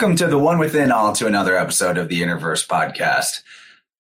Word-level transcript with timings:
Welcome 0.00 0.16
to 0.16 0.28
the 0.28 0.38
One 0.38 0.58
Within 0.58 0.92
All 0.92 1.12
to 1.12 1.26
another 1.26 1.54
episode 1.54 1.98
of 1.98 2.08
the 2.08 2.22
Innerverse 2.22 2.66
podcast. 2.66 3.42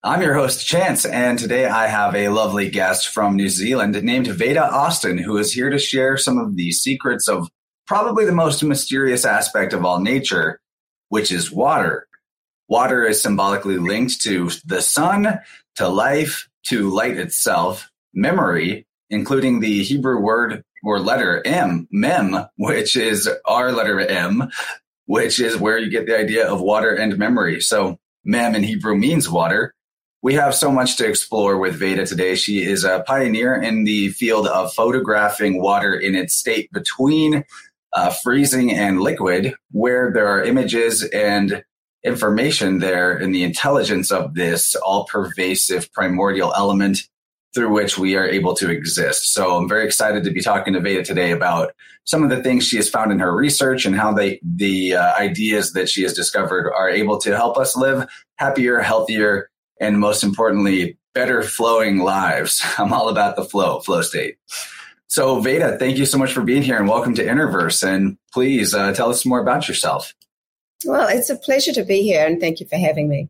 I'm 0.04 0.22
your 0.22 0.36
host, 0.36 0.64
Chance, 0.64 1.08
and 1.08 1.40
today 1.40 1.66
I 1.66 1.88
have 1.88 2.14
a 2.14 2.30
lovely 2.30 2.70
guest 2.70 3.08
from 3.08 3.36
New 3.36 3.50
Zealand 3.50 4.00
named 4.04 4.28
Veda 4.28 4.64
Austin, 4.72 5.18
who 5.18 5.38
is 5.38 5.52
here 5.52 5.72
to 5.72 5.80
share 5.80 6.16
some 6.16 6.38
of 6.38 6.56
the 6.56 6.72
secrets 6.72 7.28
of 7.28 7.50
probably 7.88 8.26
the 8.26 8.32
most 8.32 8.64
mysterious 8.64 9.26
aspect 9.26 9.74
of 9.74 9.84
all 9.84 10.00
nature, 10.00 10.60
which 11.10 11.32
is 11.32 11.52
water. 11.52 12.08
Water 12.68 13.04
is 13.04 13.20
symbolically 13.20 13.80
linked 13.80 14.22
to 14.22 14.52
the 14.66 14.84
sun, 14.84 15.40
to 15.78 15.90
life, 15.90 16.48
to 16.68 16.92
light 16.92 17.18
itself, 17.18 17.90
memory, 18.14 18.86
including 19.10 19.62
the 19.62 19.82
Hebrew 19.82 20.22
word 20.22 20.64
or 20.84 21.00
letter 21.00 21.42
M, 21.44 21.88
mem, 21.90 22.46
which 22.56 22.96
is 22.96 23.28
our 23.48 23.72
letter 23.72 24.00
M, 24.00 24.52
which 25.08 25.40
is 25.40 25.58
where 25.58 25.78
you 25.78 25.90
get 25.90 26.06
the 26.06 26.18
idea 26.18 26.48
of 26.48 26.62
water 26.62 26.94
and 26.94 27.18
memory. 27.18 27.60
So, 27.60 27.98
mem 28.24 28.56
in 28.56 28.64
Hebrew 28.64 28.96
means 28.96 29.30
water. 29.30 29.74
We 30.22 30.34
have 30.36 30.54
so 30.54 30.72
much 30.72 30.98
to 30.98 31.08
explore 31.08 31.58
with 31.58 31.76
Veda 31.76 32.06
today. 32.06 32.36
She 32.36 32.64
is 32.64 32.84
a 32.84 33.04
pioneer 33.08 33.56
in 33.56 33.86
the 33.86 34.10
field 34.10 34.48
of 34.48 34.74
photographing 34.74 35.62
water 35.62 35.94
in 35.96 36.16
its 36.16 36.36
state 36.36 36.72
between 36.72 37.46
uh, 37.94 38.10
freezing 38.10 38.72
and 38.72 39.02
liquid, 39.02 39.56
where 39.72 40.12
there 40.12 40.28
are 40.28 40.44
images 40.44 41.04
and 41.04 41.64
information 42.04 42.80
there 42.80 43.18
in 43.18 43.32
the 43.32 43.44
intelligence 43.44 44.12
of 44.12 44.34
this 44.34 44.76
all 44.76 45.06
pervasive 45.06 45.92
primordial 45.94 46.54
element 46.56 47.08
through 47.58 47.74
which 47.74 47.98
we 47.98 48.16
are 48.16 48.28
able 48.28 48.54
to 48.54 48.70
exist. 48.70 49.34
So 49.34 49.58
I'm 49.58 49.68
very 49.68 49.84
excited 49.84 50.24
to 50.24 50.30
be 50.30 50.42
talking 50.42 50.74
to 50.74 50.80
Veda 50.80 51.04
today 51.04 51.32
about 51.32 51.74
some 52.04 52.22
of 52.22 52.30
the 52.30 52.44
things 52.44 52.68
she 52.68 52.76
has 52.76 52.88
found 52.88 53.12
in 53.12 53.18
her 53.18 53.36
research 53.36 53.84
and 53.84 53.96
how 53.96 54.14
they, 54.14 54.40
the 54.44 54.94
uh, 54.94 55.16
ideas 55.16 55.74
that 55.74 55.90
she 55.90 56.04
has 56.04 56.14
discovered 56.14 56.72
are 56.72 56.88
able 56.88 57.18
to 57.18 57.36
help 57.36 57.58
us 57.58 57.76
live 57.76 58.08
happier, 58.36 58.80
healthier, 58.80 59.50
and 59.82 60.00
most 60.00 60.24
importantly, 60.24 61.00
better 61.16 61.42
flowing 61.42 61.98
lives. 61.98 62.62
I'm 62.78 62.94
all 62.94 63.10
about 63.10 63.36
the 63.36 63.44
flow, 63.44 63.80
flow 63.80 64.04
state. 64.04 64.38
So 65.08 65.40
Veda, 65.40 65.80
thank 65.80 65.98
you 65.98 66.06
so 66.06 66.20
much 66.20 66.34
for 66.34 66.44
being 66.44 66.62
here 66.62 66.78
and 66.78 66.88
welcome 66.88 67.16
to 67.16 67.26
Innerverse. 67.26 67.84
And 67.84 68.20
please 68.32 68.76
uh, 68.76 68.94
tell 68.94 69.10
us 69.10 69.26
more 69.26 69.42
about 69.42 69.68
yourself. 69.68 70.14
Well, 70.86 71.08
it's 71.08 71.30
a 71.30 71.36
pleasure 71.36 71.74
to 71.74 71.84
be 71.84 72.04
here 72.04 72.26
and 72.26 72.40
thank 72.40 72.60
you 72.60 72.68
for 72.68 72.78
having 72.78 73.10
me. 73.10 73.30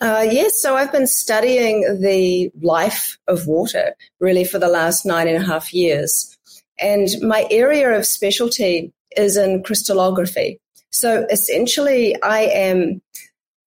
Uh, 0.00 0.26
yes, 0.28 0.60
so 0.60 0.74
I've 0.74 0.90
been 0.90 1.06
studying 1.06 2.00
the 2.00 2.50
life 2.60 3.18
of 3.28 3.46
water 3.46 3.94
really 4.18 4.44
for 4.44 4.58
the 4.58 4.68
last 4.68 5.06
nine 5.06 5.28
and 5.28 5.36
a 5.36 5.46
half 5.46 5.72
years. 5.72 6.36
And 6.80 7.08
my 7.22 7.46
area 7.50 7.96
of 7.96 8.04
specialty 8.04 8.92
is 9.16 9.36
in 9.36 9.62
crystallography. 9.62 10.58
So 10.90 11.26
essentially, 11.30 12.20
I 12.22 12.40
am. 12.40 13.00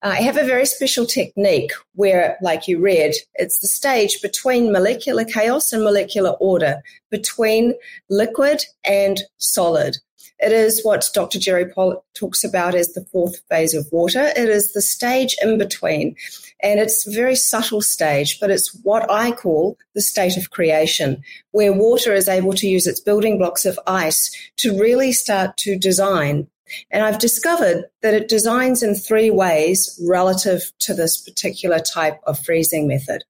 I 0.02 0.22
have 0.22 0.38
a 0.38 0.46
very 0.46 0.68
special 0.68 1.08
technique 1.08 1.72
where, 1.96 2.38
like 2.40 2.68
you 2.68 2.80
read, 2.80 3.14
it's 3.36 3.58
the 3.60 3.68
stage 3.68 4.22
between 4.22 4.72
molecular 4.72 5.26
chaos 5.26 5.74
and 5.74 5.84
molecular 5.84 6.32
order, 6.32 6.84
between 7.10 7.74
liquid 8.10 8.64
and 8.86 9.22
solid. 9.38 9.98
It 10.46 10.52
is 10.52 10.84
what 10.84 11.10
Dr. 11.12 11.40
Jerry 11.40 11.66
Pollack 11.66 12.04
talks 12.14 12.44
about 12.44 12.76
as 12.76 12.94
the 12.94 13.04
fourth 13.12 13.42
phase 13.50 13.74
of 13.74 13.88
water. 13.92 14.32
It 14.38 14.48
is 14.48 14.74
the 14.74 14.82
stage 14.82 15.36
in 15.42 15.58
between. 15.58 16.16
And 16.62 16.80
it's 16.80 17.08
a 17.08 17.12
very 17.12 17.36
subtle 17.36 17.82
stage, 17.82 18.40
but 18.40 18.52
it's 18.52 18.72
what 18.84 19.10
I 19.10 19.32
call 19.32 19.76
the 19.96 20.04
state 20.04 20.38
of 20.38 20.52
creation, 20.52 21.24
where 21.50 21.74
water 21.74 22.14
is 22.14 22.30
able 22.30 22.54
to 22.54 22.68
use 22.68 22.86
its 22.86 23.00
building 23.00 23.40
blocks 23.40 23.66
of 23.66 23.80
ice 23.88 24.30
to 24.58 24.80
really 24.80 25.14
start 25.14 25.58
to 25.58 25.80
design. 25.80 26.48
And 26.92 27.04
I've 27.04 27.18
discovered 27.18 27.86
that 28.04 28.14
it 28.14 28.30
designs 28.30 28.84
in 28.84 28.94
three 28.94 29.32
ways 29.32 30.00
relative 30.08 30.72
to 30.82 30.94
this 30.94 31.18
particular 31.18 31.80
type 31.80 32.20
of 32.28 32.40
freezing 32.40 32.88
method. 32.88 33.24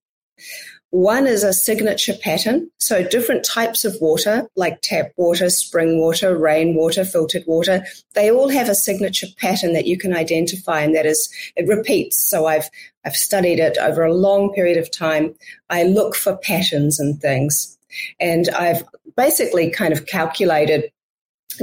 One 0.96 1.28
is 1.28 1.44
a 1.44 1.52
signature 1.52 2.14
pattern. 2.22 2.72
So 2.78 3.06
different 3.06 3.44
types 3.44 3.84
of 3.84 3.98
water, 4.00 4.48
like 4.56 4.80
tap 4.82 5.12
water, 5.18 5.50
spring 5.50 6.00
water, 6.00 6.38
rainwater, 6.38 7.04
filtered 7.04 7.44
water, 7.46 7.86
they 8.14 8.32
all 8.32 8.48
have 8.48 8.70
a 8.70 8.76
signature 8.76 9.28
pattern 9.36 9.74
that 9.74 9.88
you 9.88 9.98
can 9.98 10.16
identify 10.16 10.80
and 10.80 10.96
that 10.96 11.06
is, 11.06 11.30
it 11.58 11.68
repeats. 11.68 12.18
So 12.18 12.46
I've, 12.46 12.70
I've 13.04 13.18
studied 13.18 13.60
it 13.60 13.78
over 13.78 14.06
a 14.06 14.14
long 14.14 14.54
period 14.54 14.78
of 14.78 14.90
time. 14.90 15.36
I 15.70 15.84
look 15.84 16.16
for 16.16 16.38
patterns 16.38 16.98
and 16.98 17.20
things. 17.20 17.78
And 18.22 18.48
I've 18.58 18.82
basically 19.18 19.70
kind 19.72 19.92
of 19.92 20.06
calculated 20.06 20.94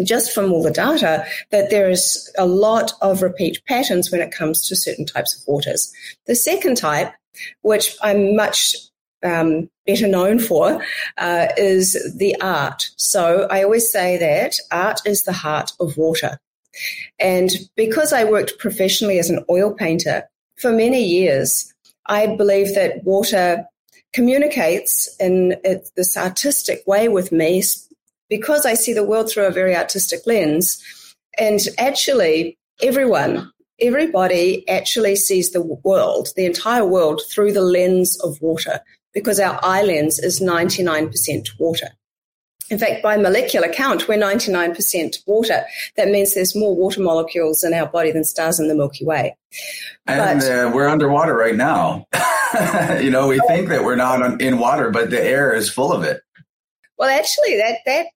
just 0.04 0.34
from 0.34 0.52
all 0.52 0.62
the 0.62 0.70
data 0.70 1.24
that 1.50 1.70
there 1.70 1.88
is 1.88 2.30
a 2.36 2.44
lot 2.44 2.92
of 3.00 3.22
repeat 3.22 3.62
patterns 3.66 4.12
when 4.12 4.20
it 4.20 4.30
comes 4.30 4.68
to 4.68 4.76
certain 4.76 5.06
types 5.06 5.34
of 5.34 5.48
waters. 5.48 5.90
The 6.26 6.36
second 6.36 6.76
type, 6.76 7.14
which 7.62 7.96
I'm 8.02 8.36
much 8.36 8.76
um, 9.22 9.68
better 9.86 10.08
known 10.08 10.38
for 10.38 10.84
uh, 11.18 11.48
is 11.56 12.14
the 12.16 12.40
art. 12.40 12.88
So 12.96 13.46
I 13.50 13.62
always 13.62 13.90
say 13.90 14.16
that 14.18 14.54
art 14.70 15.00
is 15.06 15.24
the 15.24 15.32
heart 15.32 15.72
of 15.80 15.96
water. 15.96 16.38
And 17.18 17.50
because 17.76 18.12
I 18.12 18.24
worked 18.24 18.58
professionally 18.58 19.18
as 19.18 19.30
an 19.30 19.44
oil 19.50 19.74
painter 19.74 20.28
for 20.56 20.72
many 20.72 21.04
years, 21.04 21.72
I 22.06 22.34
believe 22.36 22.74
that 22.74 23.04
water 23.04 23.66
communicates 24.12 25.14
in 25.18 25.56
this 25.96 26.16
artistic 26.16 26.82
way 26.86 27.08
with 27.08 27.32
me 27.32 27.62
because 28.28 28.66
I 28.66 28.74
see 28.74 28.92
the 28.92 29.04
world 29.04 29.30
through 29.30 29.46
a 29.46 29.50
very 29.50 29.76
artistic 29.76 30.20
lens. 30.26 30.82
And 31.38 31.60
actually, 31.78 32.58
everyone, 32.82 33.50
everybody 33.80 34.68
actually 34.68 35.16
sees 35.16 35.52
the 35.52 35.62
world, 35.62 36.28
the 36.36 36.46
entire 36.46 36.84
world, 36.84 37.22
through 37.30 37.52
the 37.52 37.62
lens 37.62 38.18
of 38.20 38.40
water 38.40 38.80
because 39.14 39.38
our 39.40 39.58
eye 39.62 39.82
lens 39.82 40.18
is 40.18 40.40
99% 40.40 41.48
water. 41.58 41.88
In 42.70 42.78
fact, 42.78 43.02
by 43.02 43.18
molecular 43.18 43.68
count, 43.68 44.08
we're 44.08 44.18
99% 44.18 45.18
water. 45.26 45.62
That 45.96 46.08
means 46.08 46.34
there's 46.34 46.56
more 46.56 46.74
water 46.74 47.02
molecules 47.02 47.62
in 47.62 47.74
our 47.74 47.86
body 47.86 48.12
than 48.12 48.24
stars 48.24 48.58
in 48.58 48.68
the 48.68 48.74
Milky 48.74 49.04
Way. 49.04 49.36
And 50.06 50.40
but, 50.40 50.50
uh, 50.50 50.70
we're 50.72 50.88
underwater 50.88 51.34
right 51.36 51.54
now. 51.54 52.06
you 53.00 53.10
know, 53.10 53.28
we 53.28 53.40
think 53.40 53.68
that 53.68 53.84
we're 53.84 53.96
not 53.96 54.40
in 54.40 54.58
water, 54.58 54.90
but 54.90 55.10
the 55.10 55.22
air 55.22 55.52
is 55.52 55.68
full 55.68 55.92
of 55.92 56.02
it. 56.02 56.22
Well, 56.96 57.10
actually, 57.10 57.56
that 57.58 57.78
that 57.84 58.06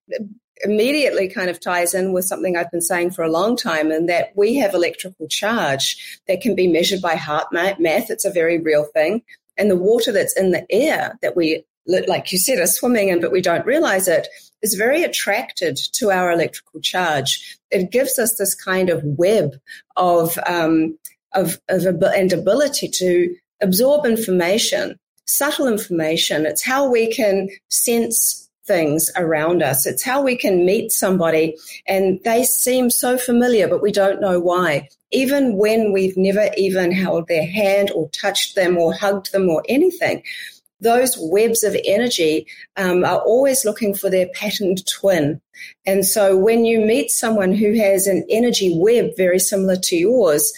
immediately 0.62 1.28
kind 1.28 1.50
of 1.50 1.60
ties 1.60 1.92
in 1.92 2.12
with 2.12 2.24
something 2.24 2.56
I've 2.56 2.70
been 2.70 2.80
saying 2.80 3.10
for 3.10 3.22
a 3.22 3.30
long 3.30 3.56
time, 3.56 3.90
and 3.90 4.08
that 4.08 4.28
we 4.36 4.54
have 4.56 4.74
electrical 4.74 5.28
charge 5.28 6.20
that 6.28 6.40
can 6.40 6.54
be 6.54 6.66
measured 6.66 7.02
by 7.02 7.14
HeartMath. 7.14 8.10
It's 8.10 8.24
a 8.24 8.30
very 8.30 8.58
real 8.58 8.84
thing. 8.84 9.22
And 9.58 9.70
the 9.70 9.76
water 9.76 10.12
that's 10.12 10.36
in 10.36 10.50
the 10.50 10.66
air 10.70 11.18
that 11.22 11.36
we, 11.36 11.64
like 11.86 12.32
you 12.32 12.38
said, 12.38 12.58
are 12.58 12.66
swimming 12.66 13.08
in, 13.08 13.20
but 13.20 13.32
we 13.32 13.40
don't 13.40 13.66
realize 13.66 14.08
it, 14.08 14.28
is 14.62 14.74
very 14.74 15.02
attracted 15.02 15.76
to 15.94 16.10
our 16.10 16.30
electrical 16.32 16.80
charge. 16.80 17.58
It 17.70 17.90
gives 17.90 18.18
us 18.18 18.36
this 18.36 18.54
kind 18.54 18.90
of 18.90 19.02
web 19.04 19.52
of, 19.96 20.38
um, 20.46 20.98
of, 21.34 21.60
of 21.68 21.86
and 21.86 22.32
ability 22.32 22.88
to 22.88 23.34
absorb 23.62 24.04
information, 24.04 24.98
subtle 25.26 25.68
information. 25.68 26.46
It's 26.46 26.64
how 26.64 26.88
we 26.90 27.12
can 27.12 27.48
sense 27.68 28.45
things 28.66 29.10
around 29.16 29.62
us. 29.62 29.86
It's 29.86 30.04
how 30.04 30.22
we 30.22 30.36
can 30.36 30.64
meet 30.64 30.92
somebody 30.92 31.56
and 31.86 32.20
they 32.24 32.44
seem 32.44 32.90
so 32.90 33.16
familiar, 33.18 33.68
but 33.68 33.82
we 33.82 33.92
don't 33.92 34.20
know 34.20 34.40
why. 34.40 34.88
Even 35.12 35.56
when 35.56 35.92
we've 35.92 36.16
never 36.16 36.50
even 36.56 36.90
held 36.90 37.28
their 37.28 37.46
hand 37.46 37.90
or 37.92 38.10
touched 38.10 38.56
them 38.56 38.76
or 38.76 38.92
hugged 38.92 39.32
them 39.32 39.48
or 39.48 39.62
anything, 39.68 40.22
those 40.80 41.16
webs 41.18 41.64
of 41.64 41.76
energy 41.84 42.46
um, 42.76 43.04
are 43.04 43.20
always 43.20 43.64
looking 43.64 43.94
for 43.94 44.10
their 44.10 44.28
patterned 44.34 44.86
twin. 44.86 45.40
And 45.86 46.04
so 46.04 46.36
when 46.36 46.64
you 46.64 46.80
meet 46.80 47.10
someone 47.10 47.52
who 47.52 47.74
has 47.74 48.06
an 48.06 48.26
energy 48.28 48.76
web 48.78 49.16
very 49.16 49.38
similar 49.38 49.76
to 49.76 49.96
yours, 49.96 50.52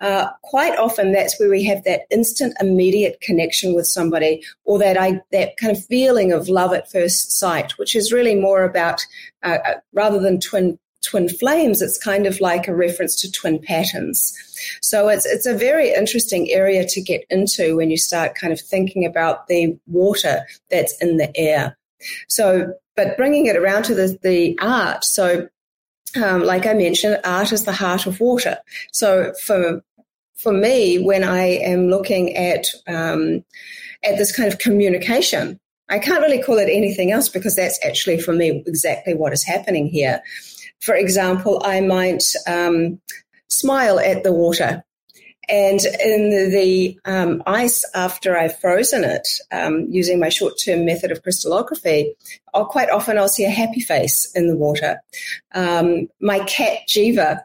uh, 0.00 0.28
quite 0.42 0.76
often 0.78 1.12
that's 1.12 1.38
where 1.38 1.50
we 1.50 1.62
have 1.64 1.84
that 1.84 2.02
instant, 2.10 2.54
immediate 2.60 3.20
connection 3.20 3.74
with 3.74 3.86
somebody, 3.86 4.42
or 4.64 4.78
that 4.78 4.96
I 4.96 5.20
that 5.30 5.56
kind 5.56 5.76
of 5.76 5.84
feeling 5.84 6.32
of 6.32 6.48
love 6.48 6.72
at 6.72 6.90
first 6.90 7.38
sight, 7.38 7.72
which 7.78 7.94
is 7.94 8.12
really 8.12 8.34
more 8.34 8.64
about 8.64 9.04
uh, 9.42 9.58
uh, 9.64 9.74
rather 9.92 10.18
than 10.18 10.40
twin 10.40 10.78
twin 11.02 11.28
flames. 11.28 11.82
It's 11.82 11.98
kind 11.98 12.26
of 12.26 12.40
like 12.40 12.68
a 12.68 12.74
reference 12.74 13.20
to 13.20 13.30
twin 13.30 13.58
patterns. 13.60 14.32
So 14.80 15.08
it's 15.08 15.26
it's 15.26 15.46
a 15.46 15.56
very 15.56 15.92
interesting 15.92 16.50
area 16.50 16.86
to 16.88 17.00
get 17.00 17.24
into 17.30 17.76
when 17.76 17.90
you 17.90 17.98
start 17.98 18.34
kind 18.34 18.52
of 18.52 18.60
thinking 18.60 19.04
about 19.04 19.48
the 19.48 19.78
water 19.86 20.46
that's 20.70 20.96
in 21.02 21.16
the 21.16 21.30
air. 21.36 21.76
So, 22.28 22.72
but 22.96 23.16
bringing 23.16 23.46
it 23.46 23.56
around 23.56 23.84
to 23.84 23.94
the 23.94 24.18
the 24.22 24.58
art. 24.60 25.04
So 25.04 25.48
um, 26.16 26.44
like 26.44 26.66
I 26.66 26.74
mentioned, 26.74 27.20
art 27.24 27.52
is 27.52 27.64
the 27.64 27.72
heart 27.72 28.06
of 28.06 28.20
water. 28.20 28.58
So 28.92 29.32
for 29.44 29.82
for 30.36 30.52
me, 30.52 30.98
when 30.98 31.22
I 31.22 31.44
am 31.44 31.88
looking 31.88 32.36
at 32.36 32.66
um, 32.88 33.44
at 34.04 34.18
this 34.18 34.34
kind 34.34 34.52
of 34.52 34.58
communication, 34.58 35.60
I 35.88 35.98
can't 35.98 36.22
really 36.22 36.42
call 36.42 36.58
it 36.58 36.68
anything 36.70 37.12
else 37.12 37.28
because 37.28 37.54
that's 37.54 37.78
actually 37.84 38.20
for 38.20 38.32
me 38.32 38.62
exactly 38.66 39.14
what 39.14 39.32
is 39.32 39.44
happening 39.44 39.86
here. 39.86 40.22
For 40.80 40.94
example, 40.94 41.62
I 41.64 41.80
might 41.80 42.24
um, 42.48 43.00
smile 43.48 44.00
at 44.00 44.24
the 44.24 44.32
water 44.32 44.82
and 45.48 45.80
in 46.04 46.50
the 46.50 46.98
um, 47.04 47.42
ice, 47.46 47.84
after 47.94 48.36
I've 48.36 48.58
frozen 48.60 49.04
it, 49.04 49.26
um, 49.50 49.86
using 49.90 50.20
my 50.20 50.28
short-term 50.28 50.84
method 50.84 51.10
of 51.10 51.22
crystallography, 51.22 52.14
I'll 52.54 52.66
quite 52.66 52.90
often 52.90 53.18
I'll 53.18 53.28
see 53.28 53.44
a 53.44 53.50
happy 53.50 53.80
face 53.80 54.30
in 54.34 54.46
the 54.46 54.56
water. 54.56 55.00
Um, 55.54 56.08
my 56.20 56.40
cat 56.40 56.78
Jiva, 56.88 57.40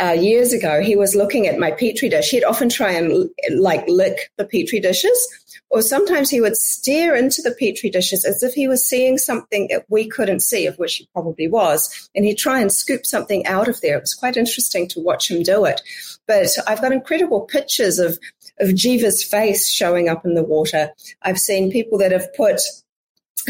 uh, 0.00 0.12
years 0.12 0.52
ago, 0.52 0.80
he 0.80 0.96
was 0.96 1.14
looking 1.14 1.46
at 1.46 1.58
my 1.58 1.70
petri 1.70 2.08
dish. 2.08 2.30
He'd 2.30 2.44
often 2.44 2.68
try 2.68 2.90
and 2.92 3.30
like 3.50 3.86
lick 3.88 4.30
the 4.36 4.44
petri 4.44 4.80
dishes, 4.80 5.28
or 5.70 5.82
sometimes 5.82 6.28
he 6.28 6.40
would 6.40 6.56
stare 6.56 7.14
into 7.14 7.40
the 7.42 7.52
petri 7.52 7.90
dishes 7.90 8.24
as 8.24 8.42
if 8.42 8.52
he 8.54 8.66
was 8.66 8.86
seeing 8.86 9.18
something 9.18 9.68
that 9.70 9.86
we 9.88 10.08
couldn't 10.08 10.40
see, 10.40 10.66
of 10.66 10.76
which 10.78 10.96
he 10.96 11.08
probably 11.12 11.46
was. 11.46 12.10
And 12.14 12.24
he'd 12.24 12.38
try 12.38 12.60
and 12.60 12.72
scoop 12.72 13.06
something 13.06 13.46
out 13.46 13.68
of 13.68 13.80
there. 13.80 13.96
It 13.96 14.02
was 14.02 14.14
quite 14.14 14.36
interesting 14.36 14.88
to 14.88 15.00
watch 15.00 15.30
him 15.30 15.42
do 15.42 15.64
it. 15.64 15.80
But 16.26 16.48
I've 16.66 16.80
got 16.80 16.92
incredible 16.92 17.42
pictures 17.42 18.00
of, 18.00 18.18
of 18.58 18.70
Jiva's 18.70 19.22
face 19.22 19.70
showing 19.70 20.08
up 20.08 20.24
in 20.24 20.34
the 20.34 20.42
water. 20.42 20.90
I've 21.22 21.38
seen 21.38 21.70
people 21.70 21.98
that 21.98 22.12
have 22.12 22.34
put 22.34 22.60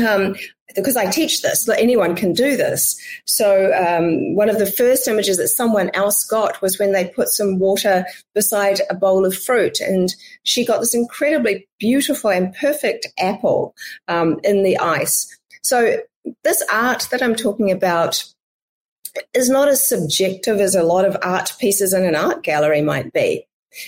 um, 0.06 0.36
because 0.74 0.96
I 0.96 1.10
teach 1.10 1.42
this, 1.42 1.68
anyone 1.68 2.14
can 2.14 2.32
do 2.32 2.56
this. 2.56 3.00
So 3.24 3.72
um, 3.72 4.34
one 4.34 4.48
of 4.48 4.58
the 4.58 4.70
first 4.70 5.08
images 5.08 5.36
that 5.38 5.48
someone 5.48 5.90
else 5.94 6.24
got 6.24 6.60
was 6.62 6.78
when 6.78 6.92
they 6.92 7.08
put 7.08 7.28
some 7.28 7.58
water 7.58 8.04
beside 8.34 8.80
a 8.90 8.94
bowl 8.94 9.24
of 9.24 9.36
fruit, 9.36 9.80
and 9.80 10.14
she 10.44 10.64
got 10.64 10.80
this 10.80 10.94
incredibly 10.94 11.68
beautiful 11.78 12.30
and 12.30 12.54
perfect 12.54 13.06
apple 13.18 13.74
um, 14.08 14.38
in 14.44 14.62
the 14.62 14.78
ice. 14.78 15.26
So 15.62 15.98
this 16.44 16.62
art 16.72 17.08
that 17.10 17.22
I'm 17.22 17.34
talking 17.34 17.70
about 17.70 18.24
is 19.34 19.50
not 19.50 19.68
as 19.68 19.88
subjective 19.88 20.60
as 20.60 20.74
a 20.74 20.82
lot 20.82 21.04
of 21.04 21.16
art 21.22 21.52
pieces 21.58 21.92
in 21.92 22.04
an 22.04 22.14
art 22.14 22.42
gallery 22.42 22.82
might 22.82 23.12
be. 23.12 23.46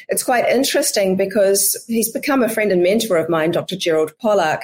It's 0.08 0.22
quite 0.22 0.48
interesting 0.48 1.16
because 1.16 1.82
he's 1.88 2.12
become 2.12 2.42
a 2.42 2.48
friend 2.48 2.72
and 2.72 2.82
mentor 2.82 3.16
of 3.16 3.28
mine, 3.28 3.50
Dr. 3.50 3.76
Gerald 3.76 4.12
Pollack 4.20 4.62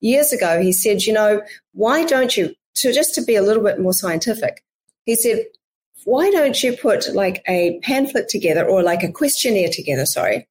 years 0.00 0.32
ago, 0.32 0.60
he 0.60 0.72
said, 0.72 1.02
you 1.02 1.12
know, 1.12 1.42
why 1.72 2.04
don't 2.04 2.36
you, 2.36 2.54
to 2.74 2.92
just 2.92 3.14
to 3.14 3.22
be 3.22 3.36
a 3.36 3.42
little 3.42 3.62
bit 3.62 3.80
more 3.80 3.92
scientific, 3.92 4.64
he 5.04 5.14
said, 5.14 5.44
why 6.04 6.30
don't 6.30 6.62
you 6.62 6.76
put 6.76 7.14
like 7.14 7.42
a 7.46 7.78
pamphlet 7.82 8.28
together 8.28 8.64
or 8.64 8.82
like 8.82 9.02
a 9.02 9.12
questionnaire 9.12 9.68
together, 9.68 10.06
sorry, 10.06 10.48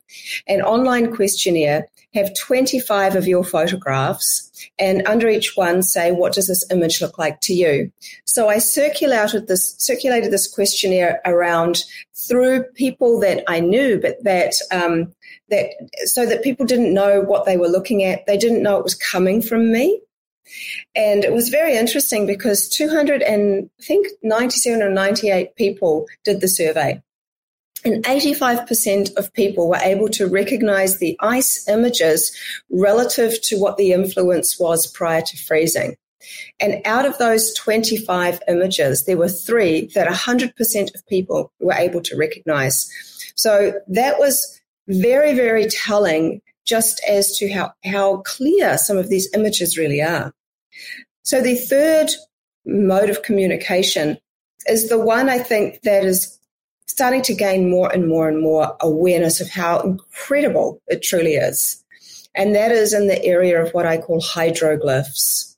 an 0.48 0.62
online 0.62 1.13
questionnaire, 1.16 1.88
have 2.14 2.34
25 2.36 3.16
of 3.16 3.28
your 3.28 3.44
photographs 3.44 4.50
and 4.78 5.08
under 5.08 5.30
each 5.30 5.56
one 5.56 5.84
say, 5.84 6.12
what 6.12 6.34
does 6.34 6.48
this 6.48 6.66
image 6.72 7.02
look 7.02 7.18
like 7.18 7.40
to 7.42 7.54
you? 7.54 7.92
So 8.26 8.50
I 8.50 8.58
circulated 8.58 9.48
this, 9.48 9.76
circulated 9.78 10.32
this 10.32 10.48
questionnaire 10.48 11.22
around 11.26 11.84
through 12.16 12.64
people 12.76 13.20
that 13.20 13.44
I 13.48 13.60
knew, 13.60 14.00
but 14.00 14.24
that, 14.24 14.54
um, 14.72 15.14
that, 15.50 15.70
so 16.06 16.26
that 16.26 16.44
people 16.44 16.66
didn't 16.66 16.94
know 16.94 17.22
what 17.22 17.46
they 17.46 17.58
were 17.58 17.68
looking 17.68 18.04
at. 18.04 18.26
They 18.26 18.38
didn't 18.38 18.64
know 18.64 18.78
it 18.78 18.84
was 18.84 18.96
coming 18.96 19.42
from 19.42 19.72
me. 19.72 20.02
And 20.96 21.24
it 21.24 21.32
was 21.32 21.50
very 21.50 21.76
interesting 21.76 22.26
because 22.26 22.68
200 22.70 23.22
and 23.22 23.70
I 23.80 23.84
think 23.84 24.08
97 24.24 24.82
or 24.82 24.90
98 24.90 25.56
people 25.56 26.08
did 26.24 26.42
the 26.42 26.48
survey. 26.48 27.02
And 27.86 28.04
85% 28.04 29.16
of 29.16 29.34
people 29.34 29.70
were 29.70 29.78
able 29.78 30.10
to 30.10 30.28
recognize 30.28 30.98
the 30.98 31.16
ice 31.22 31.68
images 31.68 32.36
relative 32.70 33.42
to 33.44 33.58
what 33.58 33.78
the 33.78 33.94
influence 33.94 34.60
was 34.60 34.86
prior 34.88 35.22
to 35.22 35.38
freezing. 35.38 35.96
And 36.60 36.81
out 36.86 37.06
of 37.06 37.18
those 37.18 37.54
25 37.56 38.42
images, 38.48 39.06
there 39.06 39.18
were 39.18 39.30
three 39.30 39.88
that 39.96 40.08
100% 40.08 40.96
of 40.96 41.08
people 41.08 41.52
were 41.60 41.74
able 41.74 42.02
to 42.02 42.18
recognize. 42.18 42.90
So 43.36 43.74
that 43.88 44.19
was 44.19 44.59
very, 44.88 45.33
very 45.33 45.68
telling 45.68 46.42
just 46.66 47.02
as 47.07 47.38
to 47.38 47.52
how, 47.52 47.71
how 47.86 48.18
clear 48.18 48.78
some 48.78 48.98
of 48.98 49.09
these 49.09 49.33
images 49.33 49.78
really 49.78 50.02
are. 50.02 50.33
So 51.24 51.42
the 51.42 51.56
third 51.56 52.09
mode 52.66 53.09
of 53.09 53.24
communication 53.24 54.18
is 54.68 54.90
the 54.90 55.00
one 55.00 55.30
I 55.30 55.40
think 55.40 55.81
that 55.81 56.04
is 56.04 56.39
starting 56.90 57.22
to 57.22 57.36
gain 57.36 57.69
more 57.69 57.94
and 57.94 58.08
more 58.08 58.28
and 58.28 58.42
more 58.42 58.76
awareness 58.81 59.40
of 59.40 59.48
how 59.48 59.80
incredible 59.81 60.81
it 60.88 61.04
truly 61.04 61.36
is. 61.36 61.84
And 62.34 62.56
that 62.56 62.72
is 62.72 62.94
in 62.94 63.06
the 63.06 63.24
area 63.24 63.62
of 63.64 63.72
what 63.76 63.86
I 63.86 64.00
call 64.00 64.19
hydroglyphs. 64.19 65.56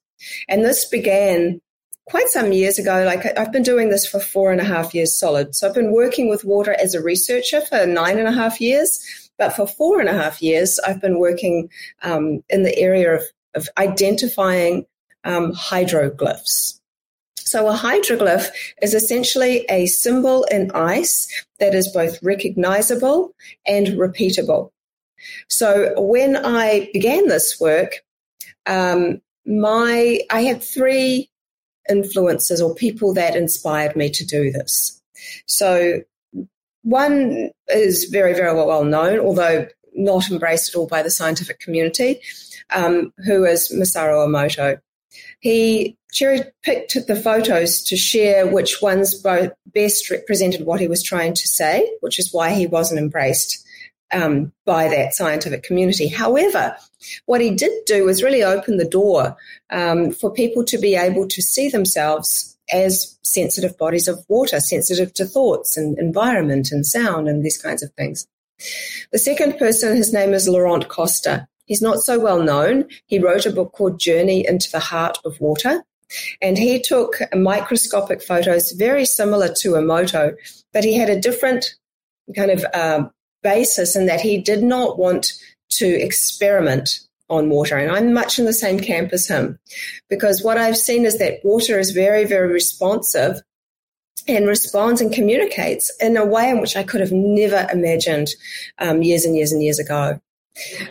And 0.49 0.65
this 0.65 0.83
began 0.83 1.61
quite 2.05 2.27
some 2.27 2.51
years 2.51 2.77
ago. 2.77 3.05
Like 3.05 3.25
I've 3.39 3.53
been 3.53 3.63
doing 3.63 3.89
this 3.89 4.05
for 4.05 4.19
four 4.19 4.51
and 4.51 4.59
a 4.59 4.65
half 4.65 4.93
years 4.93 5.17
solid. 5.17 5.55
So 5.55 5.69
I've 5.69 5.73
been 5.73 5.93
working 5.93 6.29
with 6.29 6.43
water 6.43 6.73
as 6.73 6.95
a 6.95 7.01
researcher 7.01 7.61
for 7.61 7.85
nine 7.85 8.19
and 8.19 8.27
a 8.27 8.33
half 8.33 8.59
years. 8.59 9.01
But 9.37 9.55
for 9.55 9.65
four 9.65 10.01
and 10.01 10.09
a 10.09 10.13
half 10.13 10.41
years, 10.41 10.79
I've 10.85 10.99
been 10.99 11.17
working 11.17 11.69
um, 12.01 12.43
in 12.49 12.63
the 12.63 12.77
area 12.77 13.15
of, 13.15 13.23
of 13.55 13.69
identifying 13.77 14.85
um, 15.23 15.53
hydroglyphs. 15.53 16.80
So 17.51 17.67
a 17.67 17.73
hydroglyph 17.73 18.47
is 18.81 18.93
essentially 18.93 19.65
a 19.67 19.85
symbol 19.85 20.45
in 20.45 20.71
ice 20.71 21.27
that 21.59 21.75
is 21.75 21.89
both 21.89 22.17
recognizable 22.23 23.35
and 23.67 23.87
repeatable. 23.87 24.71
So 25.49 25.93
when 26.01 26.37
I 26.37 26.89
began 26.93 27.27
this 27.27 27.59
work, 27.59 28.05
um, 28.67 29.21
my 29.45 30.21
I 30.29 30.43
had 30.43 30.63
three 30.63 31.29
influences 31.89 32.61
or 32.61 32.73
people 32.73 33.13
that 33.15 33.35
inspired 33.35 33.97
me 33.97 34.09
to 34.11 34.25
do 34.25 34.49
this. 34.53 35.01
So 35.45 36.03
one 36.83 37.49
is 37.67 38.05
very, 38.05 38.33
very 38.33 38.55
well 38.55 38.85
known, 38.85 39.19
although 39.19 39.67
not 39.93 40.31
embraced 40.31 40.69
at 40.69 40.75
all 40.75 40.87
by 40.87 41.03
the 41.03 41.11
scientific 41.11 41.59
community, 41.59 42.21
um, 42.73 43.11
who 43.25 43.43
is 43.43 43.73
Masaru 43.73 44.25
Emoto. 44.25 44.79
He 45.39 45.97
cherry 46.11 46.41
picked 46.63 46.97
the 47.07 47.15
photos 47.15 47.81
to 47.83 47.95
share 47.95 48.45
which 48.47 48.81
ones 48.81 49.15
best 49.73 50.09
represented 50.11 50.65
what 50.65 50.79
he 50.79 50.87
was 50.87 51.03
trying 51.03 51.33
to 51.33 51.47
say, 51.47 51.89
which 52.01 52.19
is 52.19 52.33
why 52.33 52.51
he 52.51 52.67
wasn't 52.67 52.99
embraced 52.99 53.65
um, 54.11 54.51
by 54.65 54.87
that 54.89 55.13
scientific 55.13 55.63
community. 55.63 56.07
However, 56.07 56.75
what 57.25 57.41
he 57.41 57.51
did 57.51 57.71
do 57.85 58.05
was 58.05 58.23
really 58.23 58.43
open 58.43 58.77
the 58.77 58.85
door 58.85 59.35
um, 59.69 60.11
for 60.11 60.31
people 60.31 60.63
to 60.65 60.77
be 60.77 60.95
able 60.95 61.27
to 61.27 61.41
see 61.41 61.69
themselves 61.69 62.57
as 62.71 63.17
sensitive 63.23 63.77
bodies 63.77 64.07
of 64.07 64.23
water, 64.27 64.59
sensitive 64.59 65.13
to 65.13 65.25
thoughts 65.25 65.77
and 65.77 65.97
environment 65.97 66.71
and 66.71 66.85
sound 66.85 67.27
and 67.27 67.43
these 67.43 67.57
kinds 67.57 67.83
of 67.83 67.91
things. 67.93 68.27
The 69.11 69.19
second 69.19 69.57
person, 69.57 69.95
his 69.95 70.13
name 70.13 70.33
is 70.33 70.47
Laurent 70.47 70.87
Costa. 70.87 71.47
He's 71.71 71.81
not 71.81 71.99
so 71.99 72.19
well 72.19 72.43
known. 72.43 72.89
He 73.05 73.17
wrote 73.17 73.45
a 73.45 73.49
book 73.49 73.71
called 73.71 73.97
Journey 73.97 74.45
into 74.45 74.69
the 74.69 74.81
Heart 74.81 75.19
of 75.23 75.39
Water. 75.39 75.81
And 76.41 76.57
he 76.57 76.81
took 76.81 77.21
microscopic 77.33 78.21
photos 78.21 78.73
very 78.73 79.05
similar 79.05 79.47
to 79.61 79.75
Emoto, 79.75 80.35
but 80.73 80.83
he 80.83 80.97
had 80.97 81.09
a 81.09 81.17
different 81.17 81.73
kind 82.35 82.51
of 82.51 82.65
uh, 82.73 83.05
basis 83.41 83.95
in 83.95 84.07
that 84.07 84.19
he 84.19 84.37
did 84.37 84.61
not 84.63 84.99
want 84.99 85.31
to 85.69 85.85
experiment 85.87 86.99
on 87.29 87.49
water. 87.49 87.77
And 87.77 87.89
I'm 87.89 88.11
much 88.11 88.37
in 88.37 88.43
the 88.43 88.51
same 88.51 88.77
camp 88.77 89.13
as 89.13 89.29
him 89.29 89.57
because 90.09 90.43
what 90.43 90.57
I've 90.57 90.75
seen 90.75 91.05
is 91.05 91.19
that 91.19 91.39
water 91.41 91.79
is 91.79 91.91
very, 91.91 92.25
very 92.25 92.51
responsive 92.51 93.41
and 94.27 94.45
responds 94.45 94.99
and 94.99 95.13
communicates 95.13 95.89
in 96.01 96.17
a 96.17 96.25
way 96.25 96.49
in 96.49 96.59
which 96.59 96.75
I 96.75 96.83
could 96.83 96.99
have 96.99 97.13
never 97.13 97.65
imagined 97.71 98.27
um, 98.77 99.01
years 99.01 99.23
and 99.23 99.37
years 99.37 99.53
and 99.53 99.63
years 99.63 99.79
ago. 99.79 100.19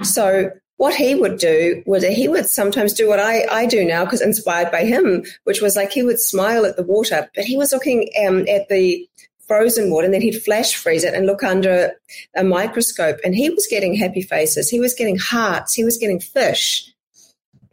So 0.02 0.52
what 0.80 0.94
he 0.94 1.14
would 1.14 1.36
do 1.36 1.82
was 1.84 2.02
he 2.02 2.26
would 2.26 2.46
sometimes 2.46 2.94
do 2.94 3.06
what 3.06 3.18
I, 3.18 3.44
I 3.50 3.66
do 3.66 3.84
now 3.84 4.06
because 4.06 4.22
inspired 4.22 4.72
by 4.72 4.86
him, 4.86 5.22
which 5.44 5.60
was 5.60 5.76
like 5.76 5.92
he 5.92 6.02
would 6.02 6.18
smile 6.18 6.64
at 6.64 6.76
the 6.76 6.82
water, 6.82 7.28
but 7.34 7.44
he 7.44 7.54
was 7.54 7.70
looking 7.70 8.08
um, 8.26 8.48
at 8.48 8.66
the 8.70 9.06
frozen 9.46 9.90
water 9.90 10.06
and 10.06 10.14
then 10.14 10.22
he'd 10.22 10.42
flash 10.42 10.74
freeze 10.74 11.04
it 11.04 11.12
and 11.12 11.26
look 11.26 11.42
under 11.42 11.92
a 12.34 12.42
microscope 12.42 13.18
and 13.22 13.34
he 13.34 13.50
was 13.50 13.66
getting 13.68 13.94
happy 13.94 14.22
faces. 14.22 14.70
He 14.70 14.80
was 14.80 14.94
getting 14.94 15.18
hearts. 15.18 15.74
He 15.74 15.84
was 15.84 15.98
getting 15.98 16.18
fish. 16.18 16.90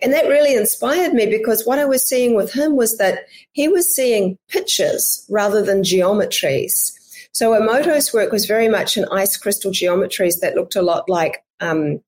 And 0.01 0.11
that 0.11 0.27
really 0.27 0.53
inspired 0.53 1.13
me 1.13 1.27
because 1.27 1.65
what 1.65 1.79
I 1.79 1.85
was 1.85 2.05
seeing 2.05 2.35
with 2.35 2.51
him 2.51 2.75
was 2.75 2.97
that 2.97 3.19
he 3.53 3.69
was 3.69 3.95
seeing 3.95 4.37
pictures 4.49 5.25
rather 5.29 5.63
than 5.63 5.81
geometries. 5.81 6.91
So 7.31 7.53
Emoto's 7.53 8.13
work 8.13 8.33
was 8.33 8.45
very 8.45 8.67
much 8.67 8.97
in 8.97 9.05
ice 9.13 9.37
crystal 9.37 9.71
geometries 9.71 10.41
that 10.41 10.55
looked 10.55 10.75
a 10.75 10.81
lot 10.81 11.07
like 11.07 11.45
um, 11.61 12.01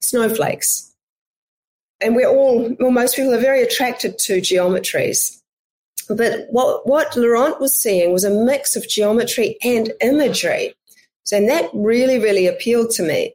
snowflakes. 0.00 0.92
And 2.00 2.14
we're 2.14 2.28
all, 2.28 2.74
well, 2.78 2.90
most 2.90 3.16
people 3.16 3.34
are 3.34 3.40
very 3.40 3.62
attracted 3.62 4.18
to 4.20 4.40
geometries. 4.40 5.40
But 6.08 6.46
what, 6.50 6.86
what 6.86 7.16
Laurent 7.16 7.60
was 7.60 7.80
seeing 7.80 8.12
was 8.12 8.24
a 8.24 8.30
mix 8.30 8.76
of 8.76 8.88
geometry 8.88 9.56
and 9.64 9.92
imagery. 10.00 10.74
So, 11.24 11.36
and 11.38 11.48
that 11.48 11.70
really, 11.72 12.18
really 12.18 12.46
appealed 12.46 12.90
to 12.92 13.02
me. 13.02 13.34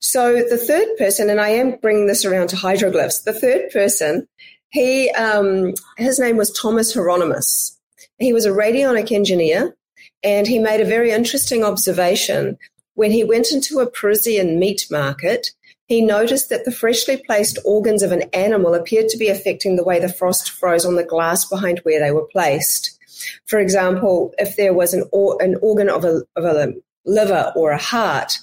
So 0.00 0.42
the 0.48 0.58
third 0.58 0.88
person, 0.98 1.30
and 1.30 1.40
I 1.40 1.48
am 1.50 1.76
bringing 1.76 2.06
this 2.06 2.24
around 2.24 2.48
to 2.48 2.56
hydroglyphs, 2.56 3.24
the 3.24 3.32
third 3.32 3.70
person, 3.70 4.28
he, 4.70 5.10
um, 5.12 5.74
his 5.96 6.18
name 6.18 6.36
was 6.36 6.52
Thomas 6.52 6.92
Hieronymus. 6.92 7.78
He 8.18 8.32
was 8.32 8.44
a 8.44 8.50
radionic 8.50 9.10
engineer 9.10 9.74
and 10.22 10.46
he 10.46 10.58
made 10.58 10.80
a 10.80 10.84
very 10.84 11.10
interesting 11.10 11.64
observation 11.64 12.58
when 12.94 13.10
he 13.12 13.24
went 13.24 13.50
into 13.52 13.78
a 13.78 13.90
Parisian 13.90 14.58
meat 14.58 14.86
market 14.90 15.52
he 15.88 16.02
noticed 16.02 16.50
that 16.50 16.66
the 16.66 16.70
freshly 16.70 17.16
placed 17.16 17.58
organs 17.64 18.02
of 18.02 18.12
an 18.12 18.22
animal 18.34 18.74
appeared 18.74 19.08
to 19.08 19.16
be 19.16 19.28
affecting 19.28 19.76
the 19.76 19.84
way 19.84 19.98
the 19.98 20.12
frost 20.12 20.50
froze 20.50 20.84
on 20.84 20.96
the 20.96 21.02
glass 21.04 21.46
behind 21.46 21.78
where 21.80 21.98
they 21.98 22.10
were 22.10 22.28
placed. 22.30 22.98
For 23.46 23.58
example, 23.58 24.34
if 24.38 24.56
there 24.56 24.74
was 24.74 24.92
an, 24.92 25.04
or, 25.12 25.42
an 25.42 25.56
organ 25.62 25.88
of 25.88 26.04
a, 26.04 26.22
of 26.36 26.44
a 26.44 26.74
liver 27.06 27.52
or 27.56 27.70
a 27.70 27.78
heart, 27.78 28.38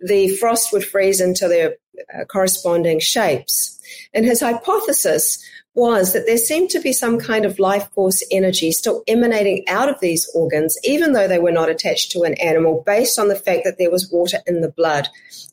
the 0.00 0.34
frost 0.36 0.72
would 0.72 0.84
freeze 0.84 1.20
into 1.20 1.46
their 1.46 1.76
uh, 2.12 2.24
corresponding 2.24 2.98
shapes. 2.98 3.80
And 4.12 4.24
his 4.24 4.40
hypothesis 4.40 5.42
was 5.74 6.12
that 6.12 6.26
there 6.26 6.36
seemed 6.36 6.70
to 6.70 6.80
be 6.80 6.92
some 6.92 7.18
kind 7.18 7.44
of 7.44 7.58
life 7.58 7.88
force 7.94 8.22
energy 8.30 8.72
still 8.72 9.02
emanating 9.06 9.64
out 9.68 9.88
of 9.88 9.98
these 10.00 10.28
organs, 10.34 10.78
even 10.84 11.12
though 11.12 11.26
they 11.26 11.38
were 11.38 11.52
not 11.52 11.70
attached 11.70 12.10
to 12.12 12.22
an 12.22 12.34
animal, 12.34 12.82
based 12.84 13.18
on 13.18 13.28
the 13.28 13.36
fact 13.36 13.62
that 13.64 13.78
there 13.78 13.90
was 13.90 14.10
water 14.10 14.38
in 14.46 14.60
the 14.60 14.70
blood. 14.70 15.08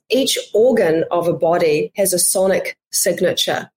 Each 0.09 0.37
organ 0.53 1.05
of 1.11 1.27
a 1.27 1.33
body 1.33 1.91
has 1.95 2.11
a 2.11 2.19
sonic 2.19 2.77
signature, 2.91 3.71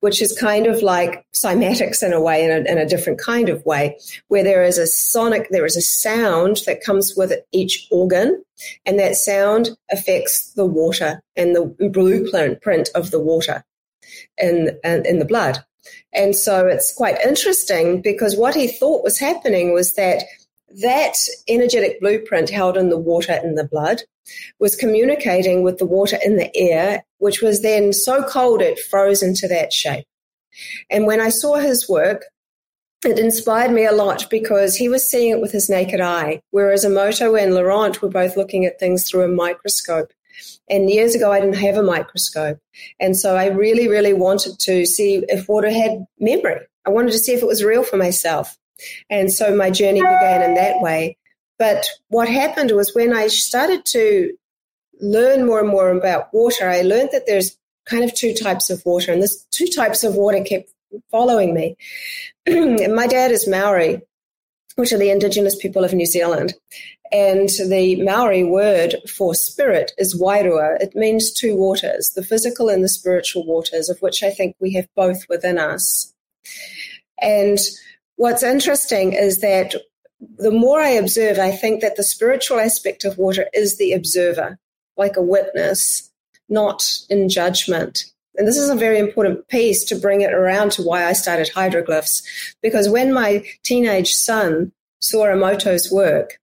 which 0.00 0.22
is 0.22 0.38
kind 0.38 0.66
of 0.66 0.82
like 0.82 1.26
cymatics 1.34 2.02
in 2.02 2.14
a 2.14 2.20
way, 2.20 2.44
in 2.44 2.50
a, 2.50 2.70
in 2.70 2.78
a 2.78 2.88
different 2.88 3.20
kind 3.20 3.50
of 3.50 3.64
way, 3.66 3.98
where 4.28 4.44
there 4.44 4.62
is 4.62 4.78
a 4.78 4.86
sonic, 4.86 5.48
there 5.50 5.66
is 5.66 5.76
a 5.76 5.82
sound 5.82 6.62
that 6.66 6.82
comes 6.82 7.14
with 7.14 7.32
each 7.52 7.86
organ, 7.90 8.42
and 8.86 8.98
that 8.98 9.16
sound 9.16 9.70
affects 9.90 10.52
the 10.54 10.64
water 10.64 11.20
and 11.36 11.54
the 11.54 11.66
blueprint 11.90 12.88
of 12.94 13.10
the 13.10 13.20
water 13.20 13.64
in, 14.38 14.78
in, 14.82 15.04
in 15.04 15.18
the 15.18 15.26
blood. 15.26 15.62
And 16.12 16.36
so 16.36 16.66
it's 16.66 16.94
quite 16.94 17.20
interesting 17.20 18.00
because 18.00 18.36
what 18.36 18.54
he 18.54 18.68
thought 18.68 19.04
was 19.04 19.18
happening 19.18 19.72
was 19.72 19.94
that 19.94 20.22
that 20.82 21.14
energetic 21.48 22.00
blueprint 22.00 22.50
held 22.50 22.76
in 22.76 22.88
the 22.88 22.98
water 22.98 23.38
in 23.42 23.54
the 23.54 23.68
blood 23.68 24.02
was 24.58 24.76
communicating 24.76 25.62
with 25.62 25.78
the 25.78 25.86
water 25.86 26.18
in 26.24 26.36
the 26.36 26.54
air, 26.56 27.04
which 27.18 27.42
was 27.42 27.62
then 27.62 27.92
so 27.92 28.22
cold 28.22 28.62
it 28.62 28.78
froze 28.78 29.22
into 29.22 29.46
that 29.48 29.72
shape. 29.72 30.06
And 30.90 31.06
when 31.06 31.20
I 31.20 31.28
saw 31.28 31.56
his 31.56 31.88
work, 31.88 32.24
it 33.04 33.18
inspired 33.18 33.70
me 33.70 33.84
a 33.84 33.92
lot 33.92 34.28
because 34.30 34.76
he 34.76 34.88
was 34.88 35.08
seeing 35.08 35.30
it 35.30 35.40
with 35.40 35.52
his 35.52 35.68
naked 35.68 36.00
eye, 36.00 36.40
whereas 36.50 36.84
Emoto 36.84 37.40
and 37.40 37.54
Laurent 37.54 38.00
were 38.00 38.08
both 38.08 38.36
looking 38.36 38.64
at 38.64 38.80
things 38.80 39.08
through 39.08 39.22
a 39.22 39.28
microscope. 39.28 40.10
And 40.68 40.90
years 40.90 41.14
ago, 41.14 41.30
I 41.30 41.40
didn't 41.40 41.56
have 41.56 41.76
a 41.76 41.82
microscope. 41.82 42.58
And 42.98 43.16
so 43.16 43.36
I 43.36 43.46
really, 43.46 43.88
really 43.88 44.12
wanted 44.12 44.58
to 44.60 44.86
see 44.86 45.24
if 45.28 45.48
water 45.48 45.70
had 45.70 46.06
memory. 46.18 46.60
I 46.86 46.90
wanted 46.90 47.12
to 47.12 47.18
see 47.18 47.32
if 47.32 47.42
it 47.42 47.46
was 47.46 47.64
real 47.64 47.84
for 47.84 47.96
myself. 47.96 48.56
And 49.10 49.32
so 49.32 49.54
my 49.54 49.70
journey 49.70 50.00
began 50.00 50.42
in 50.42 50.54
that 50.54 50.80
way. 50.80 51.16
But 51.58 51.86
what 52.08 52.28
happened 52.28 52.72
was 52.72 52.94
when 52.94 53.14
I 53.14 53.28
started 53.28 53.84
to 53.86 54.36
learn 55.00 55.46
more 55.46 55.60
and 55.60 55.68
more 55.68 55.90
about 55.90 56.32
water, 56.32 56.68
I 56.68 56.82
learned 56.82 57.10
that 57.12 57.26
there's 57.26 57.56
kind 57.86 58.04
of 58.04 58.14
two 58.14 58.34
types 58.34 58.70
of 58.70 58.84
water, 58.84 59.12
and 59.12 59.22
this 59.22 59.44
two 59.50 59.66
types 59.66 60.04
of 60.04 60.14
water 60.14 60.42
kept 60.42 60.70
following 61.10 61.54
me. 61.54 61.76
my 62.48 63.06
dad 63.06 63.30
is 63.30 63.48
Maori, 63.48 64.00
which 64.76 64.92
are 64.92 64.98
the 64.98 65.10
indigenous 65.10 65.56
people 65.56 65.84
of 65.84 65.92
New 65.92 66.06
Zealand. 66.06 66.54
And 67.12 67.48
the 67.68 68.02
Maori 68.02 68.44
word 68.44 68.96
for 69.08 69.34
spirit 69.34 69.92
is 69.98 70.20
wairua. 70.20 70.80
It 70.80 70.94
means 70.94 71.32
two 71.32 71.54
waters, 71.54 72.10
the 72.16 72.24
physical 72.24 72.68
and 72.68 72.82
the 72.82 72.88
spiritual 72.88 73.46
waters, 73.46 73.88
of 73.88 74.00
which 74.00 74.22
I 74.22 74.30
think 74.30 74.56
we 74.58 74.72
have 74.74 74.88
both 74.96 75.28
within 75.28 75.58
us. 75.58 76.12
And 77.20 77.58
what's 78.16 78.42
interesting 78.42 79.12
is 79.12 79.40
that 79.40 79.74
the 80.38 80.50
more 80.50 80.80
I 80.80 80.90
observe, 80.90 81.38
I 81.38 81.50
think 81.50 81.82
that 81.82 81.96
the 81.96 82.02
spiritual 82.02 82.58
aspect 82.58 83.04
of 83.04 83.18
water 83.18 83.46
is 83.52 83.76
the 83.76 83.92
observer, 83.92 84.58
like 84.96 85.16
a 85.16 85.22
witness, 85.22 86.10
not 86.48 86.84
in 87.10 87.28
judgment. 87.28 88.04
And 88.36 88.48
this 88.48 88.56
is 88.56 88.70
a 88.70 88.74
very 88.74 88.98
important 88.98 89.46
piece 89.48 89.84
to 89.84 89.96
bring 89.96 90.22
it 90.22 90.32
around 90.32 90.72
to 90.72 90.82
why 90.82 91.04
I 91.04 91.12
started 91.12 91.50
hydroglyphs. 91.54 92.22
Because 92.62 92.88
when 92.88 93.12
my 93.12 93.44
teenage 93.62 94.14
son 94.14 94.72
saw 95.00 95.26
Emoto's 95.26 95.92
work, 95.92 96.40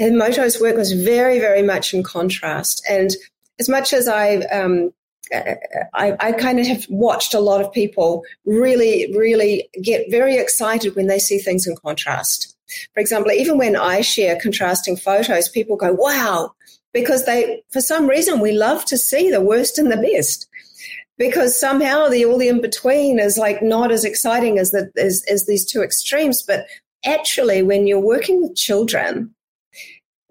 Emoto's 0.00 0.60
work 0.60 0.76
was 0.76 0.92
very, 0.92 1.38
very 1.38 1.62
much 1.62 1.92
in 1.92 2.02
contrast. 2.02 2.84
And 2.88 3.10
as 3.58 3.68
much 3.68 3.92
as 3.92 4.08
I, 4.08 4.36
um, 4.46 4.92
I, 5.32 6.16
I, 6.18 6.32
kind 6.32 6.58
of 6.58 6.66
have 6.66 6.86
watched 6.88 7.34
a 7.34 7.40
lot 7.40 7.60
of 7.60 7.72
people 7.72 8.24
really, 8.44 9.14
really 9.14 9.68
get 9.82 10.10
very 10.10 10.36
excited 10.36 10.96
when 10.96 11.06
they 11.06 11.18
see 11.18 11.38
things 11.38 11.66
in 11.66 11.76
contrast. 11.76 12.56
For 12.94 13.00
example, 13.00 13.30
even 13.32 13.58
when 13.58 13.76
I 13.76 14.00
share 14.00 14.40
contrasting 14.40 14.96
photos, 14.96 15.48
people 15.48 15.76
go, 15.76 15.92
wow, 15.92 16.52
because 16.92 17.26
they, 17.26 17.62
for 17.70 17.80
some 17.80 18.08
reason, 18.08 18.40
we 18.40 18.52
love 18.52 18.84
to 18.86 18.98
see 18.98 19.30
the 19.30 19.40
worst 19.40 19.78
and 19.78 19.92
the 19.92 19.96
best. 19.96 20.48
Because 21.18 21.58
somehow 21.58 22.08
the 22.08 22.24
all 22.24 22.38
the 22.38 22.48
in 22.48 22.62
between 22.62 23.18
is 23.18 23.36
like 23.36 23.62
not 23.62 23.92
as 23.92 24.06
exciting 24.06 24.58
as 24.58 24.70
the 24.70 24.90
as, 24.96 25.22
as 25.30 25.44
these 25.44 25.66
two 25.66 25.82
extremes. 25.82 26.42
But 26.42 26.66
actually, 27.04 27.62
when 27.62 27.86
you're 27.86 28.00
working 28.00 28.40
with 28.40 28.56
children, 28.56 29.34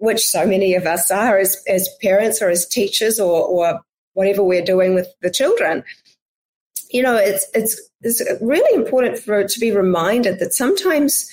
which 0.00 0.26
so 0.26 0.46
many 0.46 0.74
of 0.74 0.86
us 0.86 1.10
are 1.10 1.38
as, 1.38 1.62
as 1.68 1.88
parents 2.02 2.40
or 2.42 2.48
as 2.48 2.66
teachers 2.66 3.20
or, 3.20 3.46
or 3.46 3.80
whatever 4.14 4.42
we're 4.42 4.64
doing 4.64 4.94
with 4.94 5.06
the 5.20 5.30
children, 5.30 5.84
you 6.90 7.02
know, 7.02 7.16
it's, 7.16 7.46
it's, 7.54 7.80
it's 8.00 8.22
really 8.40 8.74
important 8.74 9.18
for 9.18 9.46
to 9.46 9.60
be 9.60 9.70
reminded 9.70 10.38
that 10.38 10.54
sometimes 10.54 11.30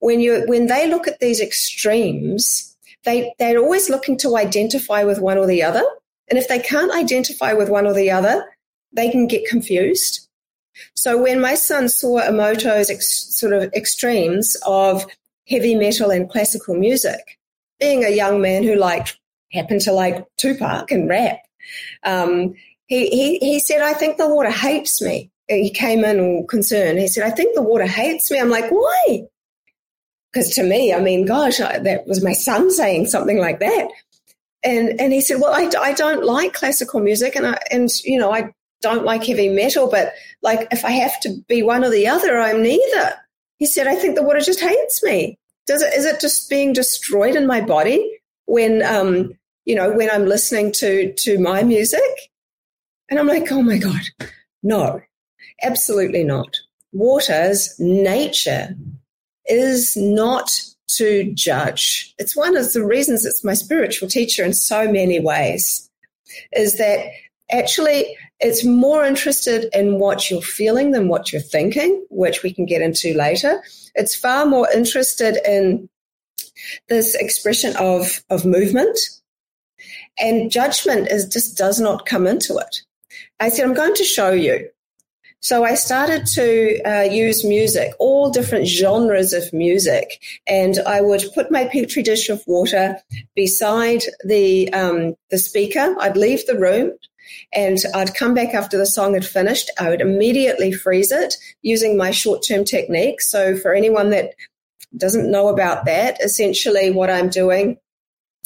when 0.00 0.18
you 0.18 0.44
when 0.46 0.66
they 0.66 0.88
look 0.88 1.06
at 1.06 1.20
these 1.20 1.40
extremes, 1.40 2.76
they 3.04 3.32
they're 3.38 3.58
always 3.58 3.88
looking 3.88 4.18
to 4.18 4.36
identify 4.36 5.04
with 5.04 5.20
one 5.20 5.38
or 5.38 5.46
the 5.46 5.62
other. 5.62 5.84
And 6.28 6.38
if 6.38 6.48
they 6.48 6.58
can't 6.58 6.92
identify 6.92 7.52
with 7.52 7.68
one 7.68 7.86
or 7.86 7.92
the 7.92 8.10
other, 8.10 8.44
they 8.92 9.10
can 9.10 9.26
get 9.26 9.48
confused. 9.48 10.26
So 10.94 11.20
when 11.20 11.40
my 11.40 11.54
son 11.54 11.88
saw 11.88 12.20
Emoto's 12.20 12.88
ex, 12.90 13.36
sort 13.36 13.52
of 13.52 13.72
extremes 13.74 14.56
of 14.66 15.06
heavy 15.48 15.74
metal 15.74 16.10
and 16.10 16.30
classical 16.30 16.74
music, 16.74 17.38
being 17.80 18.04
a 18.04 18.10
young 18.10 18.40
man 18.40 18.62
who 18.62 18.76
liked 18.76 19.18
happened 19.52 19.80
to 19.82 19.92
like 19.92 20.24
Tupac 20.36 20.92
and 20.92 21.08
rap, 21.08 21.38
um, 22.04 22.54
he, 22.86 23.08
he 23.08 23.38
he 23.38 23.60
said, 23.60 23.80
"I 23.82 23.94
think 23.94 24.16
the 24.16 24.28
water 24.28 24.50
hates 24.50 25.00
me. 25.02 25.30
he 25.48 25.70
came 25.70 26.04
in 26.04 26.20
all 26.20 26.46
concerned. 26.46 26.98
He 26.98 27.08
said, 27.08 27.24
I 27.24 27.30
think 27.30 27.54
the 27.54 27.62
water 27.62 27.86
hates 27.86 28.30
me. 28.30 28.38
I'm 28.38 28.50
like, 28.50 28.70
why? 28.70 29.22
Because 30.32 30.50
to 30.54 30.62
me, 30.62 30.94
I 30.94 31.00
mean, 31.00 31.26
gosh, 31.26 31.60
I, 31.60 31.78
that 31.80 32.06
was 32.06 32.22
my 32.22 32.32
son 32.32 32.70
saying 32.70 33.06
something 33.06 33.38
like 33.38 33.58
that. 33.60 33.88
And, 34.62 35.00
and 35.00 35.12
he 35.12 35.20
said, 35.20 35.40
well, 35.40 35.52
I, 35.52 35.70
I 35.80 35.92
don't 35.92 36.24
like 36.24 36.52
classical 36.52 37.00
music 37.00 37.34
and 37.34 37.46
I, 37.46 37.58
and, 37.70 37.88
you 38.04 38.18
know, 38.18 38.32
I 38.32 38.52
don't 38.82 39.04
like 39.04 39.24
heavy 39.24 39.48
metal, 39.48 39.90
but 39.90 40.12
like 40.42 40.68
if 40.70 40.84
I 40.84 40.90
have 40.92 41.18
to 41.22 41.34
be 41.48 41.62
one 41.62 41.84
or 41.84 41.90
the 41.90 42.06
other, 42.06 42.38
I'm 42.38 42.62
neither. 42.62 43.14
He 43.58 43.66
said, 43.66 43.86
I 43.86 43.96
think 43.96 44.14
the 44.14 44.22
water 44.22 44.40
just 44.40 44.60
hates 44.60 45.02
me. 45.02 45.38
Does 45.70 45.82
it, 45.82 45.94
is 45.94 46.04
it 46.04 46.18
just 46.20 46.50
being 46.50 46.72
destroyed 46.72 47.36
in 47.36 47.46
my 47.46 47.60
body 47.60 48.18
when, 48.46 48.82
um, 48.82 49.32
you 49.66 49.76
know, 49.76 49.92
when 49.92 50.10
I'm 50.10 50.26
listening 50.26 50.72
to, 50.72 51.12
to 51.12 51.38
my 51.38 51.62
music? 51.62 52.00
And 53.08 53.20
I'm 53.20 53.28
like, 53.28 53.52
oh 53.52 53.62
my 53.62 53.78
God, 53.78 54.00
no, 54.64 55.00
absolutely 55.62 56.24
not. 56.24 56.56
Water's 56.90 57.78
nature 57.78 58.74
is 59.46 59.96
not 59.96 60.50
to 60.96 61.32
judge. 61.34 62.16
It's 62.18 62.34
one 62.34 62.56
of 62.56 62.72
the 62.72 62.84
reasons 62.84 63.24
it's 63.24 63.44
my 63.44 63.54
spiritual 63.54 64.08
teacher 64.08 64.44
in 64.44 64.54
so 64.54 64.90
many 64.90 65.20
ways, 65.20 65.88
is 66.52 66.78
that 66.78 67.06
actually 67.50 68.16
it's 68.40 68.64
more 68.64 69.04
interested 69.04 69.68
in 69.72 69.98
what 69.98 70.30
you're 70.30 70.40
feeling 70.40 70.92
than 70.92 71.08
what 71.08 71.32
you're 71.32 71.42
thinking, 71.42 72.04
which 72.08 72.42
we 72.42 72.52
can 72.52 72.64
get 72.64 72.80
into 72.80 73.12
later. 73.14 73.62
It's 73.94 74.16
far 74.16 74.46
more 74.46 74.68
interested 74.70 75.38
in 75.46 75.88
this 76.88 77.14
expression 77.14 77.74
of, 77.76 78.22
of 78.30 78.44
movement 78.44 78.98
and 80.18 80.50
judgment 80.50 81.08
is 81.08 81.26
just 81.26 81.56
does 81.56 81.80
not 81.80 82.06
come 82.06 82.26
into 82.26 82.56
it. 82.58 82.82
I 83.40 83.48
said, 83.48 83.64
I'm 83.64 83.74
going 83.74 83.94
to 83.94 84.04
show 84.04 84.30
you. 84.30 84.68
So 85.42 85.64
I 85.64 85.74
started 85.74 86.26
to 86.34 86.82
uh, 86.82 87.02
use 87.10 87.46
music, 87.46 87.94
all 87.98 88.28
different 88.30 88.66
genres 88.66 89.32
of 89.32 89.50
music, 89.54 90.22
and 90.46 90.78
I 90.86 91.00
would 91.00 91.24
put 91.34 91.50
my 91.50 91.64
petri 91.64 92.02
dish 92.02 92.28
of 92.28 92.42
water 92.46 92.98
beside 93.34 94.02
the 94.22 94.70
um, 94.74 95.14
the 95.30 95.38
speaker. 95.38 95.96
I'd 95.98 96.18
leave 96.18 96.46
the 96.46 96.58
room, 96.58 96.92
and 97.52 97.78
I'd 97.94 98.14
come 98.14 98.34
back 98.34 98.54
after 98.54 98.78
the 98.78 98.86
song 98.86 99.14
had 99.14 99.24
finished. 99.24 99.70
I 99.78 99.88
would 99.90 100.00
immediately 100.00 100.72
freeze 100.72 101.12
it 101.12 101.34
using 101.62 101.96
my 101.96 102.10
short 102.10 102.44
term 102.46 102.64
technique. 102.64 103.20
So 103.20 103.56
for 103.56 103.74
anyone 103.74 104.10
that 104.10 104.34
doesn't 104.96 105.30
know 105.30 105.48
about 105.48 105.84
that, 105.86 106.20
essentially 106.20 106.90
what 106.90 107.10
I'm 107.10 107.28
doing 107.28 107.78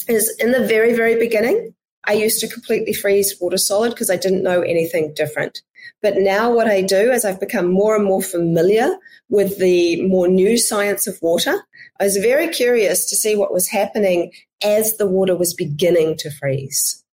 is 0.07 0.35
in 0.39 0.51
the 0.51 0.65
very 0.65 0.93
very 0.93 1.17
beginning. 1.17 1.73
I 2.07 2.13
used 2.13 2.39
to 2.41 2.47
completely 2.47 2.93
freeze 2.93 3.35
water 3.41 3.57
solid 3.57 3.89
because 3.89 4.11
I 4.11 4.17
didn't 4.17 4.43
know 4.43 4.61
anything 4.61 5.13
different. 5.15 5.61
But 6.01 6.17
now 6.17 6.53
what 6.53 6.67
I 6.67 6.81
do 6.81 7.11
as 7.11 7.25
I've 7.25 7.39
become 7.39 7.67
more 7.71 7.95
and 7.95 8.05
more 8.05 8.21
familiar 8.21 8.95
with 9.29 9.57
the 9.57 10.03
more 10.07 10.27
new 10.27 10.57
science 10.57 11.07
of 11.07 11.17
water, 11.21 11.63
I 11.99 12.03
was 12.03 12.17
very 12.17 12.49
curious 12.49 13.09
to 13.09 13.15
see 13.15 13.35
what 13.35 13.53
was 13.53 13.67
happening 13.67 14.31
as 14.63 14.97
the 14.97 15.07
water 15.07 15.35
was 15.35 15.53
beginning 15.53 16.17
to 16.17 16.31
freeze. 16.31 17.03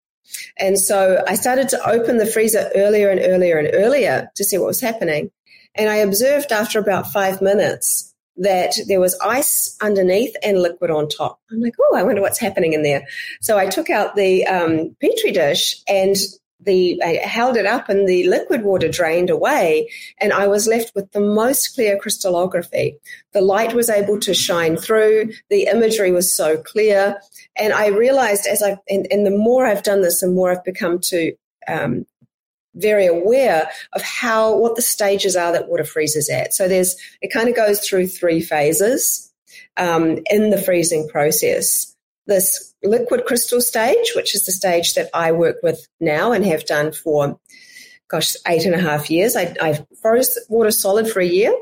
And 0.58 0.78
so 0.78 1.22
I 1.26 1.34
started 1.34 1.68
to 1.70 1.88
open 1.88 2.18
the 2.18 2.26
freezer 2.26 2.70
earlier 2.74 3.10
and 3.10 3.20
earlier 3.20 3.58
and 3.58 3.70
earlier 3.72 4.30
to 4.34 4.44
see 4.44 4.58
what 4.58 4.66
was 4.66 4.80
happening. 4.80 5.30
And 5.74 5.88
I 5.88 5.96
observed 5.96 6.52
after 6.52 6.78
about 6.78 7.12
five 7.12 7.40
minutes 7.40 8.12
that 8.36 8.74
there 8.88 9.00
was 9.00 9.18
ice 9.22 9.76
underneath 9.82 10.34
and 10.42 10.60
liquid 10.60 10.90
on 10.90 11.08
top. 11.08 11.40
I'm 11.50 11.60
like, 11.60 11.74
oh, 11.80 11.96
I 11.96 12.02
wonder 12.02 12.22
what's 12.22 12.38
happening 12.38 12.72
in 12.72 12.82
there. 12.82 13.06
So 13.40 13.58
I 13.58 13.66
took 13.66 13.90
out 13.90 14.16
the 14.16 14.46
um, 14.46 14.96
petri 15.00 15.32
dish 15.32 15.76
and 15.88 16.16
the 16.64 17.00
I 17.02 17.14
held 17.26 17.56
it 17.56 17.66
up 17.66 17.88
and 17.88 18.08
the 18.08 18.26
liquid 18.28 18.62
water 18.62 18.88
drained 18.88 19.30
away 19.30 19.90
and 20.18 20.32
I 20.32 20.46
was 20.46 20.66
left 20.66 20.92
with 20.94 21.10
the 21.12 21.20
most 21.20 21.74
clear 21.74 21.98
crystallography. 21.98 22.96
The 23.32 23.40
light 23.40 23.74
was 23.74 23.90
able 23.90 24.18
to 24.20 24.34
shine 24.34 24.76
through, 24.76 25.32
the 25.50 25.64
imagery 25.64 26.12
was 26.12 26.34
so 26.34 26.56
clear. 26.58 27.20
And 27.56 27.72
I 27.72 27.88
realized 27.88 28.46
as 28.46 28.62
I 28.62 28.78
and, 28.88 29.06
and 29.10 29.26
the 29.26 29.36
more 29.36 29.66
I've 29.66 29.82
done 29.82 30.02
this, 30.02 30.20
the 30.20 30.28
more 30.28 30.50
I've 30.50 30.64
become 30.64 31.00
to 31.00 31.32
um, 31.68 32.06
very 32.74 33.06
aware 33.06 33.68
of 33.92 34.02
how 34.02 34.56
what 34.56 34.76
the 34.76 34.82
stages 34.82 35.36
are 35.36 35.52
that 35.52 35.68
water 35.68 35.84
freezes 35.84 36.30
at. 36.30 36.54
So 36.54 36.68
there's 36.68 36.96
it 37.20 37.32
kind 37.32 37.48
of 37.48 37.56
goes 37.56 37.80
through 37.80 38.06
three 38.08 38.40
phases 38.40 39.32
um, 39.76 40.18
in 40.30 40.50
the 40.50 40.60
freezing 40.60 41.08
process. 41.08 41.91
This 42.26 42.74
liquid 42.82 43.24
crystal 43.26 43.60
stage, 43.60 44.12
which 44.14 44.34
is 44.34 44.44
the 44.44 44.52
stage 44.52 44.94
that 44.94 45.10
I 45.12 45.32
work 45.32 45.56
with 45.62 45.86
now 46.00 46.32
and 46.32 46.44
have 46.46 46.66
done 46.66 46.92
for, 46.92 47.38
gosh, 48.08 48.34
eight 48.46 48.64
and 48.64 48.74
a 48.74 48.80
half 48.80 49.10
years. 49.10 49.36
I, 49.36 49.54
I 49.60 49.84
froze 50.00 50.38
water 50.48 50.70
solid 50.70 51.08
for 51.08 51.20
a 51.20 51.26
year. 51.26 51.52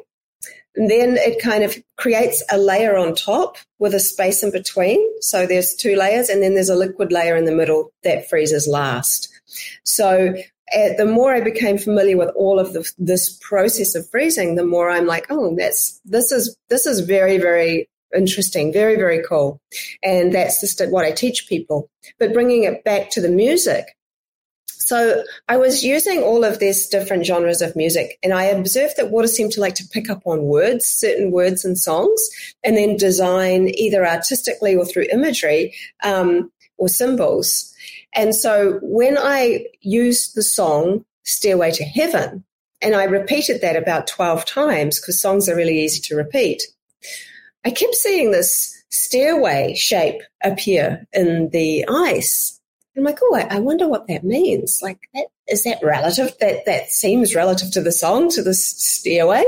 And 0.77 0.89
then 0.89 1.17
it 1.17 1.43
kind 1.43 1.65
of 1.65 1.77
creates 1.97 2.45
a 2.51 2.57
layer 2.57 2.97
on 2.97 3.15
top 3.15 3.57
with 3.81 3.93
a 3.93 4.01
space 4.01 4.43
in 4.43 4.53
between. 4.53 5.05
So 5.21 5.47
there's 5.47 5.75
two 5.75 5.97
layers, 5.97 6.29
and 6.29 6.43
then 6.43 6.55
there's 6.55 6.69
a 6.69 6.77
liquid 6.77 7.11
layer 7.11 7.37
in 7.37 7.45
the 7.45 7.55
middle 7.55 7.93
that 8.05 8.29
freezes 8.29 8.69
last. 8.69 9.29
So 9.85 10.35
uh, 10.73 10.89
the 10.97 11.07
more 11.07 11.35
I 11.35 11.41
became 11.41 11.79
familiar 11.79 12.17
with 12.17 12.31
all 12.37 12.61
of 12.61 12.73
the, 12.73 12.89
this 12.99 13.37
process 13.43 13.95
of 13.97 14.09
freezing, 14.11 14.55
the 14.55 14.65
more 14.65 14.89
I'm 14.89 15.07
like, 15.07 15.27
oh, 15.31 15.55
that's 15.57 16.01
this 16.05 16.31
is 16.31 16.57
this 16.69 16.87
is 16.87 17.01
very 17.01 17.39
very 17.39 17.89
interesting, 18.15 18.73
very 18.73 18.97
very 18.97 19.23
cool, 19.23 19.61
and 20.03 20.33
that's 20.33 20.61
just 20.61 20.81
what 20.91 21.05
I 21.05 21.13
teach 21.13 21.49
people. 21.49 21.89
But 22.19 22.33
bringing 22.33 22.65
it 22.65 22.85
back 22.85 23.11
to 23.11 23.21
the 23.21 23.29
music, 23.29 23.87
so 24.91 25.23
I 25.49 25.57
was 25.57 25.85
using 25.85 26.23
all 26.23 26.43
of 26.43 26.59
these 26.59 26.89
different 26.89 27.25
genres 27.25 27.63
of 27.63 27.77
music, 27.77 28.19
and 28.25 28.33
I 28.33 28.45
observed 28.47 28.97
that 28.97 29.13
water 29.13 29.29
seemed 29.29 29.53
to 29.53 29.61
like 29.61 29.77
to 29.77 29.89
pick 29.89 30.11
up 30.11 30.23
on 30.25 30.43
words, 30.43 30.85
certain 30.85 31.31
words 31.31 31.65
and 31.65 31.79
songs, 31.79 32.21
and 32.65 32.77
then 32.77 32.97
design 32.97 33.69
either 33.75 34.05
artistically 34.05 34.75
or 34.75 34.85
through 34.85 35.07
imagery 35.13 35.75
um, 36.03 36.51
or 36.77 36.89
symbols. 36.89 37.73
And 38.17 38.35
so 38.35 38.81
when 38.83 39.17
I 39.17 39.67
used 39.81 40.35
the 40.35 40.43
song 40.43 41.05
Stairway 41.23 41.71
to 41.71 41.85
Heaven, 41.85 42.43
and 42.83 42.97
I 42.97 43.05
repeated 43.05 43.61
that 43.61 43.77
about 43.77 44.09
12 44.09 44.45
times 44.45 44.99
because 44.99 45.21
songs 45.21 45.49
are 45.49 45.55
really 45.55 45.85
easy 45.85 46.01
to 46.01 46.17
repeat, 46.17 46.63
I 47.65 47.71
kept 47.71 47.95
seeing 47.95 48.31
this 48.31 48.83
stairway 48.91 49.75
shape 49.75 50.23
appear 50.43 51.07
in 51.13 51.51
the 51.51 51.85
ice. 51.89 52.61
I'm 52.97 53.05
like, 53.05 53.19
oh, 53.23 53.37
I, 53.37 53.57
I 53.57 53.59
wonder 53.61 53.89
what 53.89 54.09
that 54.09 54.25
means. 54.25 54.81
Like, 54.83 54.99
that, 55.15 55.27
is 55.49 55.65
that 55.65 55.79
relative? 55.83 56.33
That 56.41 56.67
that 56.67 56.91
seems 56.91 57.35
relative 57.35 57.71
to 57.73 57.81
the 57.81 57.93
song, 57.93 58.31
to 58.31 58.43
the 58.43 58.55
stairway. 58.55 59.45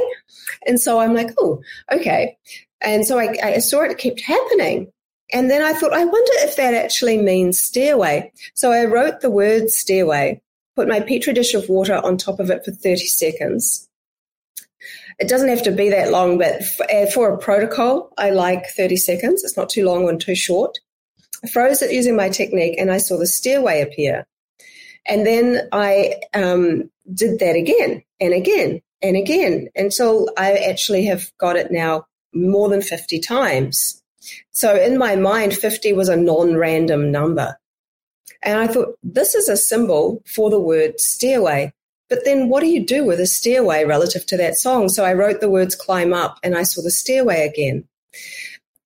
And 0.66 0.80
so 0.80 1.00
I'm 1.00 1.14
like, 1.14 1.30
oh, 1.38 1.60
okay. 1.92 2.36
And 2.80 3.06
so 3.06 3.18
I, 3.18 3.34
I 3.42 3.58
saw 3.58 3.82
it 3.82 3.98
kept 3.98 4.20
happening. 4.20 4.92
And 5.32 5.50
then 5.50 5.62
I 5.62 5.72
thought, 5.72 5.94
I 5.94 6.04
wonder 6.04 6.32
if 6.36 6.56
that 6.56 6.74
actually 6.74 7.18
means 7.18 7.62
stairway. 7.62 8.30
So 8.54 8.70
I 8.70 8.84
wrote 8.84 9.20
the 9.20 9.30
word 9.30 9.70
stairway, 9.70 10.42
put 10.76 10.88
my 10.88 11.00
petri 11.00 11.32
dish 11.32 11.54
of 11.54 11.68
water 11.68 11.96
on 11.96 12.16
top 12.16 12.38
of 12.38 12.50
it 12.50 12.64
for 12.64 12.70
30 12.70 13.06
seconds. 13.06 13.88
It 15.18 15.28
doesn't 15.28 15.48
have 15.48 15.62
to 15.64 15.72
be 15.72 15.90
that 15.90 16.10
long, 16.10 16.38
but 16.38 16.62
uh, 16.92 17.06
for 17.06 17.32
a 17.32 17.38
protocol, 17.38 18.12
I 18.18 18.30
like 18.30 18.66
30 18.66 18.96
seconds. 18.96 19.44
It's 19.44 19.56
not 19.56 19.70
too 19.70 19.84
long 19.84 20.08
and 20.08 20.20
too 20.20 20.34
short. 20.34 20.78
I 21.44 21.48
froze 21.48 21.82
it 21.82 21.92
using 21.92 22.16
my 22.16 22.28
technique 22.28 22.76
and 22.78 22.90
I 22.90 22.98
saw 22.98 23.18
the 23.18 23.26
stairway 23.26 23.80
appear. 23.82 24.26
And 25.06 25.26
then 25.26 25.68
I 25.72 26.14
um, 26.34 26.90
did 27.12 27.40
that 27.40 27.56
again 27.56 28.02
and 28.20 28.32
again 28.32 28.80
and 29.02 29.16
again 29.16 29.68
until 29.74 30.30
I 30.36 30.52
actually 30.52 31.04
have 31.06 31.30
got 31.38 31.56
it 31.56 31.72
now 31.72 32.06
more 32.32 32.68
than 32.68 32.82
50 32.82 33.18
times. 33.20 34.00
So 34.52 34.76
in 34.76 34.98
my 34.98 35.16
mind, 35.16 35.54
50 35.54 35.92
was 35.92 36.08
a 36.08 36.16
non 36.16 36.56
random 36.56 37.10
number. 37.10 37.56
And 38.44 38.58
I 38.58 38.66
thought, 38.66 38.96
this 39.02 39.34
is 39.34 39.48
a 39.48 39.56
symbol 39.56 40.22
for 40.26 40.50
the 40.50 40.60
word 40.60 40.98
stairway. 40.98 41.72
But 42.12 42.26
then 42.26 42.50
what 42.50 42.60
do 42.60 42.66
you 42.66 42.84
do 42.84 43.06
with 43.06 43.20
a 43.20 43.26
stairway 43.26 43.86
relative 43.86 44.26
to 44.26 44.36
that 44.36 44.58
song? 44.58 44.90
So 44.90 45.02
I 45.02 45.14
wrote 45.14 45.40
the 45.40 45.48
words 45.48 45.74
climb 45.74 46.12
up 46.12 46.38
and 46.42 46.54
I 46.54 46.62
saw 46.62 46.82
the 46.82 46.90
stairway 46.90 47.48
again. 47.48 47.88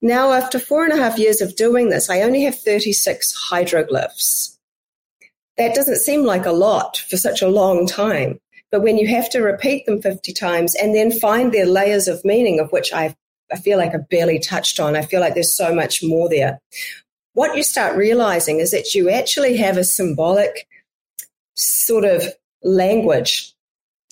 Now, 0.01 0.31
after 0.31 0.61
four 0.61 0.85
and 0.85 0.93
a 0.93 1.03
half 1.03 1.19
years 1.19 1.41
of 1.41 1.57
doing 1.57 1.89
this, 1.89 2.09
I 2.09 2.23
only 2.23 2.45
have 2.45 2.57
36 2.57 3.51
hydroglyphs. 3.51 4.57
That 5.59 5.75
doesn't 5.75 5.97
seem 5.97 6.23
like 6.23 6.47
a 6.47 6.53
lot 6.53 6.99
for 7.11 7.17
such 7.17 7.43
a 7.43 7.49
long 7.49 7.89
time. 7.89 8.39
But 8.71 8.83
when 8.83 8.97
you 8.97 9.09
have 9.09 9.29
to 9.31 9.41
repeat 9.41 9.87
them 9.87 10.01
50 10.01 10.33
times 10.33 10.77
and 10.77 10.95
then 10.95 11.11
find 11.11 11.51
their 11.51 11.67
layers 11.67 12.07
of 12.07 12.25
meaning, 12.25 12.61
of 12.61 12.71
which 12.71 12.93
I've 12.93 13.17
I 13.53 13.57
feel 13.57 13.79
like 13.79 13.93
I've 13.93 14.09
barely 14.09 14.39
touched 14.39 14.79
on. 14.79 14.95
I 14.95 15.03
feel 15.03 15.21
like 15.21 15.35
there's 15.35 15.57
so 15.57 15.75
much 15.75 16.01
more 16.01 16.29
there. 16.29 16.61
What 17.33 17.57
you 17.57 17.65
start 17.65 17.97
realizing 17.97 18.61
is 18.61 18.71
that 18.71 18.95
you 18.95 19.11
actually 19.11 19.57
have 19.57 19.77
a 19.77 19.83
symbolic 19.83 20.69
sort 21.57 22.05
of 22.05 22.23
language. 22.67 23.55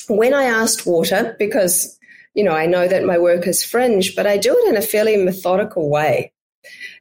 When 0.08 0.34
I 0.34 0.44
asked 0.44 0.86
water, 0.86 1.34
because 1.38 1.98
you 2.34 2.42
know, 2.42 2.52
I 2.52 2.66
know 2.66 2.88
that 2.88 3.04
my 3.04 3.16
work 3.16 3.46
is 3.46 3.64
fringe, 3.64 4.16
but 4.16 4.26
I 4.26 4.36
do 4.36 4.56
it 4.56 4.68
in 4.68 4.76
a 4.76 4.82
fairly 4.82 5.16
methodical 5.16 5.88
way. 5.88 6.32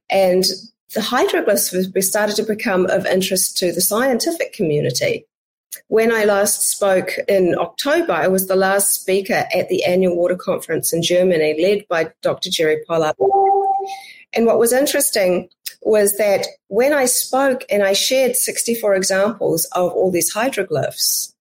And 0.09 0.43
the 0.93 1.01
hydroglyphs 1.01 2.03
started 2.03 2.35
to 2.35 2.43
become 2.43 2.85
of 2.85 3.05
interest 3.07 3.57
to 3.57 3.71
the 3.71 3.81
scientific 3.81 4.53
community. 4.53 5.25
when 5.87 6.11
I 6.13 6.23
last 6.23 6.61
spoke 6.69 7.13
in 7.27 7.55
October, 7.57 8.13
I 8.13 8.27
was 8.27 8.47
the 8.47 8.55
last 8.55 8.93
speaker 8.93 9.45
at 9.53 9.69
the 9.69 9.83
annual 9.85 10.15
water 10.15 10.35
conference 10.35 10.93
in 10.93 11.01
Germany, 11.01 11.59
led 11.59 11.87
by 11.87 12.11
Dr. 12.21 12.51
Jerry 12.51 12.83
Pollack. 12.87 13.15
And 14.33 14.45
what 14.45 14.59
was 14.59 14.71
interesting 14.71 15.49
was 15.81 16.15
that 16.17 16.45
when 16.67 16.93
I 16.93 17.05
spoke 17.05 17.63
and 17.71 17.81
I 17.81 17.93
shared 17.93 18.35
64 18.35 18.93
examples 18.93 19.65
of 19.73 19.91
all 19.91 20.11
these 20.11 20.33
hydroglyphs, 20.33 21.32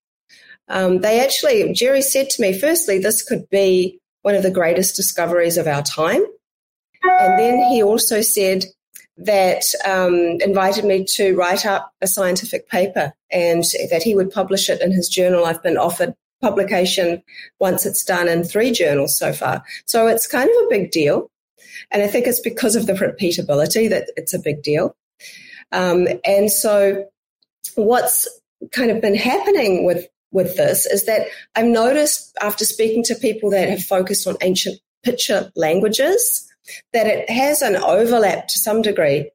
um, 0.68 1.00
they 1.00 1.20
actually, 1.20 1.72
Jerry 1.72 2.02
said 2.02 2.30
to 2.30 2.42
me, 2.42 2.58
firstly, 2.58 2.98
this 2.98 3.22
could 3.22 3.48
be 3.50 3.98
one 4.22 4.34
of 4.34 4.42
the 4.42 4.50
greatest 4.50 4.96
discoveries 4.96 5.58
of 5.58 5.66
our 5.66 5.82
time. 5.82 6.24
And 7.04 7.38
then 7.38 7.58
he 7.70 7.82
also 7.82 8.20
said 8.20 8.64
that 9.16 9.64
um, 9.84 10.38
invited 10.40 10.84
me 10.84 11.04
to 11.16 11.34
write 11.34 11.66
up 11.66 11.92
a 12.00 12.06
scientific 12.06 12.68
paper 12.68 13.12
and 13.30 13.64
that 13.90 14.02
he 14.02 14.14
would 14.14 14.30
publish 14.30 14.70
it 14.70 14.80
in 14.80 14.92
his 14.92 15.08
journal. 15.08 15.44
I've 15.44 15.62
been 15.62 15.76
offered 15.76 16.14
publication 16.40 17.22
once 17.60 17.86
it's 17.86 18.04
done 18.04 18.28
in 18.28 18.44
three 18.44 18.72
journals 18.72 19.16
so 19.16 19.32
far. 19.32 19.62
So 19.86 20.06
it's 20.06 20.26
kind 20.26 20.48
of 20.48 20.56
a 20.56 20.68
big 20.70 20.90
deal. 20.90 21.30
And 21.90 22.02
I 22.02 22.06
think 22.06 22.26
it's 22.26 22.40
because 22.40 22.76
of 22.76 22.86
the 22.86 22.94
repeatability 22.94 23.88
that 23.90 24.10
it's 24.16 24.34
a 24.34 24.38
big 24.38 24.62
deal. 24.62 24.96
Um, 25.70 26.08
and 26.24 26.50
so 26.50 27.06
what's 27.76 28.28
kind 28.72 28.90
of 28.90 29.00
been 29.00 29.14
happening 29.14 29.84
with 29.84 30.06
with 30.32 30.56
this 30.56 30.86
is 30.86 31.04
that 31.04 31.28
I've 31.54 31.66
noticed 31.66 32.36
after 32.40 32.64
speaking 32.64 33.04
to 33.04 33.14
people 33.14 33.50
that 33.50 33.68
have 33.68 33.84
focused 33.84 34.26
on 34.26 34.36
ancient 34.40 34.80
picture 35.02 35.52
languages 35.54 36.48
that 36.92 37.06
it 37.06 37.28
has 37.28 37.62
an 37.62 37.76
overlap 37.76 38.48
to 38.48 38.58
some 38.58 38.82
degree 38.82 39.30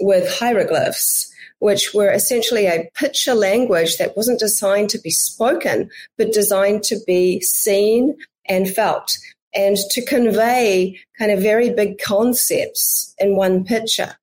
with 0.00 0.38
hieroglyphs, 0.38 1.32
which 1.58 1.92
were 1.92 2.10
essentially 2.10 2.66
a 2.66 2.88
picture 2.94 3.34
language 3.34 3.98
that 3.98 4.16
wasn't 4.16 4.38
designed 4.38 4.90
to 4.90 5.00
be 5.00 5.10
spoken, 5.10 5.90
but 6.16 6.32
designed 6.32 6.84
to 6.84 6.98
be 7.06 7.40
seen 7.40 8.16
and 8.48 8.70
felt 8.70 9.18
and 9.54 9.76
to 9.90 10.04
convey 10.04 10.98
kind 11.18 11.32
of 11.32 11.40
very 11.40 11.70
big 11.70 11.98
concepts 11.98 13.14
in 13.18 13.36
one 13.36 13.64
picture. 13.64 14.16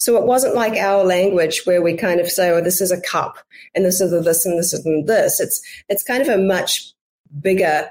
So 0.00 0.16
it 0.16 0.24
wasn't 0.24 0.54
like 0.54 0.78
our 0.78 1.04
language 1.04 1.62
where 1.66 1.82
we 1.82 1.94
kind 1.94 2.20
of 2.20 2.30
say, 2.30 2.50
oh, 2.50 2.62
this 2.62 2.80
is 2.80 2.90
a 2.90 3.00
cup 3.00 3.36
and 3.74 3.84
this 3.84 4.00
is 4.00 4.12
a 4.12 4.20
this 4.20 4.46
and 4.46 4.58
this 4.58 4.72
and 4.72 5.06
this. 5.06 5.40
It's, 5.40 5.60
it's 5.90 6.02
kind 6.02 6.22
of 6.22 6.28
a 6.28 6.42
much 6.42 6.92
bigger 7.40 7.90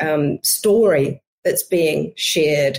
um, 0.00 0.38
story 0.44 1.20
that's 1.44 1.64
being 1.64 2.12
shared. 2.16 2.78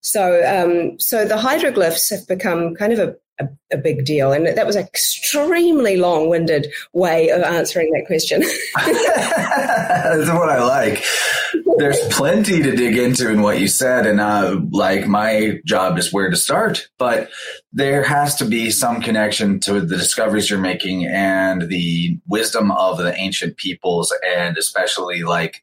So, 0.00 0.42
um, 0.44 0.98
so 0.98 1.24
the 1.24 1.36
hydroglyphs 1.36 2.10
have 2.10 2.26
become 2.26 2.74
kind 2.74 2.92
of 2.92 2.98
a, 2.98 3.16
a, 3.40 3.48
a 3.72 3.78
big 3.78 4.04
deal, 4.04 4.32
and 4.32 4.46
that 4.46 4.66
was 4.66 4.76
an 4.76 4.84
extremely 4.84 5.96
long-winded 5.96 6.72
way 6.92 7.30
of 7.30 7.42
answering 7.42 7.90
that 7.92 8.06
question. 8.06 8.40
That's 8.74 10.28
what 10.30 10.50
I 10.50 10.62
like 10.62 11.04
there's 11.78 12.00
plenty 12.08 12.62
to 12.62 12.76
dig 12.76 12.96
into 12.96 13.30
in 13.30 13.42
what 13.42 13.60
you 13.60 13.68
said, 13.68 14.06
and 14.06 14.20
uh, 14.20 14.60
like 14.70 15.06
my 15.06 15.60
job 15.64 15.98
is 15.98 16.12
where 16.12 16.30
to 16.30 16.36
start. 16.36 16.88
But 16.98 17.30
there 17.72 18.02
has 18.02 18.36
to 18.36 18.44
be 18.44 18.70
some 18.70 19.00
connection 19.00 19.60
to 19.60 19.80
the 19.80 19.96
discoveries 19.96 20.50
you're 20.50 20.58
making 20.58 21.06
and 21.06 21.62
the 21.62 22.18
wisdom 22.26 22.70
of 22.70 22.98
the 22.98 23.14
ancient 23.14 23.56
peoples, 23.56 24.14
and 24.36 24.56
especially 24.56 25.22
like 25.22 25.62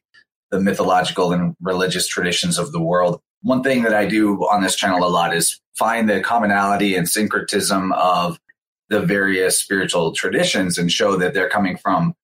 the 0.50 0.60
mythological 0.60 1.32
and 1.32 1.54
religious 1.60 2.06
traditions 2.06 2.58
of 2.58 2.72
the 2.72 2.82
world. 2.82 3.20
One 3.42 3.62
thing 3.62 3.82
that 3.82 3.94
I 3.94 4.06
do 4.06 4.36
on 4.48 4.62
this 4.62 4.76
channel 4.76 5.06
a 5.06 5.08
lot 5.08 5.34
is 5.34 5.60
find 5.76 6.08
the 6.08 6.20
commonality 6.20 6.94
and 6.94 7.08
syncretism 7.08 7.92
of 7.92 8.38
the 8.90 9.00
various 9.00 9.58
spiritual 9.58 10.12
traditions 10.12 10.76
and 10.76 10.92
show 10.92 11.16
that 11.16 11.32
they're 11.32 11.48
coming 11.48 11.76
from 11.76 12.14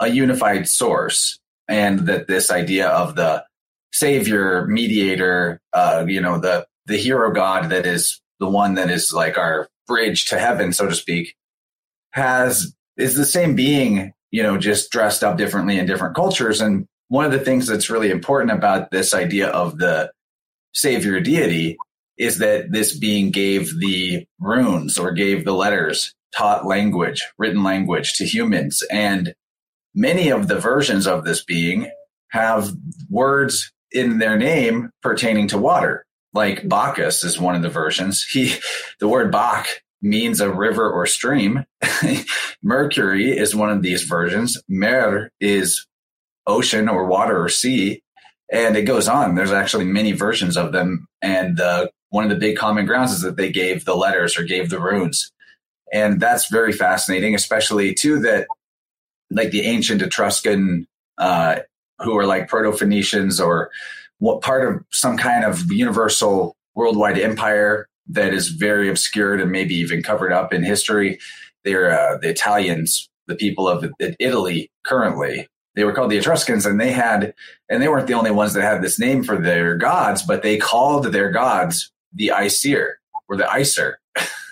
a 0.00 0.08
unified 0.08 0.68
source 0.68 1.38
and 1.68 2.00
that 2.00 2.28
this 2.28 2.50
idea 2.50 2.88
of 2.88 3.14
the 3.14 3.44
savior, 3.92 4.66
mediator, 4.66 5.60
uh, 5.72 6.04
you 6.06 6.20
know, 6.20 6.38
the 6.38 6.66
the 6.86 6.96
hero 6.96 7.32
god 7.32 7.70
that 7.70 7.86
is 7.86 8.20
the 8.40 8.48
one 8.48 8.74
that 8.74 8.90
is 8.90 9.12
like 9.12 9.38
our 9.38 9.68
bridge 9.86 10.26
to 10.26 10.38
heaven, 10.38 10.72
so 10.72 10.86
to 10.88 10.94
speak, 10.94 11.34
has 12.10 12.74
is 12.96 13.16
the 13.16 13.24
same 13.24 13.54
being, 13.54 14.12
you 14.30 14.42
know, 14.42 14.56
just 14.56 14.90
dressed 14.90 15.24
up 15.24 15.36
differently 15.36 15.78
in 15.78 15.86
different 15.86 16.14
cultures. 16.14 16.60
And 16.60 16.86
one 17.08 17.24
of 17.24 17.32
the 17.32 17.38
things 17.38 17.66
that's 17.66 17.90
really 17.90 18.10
important 18.10 18.52
about 18.52 18.90
this 18.90 19.14
idea 19.14 19.48
of 19.48 19.78
the 19.78 20.10
savior 20.74 21.20
deity 21.20 21.76
is 22.16 22.38
that 22.38 22.70
this 22.70 22.96
being 22.96 23.30
gave 23.30 23.80
the 23.80 24.26
runes 24.38 24.98
or 24.98 25.12
gave 25.12 25.44
the 25.44 25.52
letters, 25.52 26.14
taught 26.36 26.66
language, 26.66 27.22
written 27.38 27.62
language 27.62 28.14
to 28.14 28.24
humans. 28.24 28.82
And 28.90 29.34
many 29.94 30.28
of 30.28 30.48
the 30.48 30.58
versions 30.58 31.06
of 31.06 31.24
this 31.24 31.44
being 31.44 31.90
have 32.30 32.70
words 33.10 33.72
in 33.90 34.18
their 34.18 34.36
name 34.36 34.90
pertaining 35.02 35.48
to 35.48 35.58
water. 35.58 36.04
Like 36.32 36.68
Bacchus 36.68 37.22
is 37.22 37.38
one 37.38 37.54
of 37.54 37.62
the 37.62 37.68
versions. 37.68 38.24
He, 38.24 38.54
the 39.00 39.08
word 39.08 39.30
Bach 39.30 39.66
means 40.02 40.40
a 40.40 40.52
river 40.52 40.90
or 40.90 41.06
stream. 41.06 41.64
Mercury 42.62 43.36
is 43.36 43.54
one 43.54 43.70
of 43.70 43.82
these 43.82 44.02
versions. 44.02 44.60
Mer 44.68 45.30
is 45.40 45.86
ocean 46.46 46.88
or 46.88 47.06
water 47.06 47.42
or 47.42 47.48
sea. 47.48 48.02
And 48.52 48.76
it 48.76 48.82
goes 48.82 49.08
on. 49.08 49.34
There's 49.34 49.52
actually 49.52 49.86
many 49.86 50.12
versions 50.12 50.56
of 50.56 50.72
them. 50.72 51.06
And 51.22 51.60
uh, 51.60 51.88
one 52.10 52.24
of 52.24 52.30
the 52.30 52.36
big 52.36 52.56
common 52.56 52.86
grounds 52.86 53.12
is 53.12 53.22
that 53.22 53.36
they 53.36 53.50
gave 53.50 53.84
the 53.84 53.96
letters 53.96 54.38
or 54.38 54.44
gave 54.44 54.70
the 54.70 54.80
runes. 54.80 55.32
And 55.92 56.20
that's 56.20 56.50
very 56.50 56.72
fascinating, 56.72 57.34
especially 57.34 57.94
too 57.94 58.18
that 58.20 58.46
like 59.30 59.50
the 59.50 59.62
ancient 59.62 60.02
Etruscan, 60.02 60.86
uh, 61.18 61.60
who 62.00 62.16
are 62.18 62.26
like 62.26 62.48
Proto 62.48 62.72
Phoenicians 62.72 63.40
or 63.40 63.70
what 64.18 64.42
part 64.42 64.68
of 64.68 64.84
some 64.90 65.16
kind 65.16 65.44
of 65.44 65.70
universal 65.72 66.56
worldwide 66.74 67.18
empire 67.18 67.88
that 68.08 68.34
is 68.34 68.48
very 68.48 68.88
obscured 68.88 69.40
and 69.40 69.50
maybe 69.50 69.74
even 69.74 70.02
covered 70.02 70.32
up 70.32 70.52
in 70.52 70.62
history. 70.62 71.18
They're 71.64 71.90
uh, 71.90 72.18
the 72.18 72.28
Italians, 72.28 73.08
the 73.26 73.34
people 73.34 73.68
of 73.68 73.90
Italy 74.18 74.70
currently. 74.84 75.48
They 75.76 75.84
were 75.84 75.92
called 75.92 76.10
the 76.10 76.18
Etruscans, 76.18 76.66
and 76.66 76.80
they 76.80 76.92
had, 76.92 77.34
and 77.68 77.82
they 77.82 77.88
weren't 77.88 78.06
the 78.06 78.14
only 78.14 78.30
ones 78.30 78.52
that 78.52 78.62
had 78.62 78.82
this 78.82 78.98
name 78.98 79.24
for 79.24 79.36
their 79.36 79.76
gods, 79.76 80.22
but 80.22 80.42
they 80.42 80.56
called 80.56 81.06
their 81.06 81.30
gods 81.30 81.90
the 82.12 82.30
Aesir 82.30 83.00
or 83.28 83.36
the 83.36 83.44
Icer. 83.44 83.94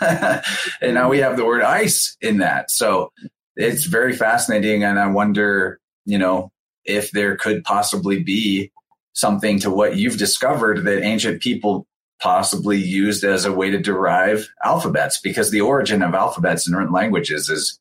and 0.80 0.94
now 0.94 1.08
we 1.08 1.18
have 1.18 1.36
the 1.36 1.44
word 1.44 1.62
ice 1.62 2.16
in 2.20 2.38
that. 2.38 2.70
So 2.70 3.12
it's 3.56 3.84
very 3.84 4.14
fascinating. 4.14 4.82
And 4.82 4.98
I 4.98 5.06
wonder, 5.06 5.78
you 6.04 6.18
know, 6.18 6.50
if 6.84 7.12
there 7.12 7.36
could 7.36 7.62
possibly 7.64 8.22
be 8.22 8.72
something 9.12 9.58
to 9.60 9.70
what 9.70 9.96
you've 9.96 10.16
discovered 10.16 10.84
that 10.84 11.02
ancient 11.02 11.40
people 11.40 11.86
possibly 12.20 12.78
used 12.78 13.24
as 13.24 13.44
a 13.44 13.52
way 13.52 13.70
to 13.70 13.78
derive 13.78 14.48
alphabets 14.64 15.20
because 15.20 15.50
the 15.50 15.60
origin 15.60 16.02
of 16.02 16.14
alphabets 16.14 16.66
in 16.66 16.74
written 16.74 16.92
languages 16.92 17.48
is, 17.48 17.78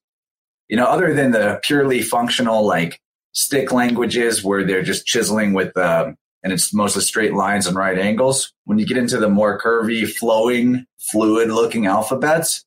you 0.68 0.76
know, 0.76 0.86
other 0.86 1.14
than 1.14 1.32
the 1.32 1.60
purely 1.64 2.02
functional, 2.02 2.66
like 2.66 3.00
stick 3.34 3.72
languages 3.72 4.44
where 4.44 4.64
they're 4.64 4.84
just 4.84 5.06
chiseling 5.06 5.54
with, 5.54 5.76
uh, 5.78 6.12
and 6.44 6.54
it's 6.54 6.74
mostly 6.74 7.02
straight 7.02 7.34
lines 7.34 7.68
and 7.68 7.76
right 7.76 7.98
angles. 7.98 8.54
When 8.66 8.80
you 8.80 8.86
get 8.86 8.98
into 8.98 9.18
the 9.18 9.30
more 9.30 9.60
curvy, 9.60 10.10
flowing, 10.10 10.86
fluid 11.12 11.50
looking 11.50 11.86
alphabets, 11.86 12.66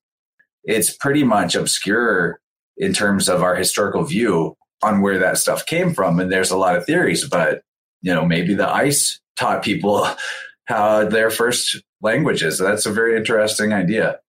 it's 0.65 0.97
pretty 0.97 1.25
much 1.25 1.55
obscure 1.55 2.41
in 2.77 2.93
terms 2.93 3.29
of 3.29 3.43
our 3.43 3.55
historical 3.55 4.05
view 4.05 4.57
on 4.83 5.01
where 5.01 5.19
that 5.19 5.39
stuff 5.39 5.67
came 5.67 5.95
from. 5.95 6.19
And 6.19 6.31
there's 6.31 6.51
a 6.51 6.57
lot 6.57 6.77
of 6.77 6.85
theories, 6.85 7.29
but 7.29 7.63
you 8.03 8.15
know, 8.15 8.27
maybe 8.27 8.55
the 8.55 8.69
ice 8.69 9.21
taught 9.37 9.63
people 9.63 10.07
how 10.67 11.05
their 11.05 11.31
first 11.31 11.83
languages. 12.01 12.59
That's 12.59 12.87
a 12.87 12.93
very 12.93 13.17
interesting 13.17 13.73
idea. 13.73 14.21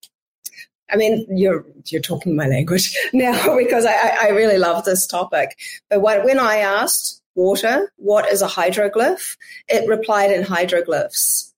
I 0.89 0.97
mean, 0.97 1.25
you're 1.29 1.65
you're 1.85 2.01
talking 2.01 2.35
my 2.35 2.47
language 2.47 2.95
now 3.13 3.57
because 3.57 3.85
I, 3.85 4.17
I 4.23 4.29
really 4.29 4.57
love 4.57 4.85
this 4.85 5.07
topic. 5.07 5.57
But 5.89 6.01
what, 6.01 6.23
when 6.23 6.39
I 6.39 6.57
asked 6.57 7.21
water, 7.35 7.91
what 7.97 8.31
is 8.31 8.41
a 8.41 8.47
hydroglyph? 8.47 9.37
It 9.67 9.87
replied 9.89 10.31
in 10.31 10.43
hydroglyphs. 10.43 11.51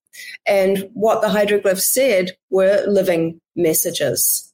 And 0.47 0.89
what 0.93 1.21
the 1.21 1.27
hydroglyphs 1.27 1.81
said 1.81 2.31
were 2.49 2.83
living 2.87 3.39
messages. 3.55 4.53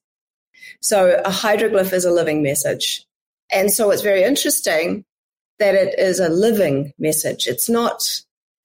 So 0.82 1.22
a 1.24 1.30
hydroglyph 1.30 1.94
is 1.94 2.04
a 2.04 2.12
living 2.12 2.44
message. 2.44 3.06
And 3.52 3.72
so 3.72 3.92
it's 3.92 4.02
very 4.02 4.24
interesting 4.24 5.06
that 5.60 5.76
it 5.76 5.98
is 5.98 6.20
a 6.20 6.30
living 6.30 6.94
message. 6.98 7.48
It's 7.48 7.70
not 7.70 8.04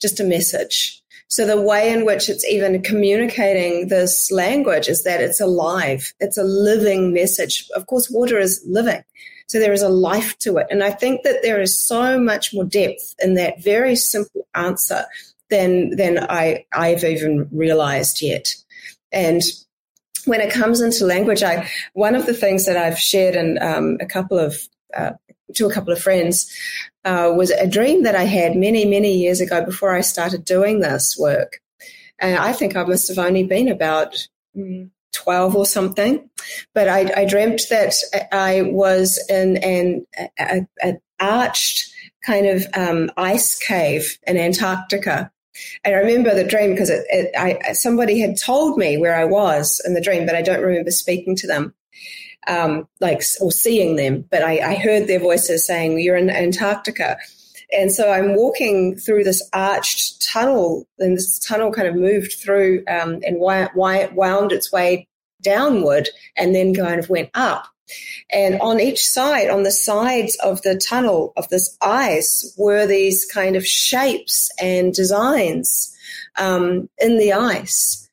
just 0.00 0.18
a 0.18 0.24
message. 0.24 1.02
So 1.28 1.46
the 1.46 1.60
way 1.60 1.92
in 1.92 2.04
which 2.04 2.28
it's 2.28 2.44
even 2.46 2.82
communicating 2.82 3.88
this 3.88 4.30
language 4.30 4.88
is 4.88 5.04
that 5.04 5.20
it's 5.20 5.40
alive. 5.40 6.12
It's 6.20 6.38
a 6.38 6.44
living 6.44 7.12
message. 7.12 7.68
Of 7.74 7.86
course, 7.86 8.10
water 8.10 8.38
is 8.38 8.62
living. 8.66 9.04
So 9.46 9.58
there 9.58 9.72
is 9.72 9.82
a 9.82 9.88
life 9.88 10.38
to 10.40 10.56
it. 10.58 10.66
And 10.70 10.82
I 10.82 10.90
think 10.90 11.22
that 11.22 11.42
there 11.42 11.60
is 11.60 11.78
so 11.78 12.18
much 12.18 12.52
more 12.52 12.64
depth 12.64 13.14
in 13.22 13.34
that 13.34 13.62
very 13.62 13.96
simple 13.96 14.46
answer 14.54 15.04
than, 15.50 15.96
than 15.96 16.18
I, 16.18 16.66
I've 16.72 17.04
even 17.04 17.48
realized 17.52 18.20
yet. 18.20 18.54
And 19.12 19.42
when 20.24 20.40
it 20.40 20.52
comes 20.52 20.80
into 20.80 21.06
language, 21.06 21.42
I 21.42 21.68
one 21.94 22.14
of 22.14 22.26
the 22.26 22.34
things 22.34 22.66
that 22.66 22.76
I've 22.76 22.98
shared 22.98 23.34
in 23.34 23.58
um, 23.62 23.96
a 24.00 24.06
couple 24.06 24.38
of 24.38 24.56
uh, 24.94 25.12
to 25.54 25.66
a 25.66 25.72
couple 25.72 25.92
of 25.92 26.00
friends 26.00 26.52
uh, 27.04 27.32
was 27.36 27.50
a 27.50 27.66
dream 27.66 28.02
that 28.02 28.14
I 28.14 28.24
had 28.24 28.56
many, 28.56 28.84
many 28.84 29.16
years 29.16 29.40
ago 29.40 29.64
before 29.64 29.94
I 29.94 30.00
started 30.00 30.44
doing 30.44 30.80
this 30.80 31.16
work. 31.18 31.60
And 32.18 32.36
I 32.36 32.52
think 32.52 32.76
I 32.76 32.84
must 32.84 33.08
have 33.08 33.18
only 33.18 33.44
been 33.44 33.68
about 33.68 34.26
mm, 34.56 34.90
12 35.14 35.56
or 35.56 35.66
something. 35.66 36.28
But 36.74 36.88
I, 36.88 37.12
I 37.16 37.24
dreamt 37.24 37.62
that 37.70 37.94
I 38.32 38.62
was 38.62 39.18
in 39.28 39.56
an 39.58 40.06
arched 41.20 41.92
kind 42.24 42.46
of 42.46 42.66
um, 42.74 43.10
ice 43.16 43.58
cave 43.58 44.18
in 44.26 44.36
Antarctica. 44.36 45.30
And 45.84 45.94
I 45.94 45.98
remember 45.98 46.34
the 46.34 46.44
dream 46.44 46.70
because 46.70 46.90
it, 46.90 47.04
it, 47.10 47.76
somebody 47.76 48.20
had 48.20 48.38
told 48.38 48.78
me 48.78 48.96
where 48.96 49.16
I 49.16 49.24
was 49.24 49.80
in 49.84 49.94
the 49.94 50.00
dream, 50.00 50.26
but 50.26 50.36
I 50.36 50.42
don't 50.42 50.62
remember 50.62 50.90
speaking 50.90 51.34
to 51.36 51.46
them 51.46 51.74
um, 52.46 52.88
like 53.00 53.22
or 53.40 53.52
seeing 53.52 53.96
them, 53.96 54.24
but 54.30 54.42
I, 54.42 54.70
I 54.70 54.74
heard 54.76 55.06
their 55.06 55.20
voices 55.20 55.66
saying, 55.66 55.98
"You're 55.98 56.16
in 56.16 56.30
Antarctica." 56.30 57.18
And 57.70 57.92
so 57.92 58.10
I'm 58.10 58.34
walking 58.34 58.96
through 58.96 59.24
this 59.24 59.46
arched 59.52 60.26
tunnel, 60.26 60.86
and 60.98 61.16
this 61.16 61.38
tunnel 61.38 61.70
kind 61.70 61.88
of 61.88 61.94
moved 61.94 62.32
through 62.32 62.82
um, 62.88 63.20
and 63.26 63.38
wound 63.38 64.52
its 64.52 64.72
way 64.72 65.06
downward 65.42 66.08
and 66.36 66.54
then 66.54 66.74
kind 66.74 66.98
of 66.98 67.10
went 67.10 67.30
up. 67.34 67.66
And 68.30 68.60
on 68.60 68.80
each 68.80 69.06
side, 69.06 69.48
on 69.48 69.62
the 69.62 69.70
sides 69.70 70.36
of 70.42 70.60
the 70.62 70.76
tunnel 70.76 71.32
of 71.36 71.48
this 71.48 71.76
ice, 71.80 72.54
were 72.58 72.86
these 72.86 73.24
kind 73.24 73.56
of 73.56 73.66
shapes 73.66 74.50
and 74.60 74.92
designs 74.92 75.94
um, 76.36 76.88
in 76.98 77.18
the 77.18 77.32
ice. 77.32 78.07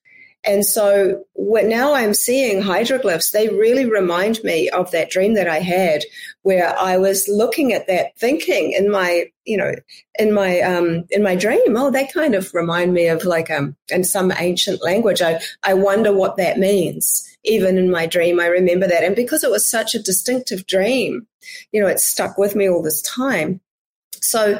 And 0.45 0.65
so 0.65 1.25
now 1.36 1.93
I'm 1.93 2.13
seeing 2.13 2.62
hydroglyphs. 2.62 3.31
They 3.31 3.49
really 3.49 3.89
remind 3.89 4.43
me 4.43 4.69
of 4.69 4.91
that 4.91 5.10
dream 5.10 5.34
that 5.34 5.47
I 5.47 5.60
had 5.60 6.03
where 6.43 6.77
I 6.77 6.97
was 6.97 7.27
looking 7.27 7.73
at 7.73 7.88
that 7.88 8.17
thinking 8.17 8.73
in 8.73 8.91
my, 8.91 9.31
you 9.45 9.58
know, 9.58 9.73
in 10.19 10.34
my, 10.34 10.60
um, 10.62 11.05
in 11.10 11.23
my 11.23 11.36
dream. 11.36 11.75
Oh, 11.75 11.89
they 11.89 12.05
kind 12.08 12.36
of 12.36 12.53
remind 12.53 12.93
me 12.93 13.08
of 13.08 13.25
like, 13.25 13.49
um, 13.49 13.75
in 13.89 14.03
some 14.03 14.31
ancient 14.38 14.84
language. 14.84 15.21
I, 15.21 15.41
I 15.63 15.73
wonder 15.73 16.13
what 16.13 16.38
that 16.38 16.60
means. 16.60 17.23
Even 17.43 17.77
in 17.77 17.91
my 17.91 18.05
dream, 18.05 18.39
I 18.39 18.47
remember 18.47 18.88
that. 18.88 19.03
And 19.03 19.15
because 19.15 19.43
it 19.43 19.51
was 19.51 19.69
such 19.69 19.95
a 19.95 20.01
distinctive 20.01 20.65
dream, 20.67 21.27
you 21.71 21.81
know, 21.81 21.88
it 21.88 21.99
stuck 21.99 22.38
with 22.38 22.55
me 22.55 22.69
all 22.69 22.81
this 22.81 23.01
time. 23.01 23.62
So 24.21 24.60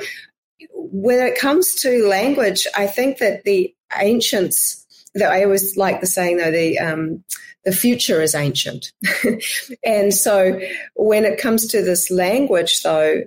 when 0.72 1.20
it 1.20 1.38
comes 1.38 1.76
to 1.82 2.08
language, 2.08 2.68
I 2.76 2.88
think 2.88 3.18
that 3.18 3.44
the 3.44 3.74
ancients, 3.98 4.85
I 5.24 5.44
always 5.44 5.78
like 5.78 6.02
the 6.02 6.08
saying 6.08 6.38
though 6.38 6.52
the 6.52 6.78
um, 6.80 7.24
the 7.64 7.72
future 7.72 8.22
is 8.22 8.36
ancient, 8.36 8.92
and 9.86 10.14
so 10.14 10.60
when 10.96 11.26
it 11.26 11.40
comes 11.40 11.68
to 11.68 11.82
this 11.82 12.12
language 12.12 12.82
though, 12.84 13.22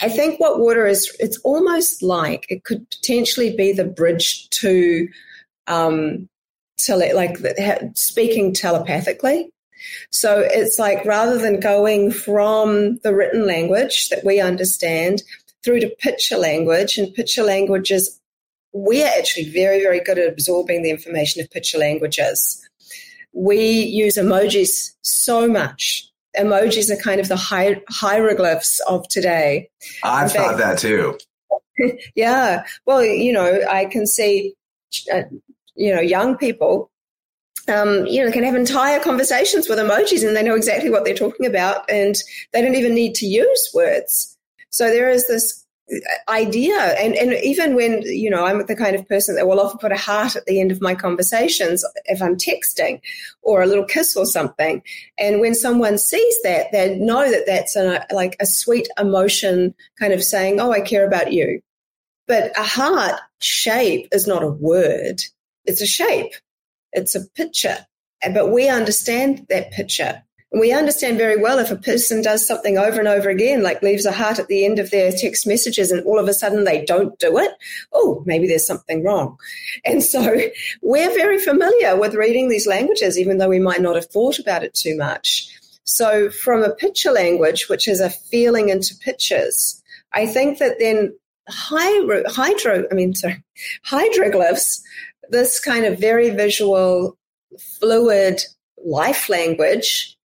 I 0.00 0.08
think 0.08 0.38
what 0.38 0.60
water 0.60 0.86
is 0.86 1.14
it's 1.18 1.38
almost 1.38 2.02
like 2.02 2.46
it 2.48 2.64
could 2.64 2.88
potentially 2.90 3.54
be 3.56 3.72
the 3.72 3.84
bridge 3.84 4.48
to 4.50 5.08
um, 5.66 6.28
tele- 6.78 7.14
like 7.14 7.38
speaking 7.94 8.54
telepathically. 8.54 9.50
So 10.10 10.38
it's 10.38 10.78
like 10.78 11.04
rather 11.04 11.38
than 11.38 11.58
going 11.58 12.12
from 12.12 12.98
the 12.98 13.14
written 13.14 13.46
language 13.46 14.08
that 14.10 14.24
we 14.24 14.40
understand 14.40 15.22
through 15.64 15.80
to 15.80 15.88
picture 16.00 16.36
language, 16.36 16.98
and 16.98 17.14
picture 17.14 17.42
language 17.42 17.90
is 17.90 18.18
we 18.72 19.02
are 19.02 19.10
actually 19.18 19.50
very, 19.50 19.80
very 19.80 20.00
good 20.00 20.18
at 20.18 20.28
absorbing 20.28 20.82
the 20.82 20.90
information 20.90 21.42
of 21.42 21.50
picture 21.50 21.78
languages. 21.78 22.60
We 23.32 23.58
use 23.58 24.16
emojis 24.16 24.92
so 25.02 25.48
much. 25.48 26.08
Emojis 26.36 26.90
are 26.90 27.00
kind 27.00 27.20
of 27.20 27.28
the 27.28 27.36
hi- 27.36 27.82
hieroglyphs 27.90 28.80
of 28.88 29.06
today. 29.08 29.70
I've 30.02 30.32
fact, 30.32 30.50
thought 30.50 30.58
that 30.58 30.78
too. 30.78 31.18
yeah. 32.14 32.64
Well, 32.86 33.04
you 33.04 33.32
know, 33.32 33.60
I 33.70 33.84
can 33.84 34.06
see, 34.06 34.54
uh, 35.12 35.22
you 35.74 35.94
know, 35.94 36.00
young 36.00 36.36
people 36.36 36.90
um, 37.68 38.06
you 38.06 38.24
know, 38.24 38.32
can 38.32 38.42
have 38.42 38.54
entire 38.54 38.98
conversations 39.00 39.68
with 39.68 39.78
emojis 39.78 40.26
and 40.26 40.36
they 40.36 40.42
know 40.42 40.56
exactly 40.56 40.90
what 40.90 41.04
they're 41.04 41.14
talking 41.14 41.46
about 41.46 41.88
and 41.88 42.16
they 42.52 42.62
don't 42.62 42.74
even 42.74 42.94
need 42.94 43.14
to 43.16 43.26
use 43.26 43.70
words. 43.74 44.36
So 44.70 44.88
there 44.88 45.10
is 45.10 45.28
this 45.28 45.61
idea. 46.28 46.78
And, 46.98 47.14
and 47.14 47.32
even 47.42 47.74
when, 47.74 48.02
you 48.02 48.30
know, 48.30 48.44
I'm 48.44 48.64
the 48.66 48.76
kind 48.76 48.96
of 48.96 49.06
person 49.08 49.34
that 49.34 49.46
will 49.46 49.60
often 49.60 49.78
put 49.78 49.92
a 49.92 49.96
heart 49.96 50.36
at 50.36 50.46
the 50.46 50.60
end 50.60 50.72
of 50.72 50.80
my 50.80 50.94
conversations 50.94 51.84
if 52.06 52.22
I'm 52.22 52.36
texting 52.36 53.00
or 53.42 53.62
a 53.62 53.66
little 53.66 53.84
kiss 53.84 54.16
or 54.16 54.24
something. 54.24 54.82
And 55.18 55.40
when 55.40 55.54
someone 55.54 55.98
sees 55.98 56.36
that, 56.44 56.72
they 56.72 56.96
know 56.96 57.30
that 57.30 57.46
that's 57.46 57.76
a, 57.76 58.06
like 58.12 58.36
a 58.40 58.46
sweet 58.46 58.88
emotion 58.98 59.74
kind 59.98 60.12
of 60.12 60.22
saying, 60.22 60.60
oh, 60.60 60.72
I 60.72 60.80
care 60.80 61.06
about 61.06 61.32
you. 61.32 61.60
But 62.26 62.56
a 62.56 62.64
heart 62.64 63.20
shape 63.40 64.08
is 64.12 64.26
not 64.26 64.42
a 64.42 64.48
word. 64.48 65.20
It's 65.64 65.82
a 65.82 65.86
shape. 65.86 66.32
It's 66.92 67.14
a 67.14 67.26
picture. 67.30 67.78
But 68.32 68.52
we 68.52 68.68
understand 68.68 69.46
that 69.48 69.72
picture 69.72 70.22
we 70.52 70.72
understand 70.72 71.16
very 71.16 71.36
well 71.36 71.58
if 71.58 71.70
a 71.70 71.76
person 71.76 72.20
does 72.20 72.46
something 72.46 72.76
over 72.76 72.98
and 72.98 73.08
over 73.08 73.30
again, 73.30 73.62
like 73.62 73.82
leaves 73.82 74.04
a 74.04 74.12
heart 74.12 74.38
at 74.38 74.48
the 74.48 74.64
end 74.64 74.78
of 74.78 74.90
their 74.90 75.10
text 75.10 75.46
messages, 75.46 75.90
and 75.90 76.04
all 76.04 76.18
of 76.18 76.28
a 76.28 76.34
sudden 76.34 76.64
they 76.64 76.84
don't 76.84 77.18
do 77.18 77.38
it. 77.38 77.52
Oh, 77.92 78.22
maybe 78.26 78.46
there's 78.46 78.66
something 78.66 79.02
wrong. 79.02 79.38
And 79.84 80.02
so 80.02 80.38
we're 80.82 81.14
very 81.14 81.38
familiar 81.38 81.98
with 81.98 82.14
reading 82.14 82.48
these 82.48 82.66
languages, 82.66 83.18
even 83.18 83.38
though 83.38 83.48
we 83.48 83.60
might 83.60 83.80
not 83.80 83.96
have 83.96 84.06
thought 84.06 84.38
about 84.38 84.62
it 84.62 84.74
too 84.74 84.96
much. 84.96 85.48
So, 85.84 86.30
from 86.30 86.62
a 86.62 86.74
picture 86.74 87.10
language, 87.10 87.68
which 87.68 87.88
is 87.88 88.00
a 88.00 88.10
feeling 88.10 88.68
into 88.68 88.94
pictures, 88.96 89.82
I 90.12 90.26
think 90.26 90.58
that 90.58 90.78
then 90.78 91.16
hydro, 91.48 92.22
hydro 92.28 92.84
I 92.90 92.94
mean, 92.94 93.14
sorry, 93.16 93.42
hydroglyphs, 93.86 94.80
this 95.30 95.58
kind 95.58 95.86
of 95.86 95.98
very 95.98 96.30
visual, 96.30 97.16
fluid 97.58 98.42
life 98.84 99.28
language 99.28 100.16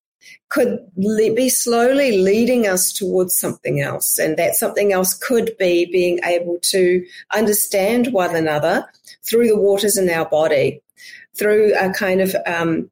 could 0.50 0.80
be 0.96 1.50
slowly 1.50 2.20
leading 2.20 2.68
us 2.68 2.94
towards 2.94 3.38
something 3.38 3.82
else. 3.82 4.18
And 4.18 4.38
that 4.38 4.56
something 4.56 4.94
else 4.94 5.14
could 5.14 5.56
be 5.58 5.86
being 5.92 6.20
able 6.24 6.58
to 6.64 7.06
understand 7.34 8.14
one 8.14 8.36
another 8.36 8.86
through 9.24 9.48
the 9.48 9.58
waters 9.58 9.98
in 9.98 10.10
our 10.10 10.26
body, 10.26 10.82
through 11.38 11.74
a 11.78 11.92
kind 11.92 12.22
of 12.22 12.36
um, 12.46 12.90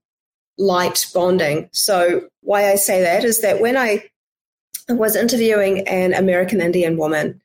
light 0.57 1.05
bonding. 1.13 1.69
So, 1.71 2.27
why 2.41 2.71
I 2.71 2.75
say 2.75 3.01
that 3.01 3.23
is 3.23 3.41
that 3.41 3.61
when 3.61 3.77
I 3.77 4.09
was 4.89 5.15
interviewing 5.15 5.87
an 5.87 6.13
American 6.13 6.61
Indian 6.61 6.97
woman, 6.97 7.41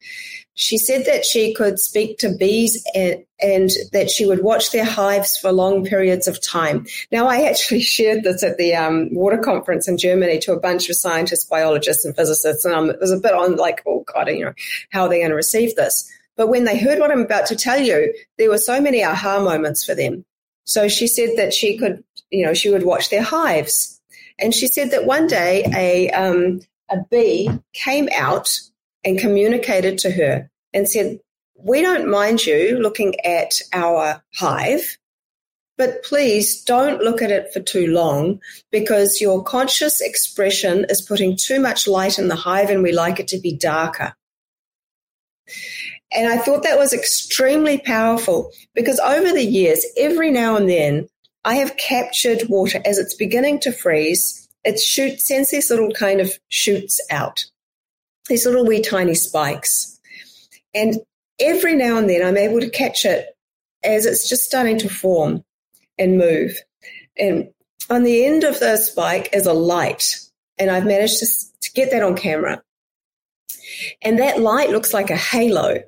she 0.61 0.77
said 0.77 1.07
that 1.07 1.25
she 1.25 1.55
could 1.55 1.79
speak 1.79 2.19
to 2.19 2.29
bees 2.29 2.85
and, 2.95 3.25
and, 3.41 3.71
that 3.93 4.11
she 4.11 4.27
would 4.27 4.43
watch 4.43 4.73
their 4.73 4.85
hives 4.85 5.39
for 5.39 5.51
long 5.51 5.87
periods 5.87 6.29
of 6.29 6.39
time. 6.43 6.87
Now, 7.11 7.29
I 7.29 7.45
actually 7.49 7.81
shared 7.97 8.25
this 8.25 8.43
at 8.43 8.59
the 8.59 8.75
um, 8.75 9.09
water 9.15 9.39
conference 9.39 9.89
in 9.89 9.97
Germany 9.97 10.39
to 10.41 10.53
a 10.53 10.61
bunch 10.61 10.91
of 10.91 10.97
scientists, 10.97 11.45
biologists, 11.45 12.05
and 12.05 12.15
physicists, 12.15 12.67
and 12.67 12.91
it 12.91 13.01
was 13.01 13.11
a 13.11 13.17
bit 13.17 13.33
on 13.33 13.57
like, 13.57 13.83
oh 13.87 14.05
God, 14.13 14.29
you 14.29 14.45
know, 14.45 14.53
how 14.91 15.05
are 15.05 15.09
they 15.09 15.21
going 15.21 15.31
to 15.31 15.35
receive 15.35 15.75
this? 15.77 16.11
But 16.37 16.49
when 16.49 16.65
they 16.65 16.79
heard 16.79 16.99
what 16.99 17.11
I'm 17.11 17.23
about 17.23 17.47
to 17.47 17.57
tell 17.57 17.81
you, 17.81 18.15
there 18.37 18.51
were 18.51 18.59
so 18.59 18.83
many 18.83 19.03
aha 19.03 19.43
moments 19.43 19.83
for 19.83 19.95
them. 19.95 20.27
So 20.65 20.89
she 20.89 21.07
said 21.07 21.31
that 21.37 21.55
she 21.55 21.79
could, 21.79 22.05
you 22.31 22.45
know, 22.45 22.53
she 22.53 22.69
would 22.69 22.85
watch 22.85 23.09
their 23.09 23.23
hives. 23.23 23.99
And 24.39 24.55
she 24.55 24.69
said 24.69 24.91
that 24.91 25.07
one 25.07 25.27
day 25.27 25.65
a, 25.75 26.11
um, 26.11 26.61
a 26.91 26.99
bee 27.11 27.49
came 27.73 28.11
out 28.15 28.51
and 29.05 29.19
communicated 29.19 29.97
to 29.99 30.11
her 30.11 30.50
and 30.73 30.89
said, 30.89 31.21
We 31.55 31.83
don't 31.83 32.11
mind 32.11 32.47
you 32.47 32.79
looking 32.79 33.15
at 33.25 33.61
our 33.73 34.23
hive, 34.35 34.99
but 35.77 36.03
please 36.05 36.63
don't 36.63 37.01
look 37.01 37.23
at 37.23 37.31
it 37.31 37.53
for 37.53 37.61
too 37.61 37.87
long 37.87 38.41
because 38.71 39.21
your 39.21 39.43
conscious 39.43 40.01
expression 40.01 40.85
is 40.89 41.01
putting 41.01 41.37
too 41.37 41.61
much 41.61 41.89
light 41.89 42.19
in 42.19 42.29
the 42.29 42.37
hive 42.37 42.71
and 42.71 42.83
we 42.83 42.93
like 42.93 43.19
it 43.19 43.29
to 43.29 43.39
be 43.39 43.57
darker. 43.57 44.15
And 46.13 46.29
I 46.29 46.39
thought 46.39 46.65
that 46.65 46.79
was 46.79 46.93
extremely 46.93 47.79
powerful 47.79 48.53
because 48.75 48.99
over 49.01 49.33
the 49.33 49.45
years, 49.45 49.85
every 49.97 50.31
now 50.31 50.57
and 50.57 50.69
then, 50.69 51.09
I 51.45 51.55
have 51.55 51.77
captured 51.77 52.49
water 52.49 52.83
as 52.85 52.99
it's 52.99 53.15
beginning 53.15 53.61
to 53.61 53.73
freeze. 53.73 54.49
It 54.65 54.79
shoots, 54.79 55.29
sends 55.29 55.51
these 55.51 55.71
little 55.71 55.93
kind 55.93 56.21
of 56.21 56.33
shoots 56.49 57.01
out, 57.11 57.47
these 58.29 58.45
little 58.45 58.67
wee 58.67 58.83
tiny 58.83 59.15
spikes. 59.15 60.00
And 60.75 60.97
every 61.39 61.75
now 61.75 61.97
and 61.97 62.09
then 62.09 62.25
I'm 62.25 62.37
able 62.37 62.61
to 62.61 62.71
catch 62.71 63.05
it 63.05 63.27
as 63.83 64.07
it's 64.07 64.29
just 64.29 64.45
starting 64.45 64.79
to 64.79 64.89
form 64.89 65.45
and 65.99 66.19
move. 66.19 66.59
And 67.19 67.49
on 67.89 68.05
the 68.05 68.25
end 68.25 68.45
of 68.45 68.61
the 68.61 68.77
spike 68.77 69.31
is 69.33 69.47
a 69.47 69.53
light. 69.53 70.17
And 70.59 70.71
I've 70.71 70.87
managed 70.87 71.19
to, 71.21 71.27
to 71.27 71.73
get 71.73 71.91
that 71.91 72.03
on 72.03 72.17
camera. 72.17 72.63
And 74.03 74.19
that 74.19 74.41
light 74.41 74.71
looks 74.71 74.93
like 74.93 75.11
a 75.11 75.17
halo. 75.17 75.83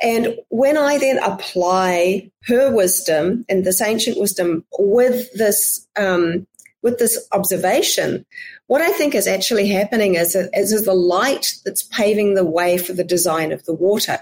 And 0.00 0.36
when 0.48 0.78
I 0.78 0.98
then 0.98 1.18
apply 1.18 2.30
her 2.44 2.74
wisdom 2.74 3.44
and 3.48 3.64
this 3.64 3.80
ancient 3.80 4.18
wisdom 4.18 4.64
with 4.78 5.32
this 5.32 5.86
um, 5.96 6.46
with 6.82 6.98
this 6.98 7.26
observation, 7.32 8.24
what 8.68 8.82
I 8.82 8.90
think 8.90 9.14
is 9.14 9.26
actually 9.26 9.66
happening 9.66 10.14
is, 10.14 10.36
is 10.36 10.84
the 10.84 10.94
light 10.94 11.54
that's 11.64 11.82
paving 11.82 12.34
the 12.34 12.44
way 12.44 12.78
for 12.78 12.92
the 12.92 13.04
design 13.04 13.50
of 13.50 13.64
the 13.64 13.74
water. 13.74 14.18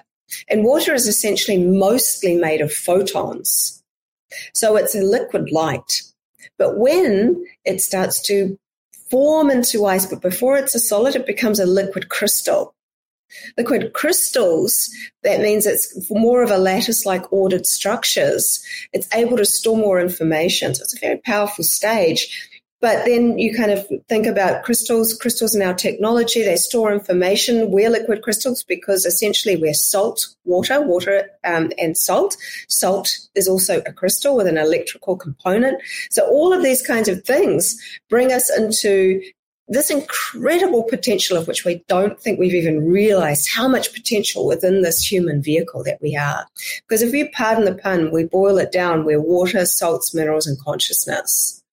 And 0.48 0.64
water 0.64 0.94
is 0.94 1.06
essentially 1.06 1.58
mostly 1.58 2.36
made 2.36 2.60
of 2.60 2.72
photons. 2.72 3.82
So 4.54 4.76
it's 4.76 4.94
a 4.94 5.02
liquid 5.02 5.50
light. 5.50 6.02
But 6.58 6.78
when 6.78 7.44
it 7.64 7.80
starts 7.80 8.22
to 8.22 8.58
form 9.10 9.50
into 9.50 9.84
ice, 9.84 10.06
but 10.06 10.22
before 10.22 10.56
it's 10.56 10.74
a 10.74 10.80
solid, 10.80 11.16
it 11.16 11.26
becomes 11.26 11.58
a 11.58 11.66
liquid 11.66 12.08
crystal. 12.08 12.72
Liquid 13.58 13.92
crystals, 13.92 14.88
that 15.24 15.40
means 15.40 15.66
it's 15.66 16.08
more 16.10 16.42
of 16.42 16.50
a 16.50 16.58
lattice 16.58 17.04
like 17.04 17.32
ordered 17.32 17.66
structures. 17.66 18.64
It's 18.92 19.12
able 19.12 19.36
to 19.38 19.44
store 19.44 19.76
more 19.76 20.00
information. 20.00 20.74
So 20.74 20.82
it's 20.82 20.96
a 20.96 21.00
very 21.00 21.18
powerful 21.18 21.64
stage. 21.64 22.48
But 22.80 23.06
then 23.06 23.38
you 23.38 23.54
kind 23.54 23.70
of 23.70 23.86
think 24.08 24.26
about 24.26 24.62
crystals. 24.62 25.14
Crystals 25.14 25.54
in 25.54 25.62
our 25.62 25.74
technology, 25.74 26.42
they 26.42 26.56
store 26.56 26.92
information. 26.92 27.70
We're 27.70 27.90
liquid 27.90 28.22
crystals 28.22 28.62
because 28.62 29.06
essentially 29.06 29.56
we're 29.56 29.74
salt, 29.74 30.26
water, 30.44 30.82
water 30.82 31.30
um, 31.44 31.72
and 31.78 31.96
salt. 31.96 32.36
Salt 32.68 33.16
is 33.34 33.48
also 33.48 33.82
a 33.86 33.92
crystal 33.92 34.36
with 34.36 34.46
an 34.46 34.58
electrical 34.58 35.16
component. 35.16 35.80
So 36.10 36.28
all 36.28 36.52
of 36.52 36.62
these 36.62 36.86
kinds 36.86 37.08
of 37.08 37.24
things 37.24 37.80
bring 38.10 38.30
us 38.30 38.54
into 38.56 39.22
this 39.68 39.90
incredible 39.90 40.84
potential 40.84 41.36
of 41.36 41.48
which 41.48 41.64
we 41.64 41.82
don't 41.88 42.20
think 42.20 42.38
we've 42.38 42.54
even 42.54 42.86
realized 42.86 43.48
how 43.52 43.66
much 43.66 43.92
potential 43.92 44.46
within 44.46 44.82
this 44.82 45.02
human 45.02 45.42
vehicle 45.42 45.82
that 45.82 46.00
we 46.00 46.14
are. 46.14 46.46
Because 46.82 47.02
if 47.02 47.12
you 47.12 47.28
pardon 47.32 47.64
the 47.64 47.74
pun, 47.74 48.12
we 48.12 48.24
boil 48.24 48.58
it 48.58 48.70
down, 48.70 49.04
we're 49.04 49.20
water, 49.20 49.66
salts, 49.66 50.14
minerals, 50.14 50.46
and 50.46 50.58
consciousness. 50.60 51.64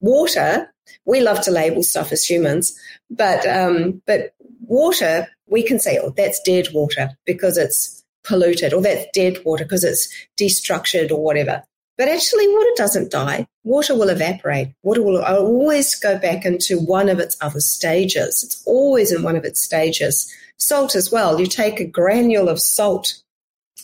Water, 0.00 0.72
we 1.04 1.20
love 1.20 1.40
to 1.42 1.50
label 1.50 1.82
stuff 1.82 2.12
as 2.12 2.24
humans, 2.24 2.78
but 3.10 3.46
um, 3.46 4.02
but 4.06 4.34
water, 4.60 5.28
we 5.46 5.62
can 5.62 5.78
say, 5.78 5.98
oh, 6.02 6.10
that's 6.16 6.40
dead 6.42 6.68
water 6.72 7.10
because 7.24 7.56
it's 7.56 8.04
polluted, 8.24 8.72
or 8.72 8.82
that's 8.82 9.06
dead 9.14 9.38
water 9.44 9.64
because 9.64 9.84
it's 9.84 10.08
destructured 10.38 11.10
or 11.10 11.22
whatever. 11.22 11.62
But 11.98 12.08
actually, 12.08 12.46
water 12.48 12.70
doesn't 12.76 13.10
die. 13.10 13.46
Water 13.64 13.94
will 13.94 14.10
evaporate. 14.10 14.68
Water 14.82 15.02
will 15.02 15.22
always 15.22 15.94
go 15.94 16.18
back 16.18 16.44
into 16.44 16.78
one 16.78 17.08
of 17.08 17.18
its 17.18 17.36
other 17.40 17.60
stages. 17.60 18.42
It's 18.44 18.62
always 18.66 19.12
in 19.12 19.22
one 19.22 19.36
of 19.36 19.44
its 19.44 19.62
stages. 19.62 20.30
Salt 20.58 20.94
as 20.94 21.10
well. 21.10 21.40
You 21.40 21.46
take 21.46 21.80
a 21.80 21.86
granule 21.86 22.48
of 22.48 22.60
salt 22.60 23.22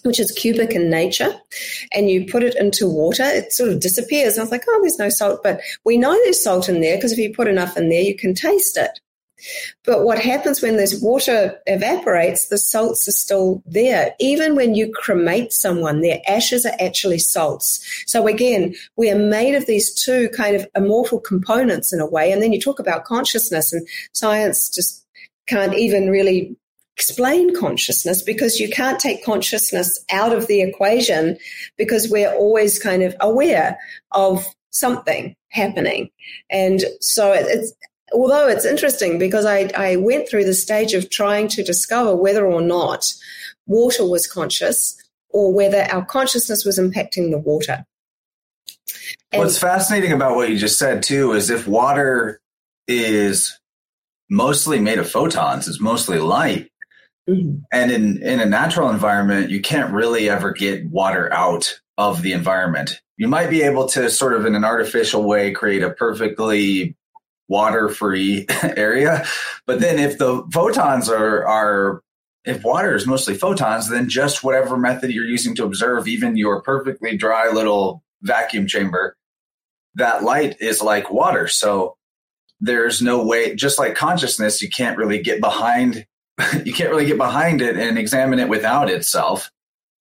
which 0.02 0.20
is 0.20 0.32
cubic 0.32 0.72
in 0.72 0.90
nature, 0.90 1.34
and 1.92 2.10
you 2.10 2.26
put 2.26 2.42
it 2.42 2.54
into 2.56 2.88
water, 2.88 3.24
it 3.24 3.52
sort 3.52 3.70
of 3.70 3.80
disappears. 3.80 4.34
And 4.34 4.40
I 4.40 4.44
was 4.44 4.50
like, 4.50 4.64
oh, 4.68 4.78
there's 4.80 4.98
no 4.98 5.08
salt. 5.08 5.42
But 5.42 5.60
we 5.84 5.96
know 5.96 6.12
there's 6.12 6.42
salt 6.42 6.68
in 6.68 6.80
there 6.80 6.96
because 6.96 7.12
if 7.12 7.18
you 7.18 7.32
put 7.34 7.48
enough 7.48 7.76
in 7.76 7.88
there, 7.88 8.02
you 8.02 8.16
can 8.16 8.34
taste 8.34 8.76
it. 8.76 8.98
But 9.84 10.04
what 10.04 10.20
happens 10.20 10.62
when 10.62 10.76
this 10.76 11.00
water 11.00 11.58
evaporates, 11.66 12.48
the 12.48 12.58
salts 12.58 13.08
are 13.08 13.12
still 13.12 13.62
there. 13.66 14.14
Even 14.20 14.54
when 14.54 14.74
you 14.74 14.92
cremate 14.92 15.52
someone, 15.52 16.00
their 16.00 16.20
ashes 16.28 16.64
are 16.64 16.76
actually 16.78 17.18
salts. 17.18 18.04
So 18.06 18.28
again, 18.28 18.74
we 18.96 19.10
are 19.10 19.18
made 19.18 19.54
of 19.54 19.66
these 19.66 19.92
two 19.92 20.28
kind 20.30 20.54
of 20.54 20.66
immortal 20.76 21.18
components 21.18 21.92
in 21.92 22.00
a 22.00 22.06
way. 22.06 22.30
And 22.30 22.40
then 22.40 22.52
you 22.52 22.60
talk 22.60 22.78
about 22.78 23.04
consciousness 23.04 23.72
and 23.72 23.86
science 24.12 24.68
just 24.68 25.04
can't 25.48 25.74
even 25.74 26.08
really 26.08 26.56
explain 26.96 27.58
consciousness 27.58 28.22
because 28.22 28.60
you 28.60 28.68
can't 28.68 29.00
take 29.00 29.24
consciousness 29.24 30.04
out 30.10 30.32
of 30.34 30.46
the 30.46 30.60
equation 30.60 31.38
because 31.78 32.08
we're 32.08 32.32
always 32.32 32.78
kind 32.78 33.02
of 33.02 33.16
aware 33.20 33.78
of 34.12 34.46
something 34.70 35.34
happening. 35.48 36.10
And 36.50 36.82
so 37.00 37.32
it's, 37.32 37.72
although 38.12 38.48
it's 38.48 38.64
interesting 38.64 39.18
because 39.18 39.46
I, 39.46 39.70
I 39.76 39.96
went 39.96 40.28
through 40.28 40.44
the 40.44 40.54
stage 40.54 40.94
of 40.94 41.10
trying 41.10 41.48
to 41.48 41.62
discover 41.62 42.14
whether 42.14 42.46
or 42.46 42.60
not 42.60 43.12
water 43.66 44.06
was 44.06 44.26
conscious 44.26 44.96
or 45.30 45.52
whether 45.52 45.82
our 45.90 46.04
consciousness 46.04 46.64
was 46.64 46.78
impacting 46.78 47.30
the 47.30 47.38
water. 47.38 47.84
And 49.30 49.40
What's 49.40 49.58
fascinating 49.58 50.12
about 50.12 50.36
what 50.36 50.50
you 50.50 50.58
just 50.58 50.78
said 50.78 51.02
too 51.02 51.32
is 51.32 51.48
if 51.48 51.66
water 51.66 52.40
is 52.86 53.58
mostly 54.28 54.80
made 54.80 54.98
of 54.98 55.10
photons, 55.10 55.68
it's 55.68 55.80
mostly 55.80 56.18
light. 56.18 56.68
Mm-hmm. 57.28 57.58
And 57.72 57.92
in, 57.92 58.22
in 58.22 58.40
a 58.40 58.46
natural 58.46 58.90
environment, 58.90 59.50
you 59.50 59.60
can't 59.60 59.92
really 59.92 60.28
ever 60.28 60.52
get 60.52 60.88
water 60.88 61.32
out 61.32 61.80
of 61.96 62.22
the 62.22 62.32
environment. 62.32 63.00
You 63.16 63.28
might 63.28 63.50
be 63.50 63.62
able 63.62 63.86
to 63.90 64.10
sort 64.10 64.34
of 64.34 64.46
in 64.46 64.54
an 64.54 64.64
artificial 64.64 65.22
way 65.22 65.52
create 65.52 65.82
a 65.82 65.90
perfectly 65.90 66.96
water 67.48 67.88
free 67.88 68.46
area. 68.62 69.24
But 69.66 69.80
then 69.80 69.98
if 69.98 70.18
the 70.18 70.42
photons 70.52 71.08
are, 71.08 71.46
are, 71.46 72.02
if 72.44 72.64
water 72.64 72.94
is 72.94 73.06
mostly 73.06 73.34
photons, 73.34 73.88
then 73.88 74.08
just 74.08 74.42
whatever 74.42 74.76
method 74.76 75.12
you're 75.12 75.24
using 75.24 75.54
to 75.56 75.64
observe, 75.64 76.08
even 76.08 76.36
your 76.36 76.62
perfectly 76.62 77.16
dry 77.16 77.50
little 77.50 78.02
vacuum 78.22 78.66
chamber, 78.66 79.16
that 79.94 80.24
light 80.24 80.56
is 80.60 80.82
like 80.82 81.12
water. 81.12 81.46
So 81.46 81.96
there's 82.60 83.02
no 83.02 83.24
way, 83.24 83.54
just 83.54 83.78
like 83.78 83.94
consciousness, 83.94 84.62
you 84.62 84.70
can't 84.70 84.98
really 84.98 85.20
get 85.20 85.40
behind 85.40 86.06
you 86.64 86.72
can't 86.72 86.90
really 86.90 87.06
get 87.06 87.18
behind 87.18 87.60
it 87.60 87.76
and 87.76 87.98
examine 87.98 88.38
it 88.38 88.48
without 88.48 88.90
itself. 88.90 89.50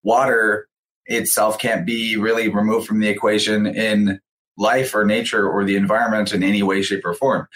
Water 0.03 0.67
itself 1.05 1.59
can't 1.59 1.85
be 1.85 2.15
really 2.17 2.49
removed 2.49 2.87
from 2.87 2.99
the 2.99 3.07
equation 3.07 3.67
in 3.67 4.19
life 4.57 4.93
or 4.93 5.05
nature 5.05 5.49
or 5.49 5.63
the 5.63 5.75
environment 5.75 6.33
in 6.33 6.43
any 6.43 6.63
way, 6.63 6.81
shape, 6.81 7.05
or 7.05 7.13
form. 7.13 7.47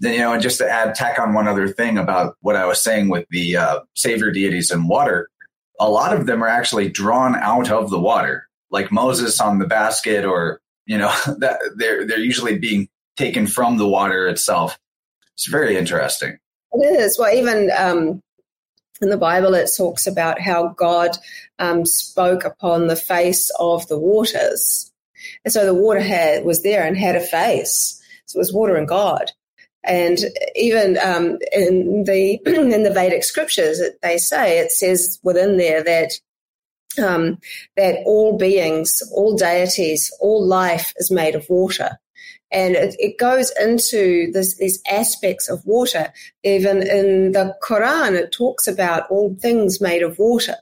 Then, 0.00 0.14
you 0.14 0.20
know, 0.20 0.32
and 0.32 0.42
just 0.42 0.58
to 0.58 0.68
add, 0.68 0.94
tack 0.94 1.18
on 1.18 1.34
one 1.34 1.48
other 1.48 1.68
thing 1.68 1.98
about 1.98 2.36
what 2.40 2.56
I 2.56 2.66
was 2.66 2.82
saying 2.82 3.08
with 3.08 3.26
the 3.30 3.56
uh, 3.56 3.80
savior 3.94 4.30
deities 4.30 4.70
in 4.70 4.88
water, 4.88 5.30
a 5.78 5.88
lot 5.88 6.14
of 6.14 6.26
them 6.26 6.42
are 6.42 6.48
actually 6.48 6.88
drawn 6.88 7.36
out 7.36 7.70
of 7.70 7.90
the 7.90 7.98
water, 7.98 8.48
like 8.70 8.92
Moses 8.92 9.40
on 9.40 9.58
the 9.58 9.66
basket, 9.66 10.24
or 10.24 10.60
you 10.86 10.98
know, 10.98 11.12
that 11.38 11.58
they're 11.76 12.06
they're 12.06 12.18
usually 12.18 12.58
being 12.58 12.88
taken 13.16 13.46
from 13.46 13.76
the 13.78 13.88
water 13.88 14.26
itself. 14.26 14.78
It's 15.34 15.46
very 15.46 15.76
interesting. 15.76 16.38
It 16.74 17.00
is. 17.00 17.18
Well, 17.18 17.34
even 17.34 17.70
um, 17.76 18.20
in 19.00 19.10
the 19.10 19.16
Bible, 19.16 19.54
it 19.54 19.70
talks 19.76 20.06
about 20.06 20.40
how 20.40 20.68
God 20.68 21.16
um, 21.58 21.86
spoke 21.86 22.44
upon 22.44 22.86
the 22.86 22.96
face 22.96 23.50
of 23.58 23.86
the 23.88 23.98
waters. 23.98 24.90
And 25.44 25.52
so 25.52 25.64
the 25.64 25.74
water 25.74 26.00
had, 26.00 26.44
was 26.44 26.62
there 26.62 26.84
and 26.84 26.96
had 26.96 27.16
a 27.16 27.20
face. 27.20 28.00
So 28.26 28.38
it 28.38 28.40
was 28.40 28.52
water 28.52 28.76
and 28.76 28.88
God. 28.88 29.30
And 29.84 30.18
even 30.56 30.98
um, 30.98 31.38
in 31.52 32.04
the 32.04 32.40
in 32.46 32.82
the 32.82 32.92
Vedic 32.92 33.22
scriptures, 33.22 33.80
they 34.02 34.16
say 34.16 34.58
it 34.58 34.72
says 34.72 35.18
within 35.22 35.58
there 35.58 35.84
that 35.84 36.12
um, 37.04 37.38
that 37.76 37.96
all 38.06 38.38
beings, 38.38 39.02
all 39.12 39.36
deities, 39.36 40.10
all 40.20 40.44
life 40.44 40.94
is 40.96 41.10
made 41.10 41.34
of 41.34 41.46
water. 41.50 41.98
And 42.54 42.76
it, 42.76 42.94
it 42.98 43.18
goes 43.18 43.52
into 43.60 44.30
this, 44.32 44.56
these 44.56 44.80
aspects 44.88 45.48
of 45.48 45.66
water. 45.66 46.12
Even 46.44 46.78
in 46.78 47.32
the 47.32 47.54
Quran, 47.62 48.12
it 48.12 48.32
talks 48.32 48.66
about 48.66 49.10
all 49.10 49.36
things 49.40 49.80
made 49.80 50.02
of 50.02 50.18
water. 50.18 50.56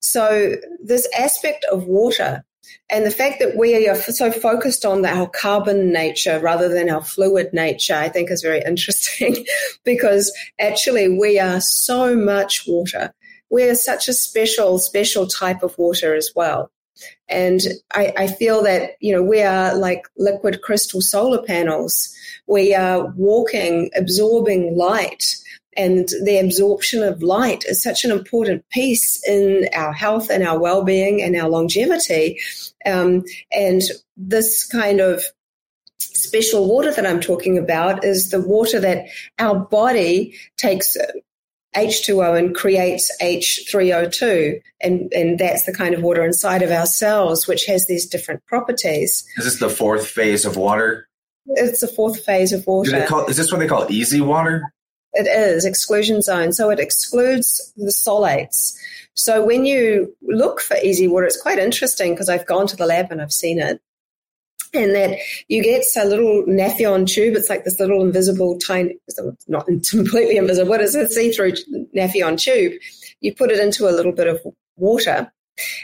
So 0.00 0.54
this 0.82 1.08
aspect 1.18 1.66
of 1.72 1.84
water 1.84 2.44
and 2.90 3.04
the 3.04 3.10
fact 3.10 3.38
that 3.40 3.56
we 3.56 3.86
are 3.86 3.94
so 3.94 4.30
focused 4.30 4.84
on 4.84 5.04
our 5.04 5.28
carbon 5.28 5.92
nature 5.92 6.38
rather 6.40 6.68
than 6.68 6.88
our 6.88 7.04
fluid 7.04 7.52
nature, 7.52 7.94
I 7.94 8.08
think 8.08 8.30
is 8.30 8.42
very 8.42 8.62
interesting 8.66 9.44
because 9.84 10.32
actually 10.60 11.08
we 11.08 11.38
are 11.38 11.60
so 11.60 12.16
much 12.16 12.64
water. 12.66 13.12
We 13.50 13.64
are 13.64 13.74
such 13.74 14.08
a 14.08 14.12
special, 14.12 14.78
special 14.78 15.26
type 15.26 15.62
of 15.62 15.76
water 15.78 16.14
as 16.14 16.30
well. 16.34 16.70
And 17.28 17.60
I, 17.92 18.12
I, 18.16 18.26
feel 18.26 18.62
that, 18.62 18.92
you 19.00 19.14
know, 19.14 19.22
we 19.22 19.42
are 19.42 19.74
like 19.74 20.08
liquid 20.16 20.62
crystal 20.62 21.00
solar 21.00 21.42
panels. 21.42 22.14
We 22.46 22.74
are 22.74 23.12
walking, 23.16 23.90
absorbing 23.96 24.76
light. 24.76 25.24
And 25.76 26.08
the 26.24 26.38
absorption 26.38 27.02
of 27.02 27.22
light 27.22 27.64
is 27.66 27.82
such 27.82 28.04
an 28.04 28.10
important 28.10 28.68
piece 28.70 29.22
in 29.28 29.68
our 29.74 29.92
health 29.92 30.28
and 30.30 30.42
our 30.42 30.58
well 30.58 30.82
being 30.82 31.22
and 31.22 31.36
our 31.36 31.48
longevity. 31.48 32.40
Um, 32.84 33.24
and 33.52 33.82
this 34.16 34.66
kind 34.66 35.00
of 35.00 35.22
special 36.00 36.68
water 36.68 36.92
that 36.92 37.06
I'm 37.06 37.20
talking 37.20 37.58
about 37.58 38.04
is 38.04 38.30
the 38.30 38.40
water 38.40 38.80
that 38.80 39.06
our 39.38 39.54
body 39.54 40.36
takes 40.56 40.96
H2O 41.76 42.38
and 42.38 42.54
creates 42.54 43.10
H3O2. 43.20 44.60
And, 44.80 45.12
and 45.12 45.38
that's 45.38 45.64
the 45.66 45.74
kind 45.74 45.94
of 45.94 46.02
water 46.02 46.24
inside 46.24 46.62
of 46.62 46.70
our 46.70 46.86
cells, 46.86 47.46
which 47.46 47.66
has 47.66 47.86
these 47.86 48.06
different 48.06 48.44
properties. 48.46 49.24
Is 49.36 49.44
this 49.44 49.58
the 49.58 49.68
fourth 49.68 50.06
phase 50.06 50.44
of 50.44 50.56
water? 50.56 51.08
It's 51.46 51.80
the 51.80 51.88
fourth 51.88 52.24
phase 52.24 52.52
of 52.52 52.66
water. 52.66 53.06
Call, 53.06 53.26
is 53.26 53.36
this 53.36 53.50
what 53.50 53.58
they 53.58 53.66
call 53.66 53.86
EZ 53.90 54.20
water? 54.20 54.72
It 55.14 55.26
is, 55.26 55.64
exclusion 55.64 56.20
zone. 56.20 56.52
So 56.52 56.70
it 56.70 56.78
excludes 56.78 57.72
the 57.76 57.90
solutes. 57.90 58.74
So 59.14 59.44
when 59.44 59.64
you 59.64 60.14
look 60.22 60.60
for 60.60 60.76
EZ 60.76 61.08
water, 61.08 61.26
it's 61.26 61.40
quite 61.40 61.58
interesting 61.58 62.12
because 62.14 62.28
I've 62.28 62.46
gone 62.46 62.66
to 62.68 62.76
the 62.76 62.86
lab 62.86 63.10
and 63.10 63.20
I've 63.20 63.32
seen 63.32 63.58
it. 63.58 63.80
And 64.74 64.94
that 64.94 65.18
you 65.48 65.62
get 65.62 65.84
a 65.96 66.04
little 66.04 66.44
Nafion 66.44 67.06
tube. 67.06 67.34
It's 67.34 67.48
like 67.48 67.64
this 67.64 67.80
little 67.80 68.04
invisible, 68.04 68.58
tiny, 68.58 68.98
not 69.46 69.66
completely 69.90 70.36
invisible, 70.36 70.70
but 70.70 70.80
it's 70.80 70.94
a 70.94 71.08
see-through 71.08 71.52
Nafion 71.96 72.38
tube. 72.38 72.74
You 73.20 73.34
put 73.34 73.50
it 73.50 73.58
into 73.58 73.88
a 73.88 73.92
little 73.92 74.12
bit 74.12 74.26
of 74.26 74.40
water. 74.76 75.32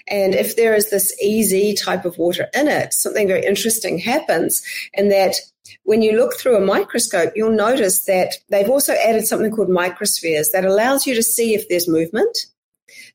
And 0.08 0.34
if 0.34 0.56
there 0.56 0.74
is 0.74 0.90
this 0.90 1.12
EZ 1.22 1.80
type 1.80 2.04
of 2.04 2.16
water 2.18 2.48
in 2.54 2.68
it, 2.68 2.92
something 2.92 3.26
very 3.26 3.44
interesting 3.44 3.98
happens 3.98 4.62
in 4.92 5.08
that 5.08 5.34
when 5.84 6.02
you 6.02 6.12
look 6.12 6.34
through 6.34 6.56
a 6.56 6.64
microscope, 6.64 7.32
you'll 7.34 7.50
notice 7.50 8.04
that 8.04 8.34
they've 8.50 8.68
also 8.68 8.94
added 8.94 9.26
something 9.26 9.50
called 9.50 9.68
microspheres 9.68 10.50
that 10.52 10.64
allows 10.64 11.06
you 11.06 11.14
to 11.14 11.22
see 11.22 11.54
if 11.54 11.68
there's 11.68 11.88
movement. 11.88 12.36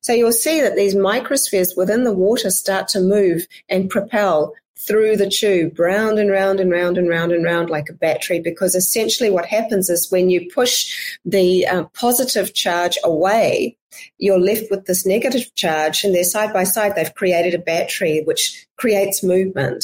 So 0.01 0.13
you'll 0.13 0.31
see 0.31 0.61
that 0.61 0.75
these 0.75 0.95
microspheres 0.95 1.77
within 1.77 2.03
the 2.03 2.13
water 2.13 2.49
start 2.49 2.87
to 2.89 2.99
move 2.99 3.45
and 3.69 3.89
propel 3.89 4.53
through 4.87 5.17
the 5.17 5.29
tube, 5.29 5.77
round 5.77 6.17
and 6.19 6.31
round 6.31 6.59
and 6.59 6.71
round 6.71 6.97
and 6.97 7.09
round 7.09 7.31
and 7.31 7.43
round 7.43 7.69
like 7.69 7.89
a 7.89 7.93
battery, 7.93 8.39
because 8.39 8.75
essentially 8.75 9.29
what 9.29 9.45
happens 9.45 9.89
is 9.89 10.11
when 10.11 10.29
you 10.29 10.49
push 10.53 11.19
the 11.25 11.67
uh, 11.67 11.83
positive 11.93 12.53
charge 12.53 12.97
away, 13.03 13.75
you're 14.17 14.39
left 14.39 14.71
with 14.71 14.85
this 14.85 15.05
negative 15.05 15.53
charge, 15.55 16.03
and 16.03 16.15
they're 16.15 16.23
side 16.23 16.53
by 16.53 16.63
side. 16.63 16.95
They've 16.95 17.13
created 17.13 17.53
a 17.53 17.59
battery 17.59 18.21
which 18.25 18.65
creates 18.77 19.23
movement. 19.23 19.83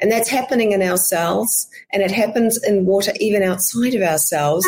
And 0.00 0.10
that's 0.10 0.28
happening 0.28 0.72
in 0.72 0.82
our 0.82 0.96
cells, 0.96 1.68
and 1.92 2.02
it 2.02 2.10
happens 2.10 2.62
in 2.64 2.86
water 2.86 3.12
even 3.20 3.42
outside 3.42 3.94
of 3.94 4.02
our 4.02 4.18
cells. 4.18 4.66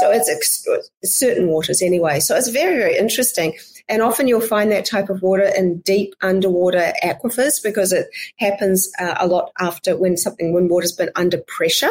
So 0.00 0.10
it's 0.10 0.30
ex- 0.30 0.66
certain 1.04 1.48
waters 1.48 1.82
anyway. 1.82 2.20
So 2.20 2.36
it's 2.36 2.48
very, 2.48 2.78
very 2.78 2.96
interesting. 2.96 3.58
And 3.92 4.00
often 4.00 4.26
you'll 4.26 4.40
find 4.40 4.72
that 4.72 4.86
type 4.86 5.10
of 5.10 5.20
water 5.20 5.52
in 5.54 5.80
deep 5.80 6.14
underwater 6.22 6.94
aquifers 7.04 7.62
because 7.62 7.92
it 7.92 8.06
happens 8.38 8.90
uh, 8.98 9.16
a 9.20 9.26
lot 9.26 9.52
after 9.60 9.98
when 9.98 10.16
something, 10.16 10.54
when 10.54 10.68
water's 10.68 10.92
been 10.92 11.10
under 11.14 11.36
pressure 11.46 11.90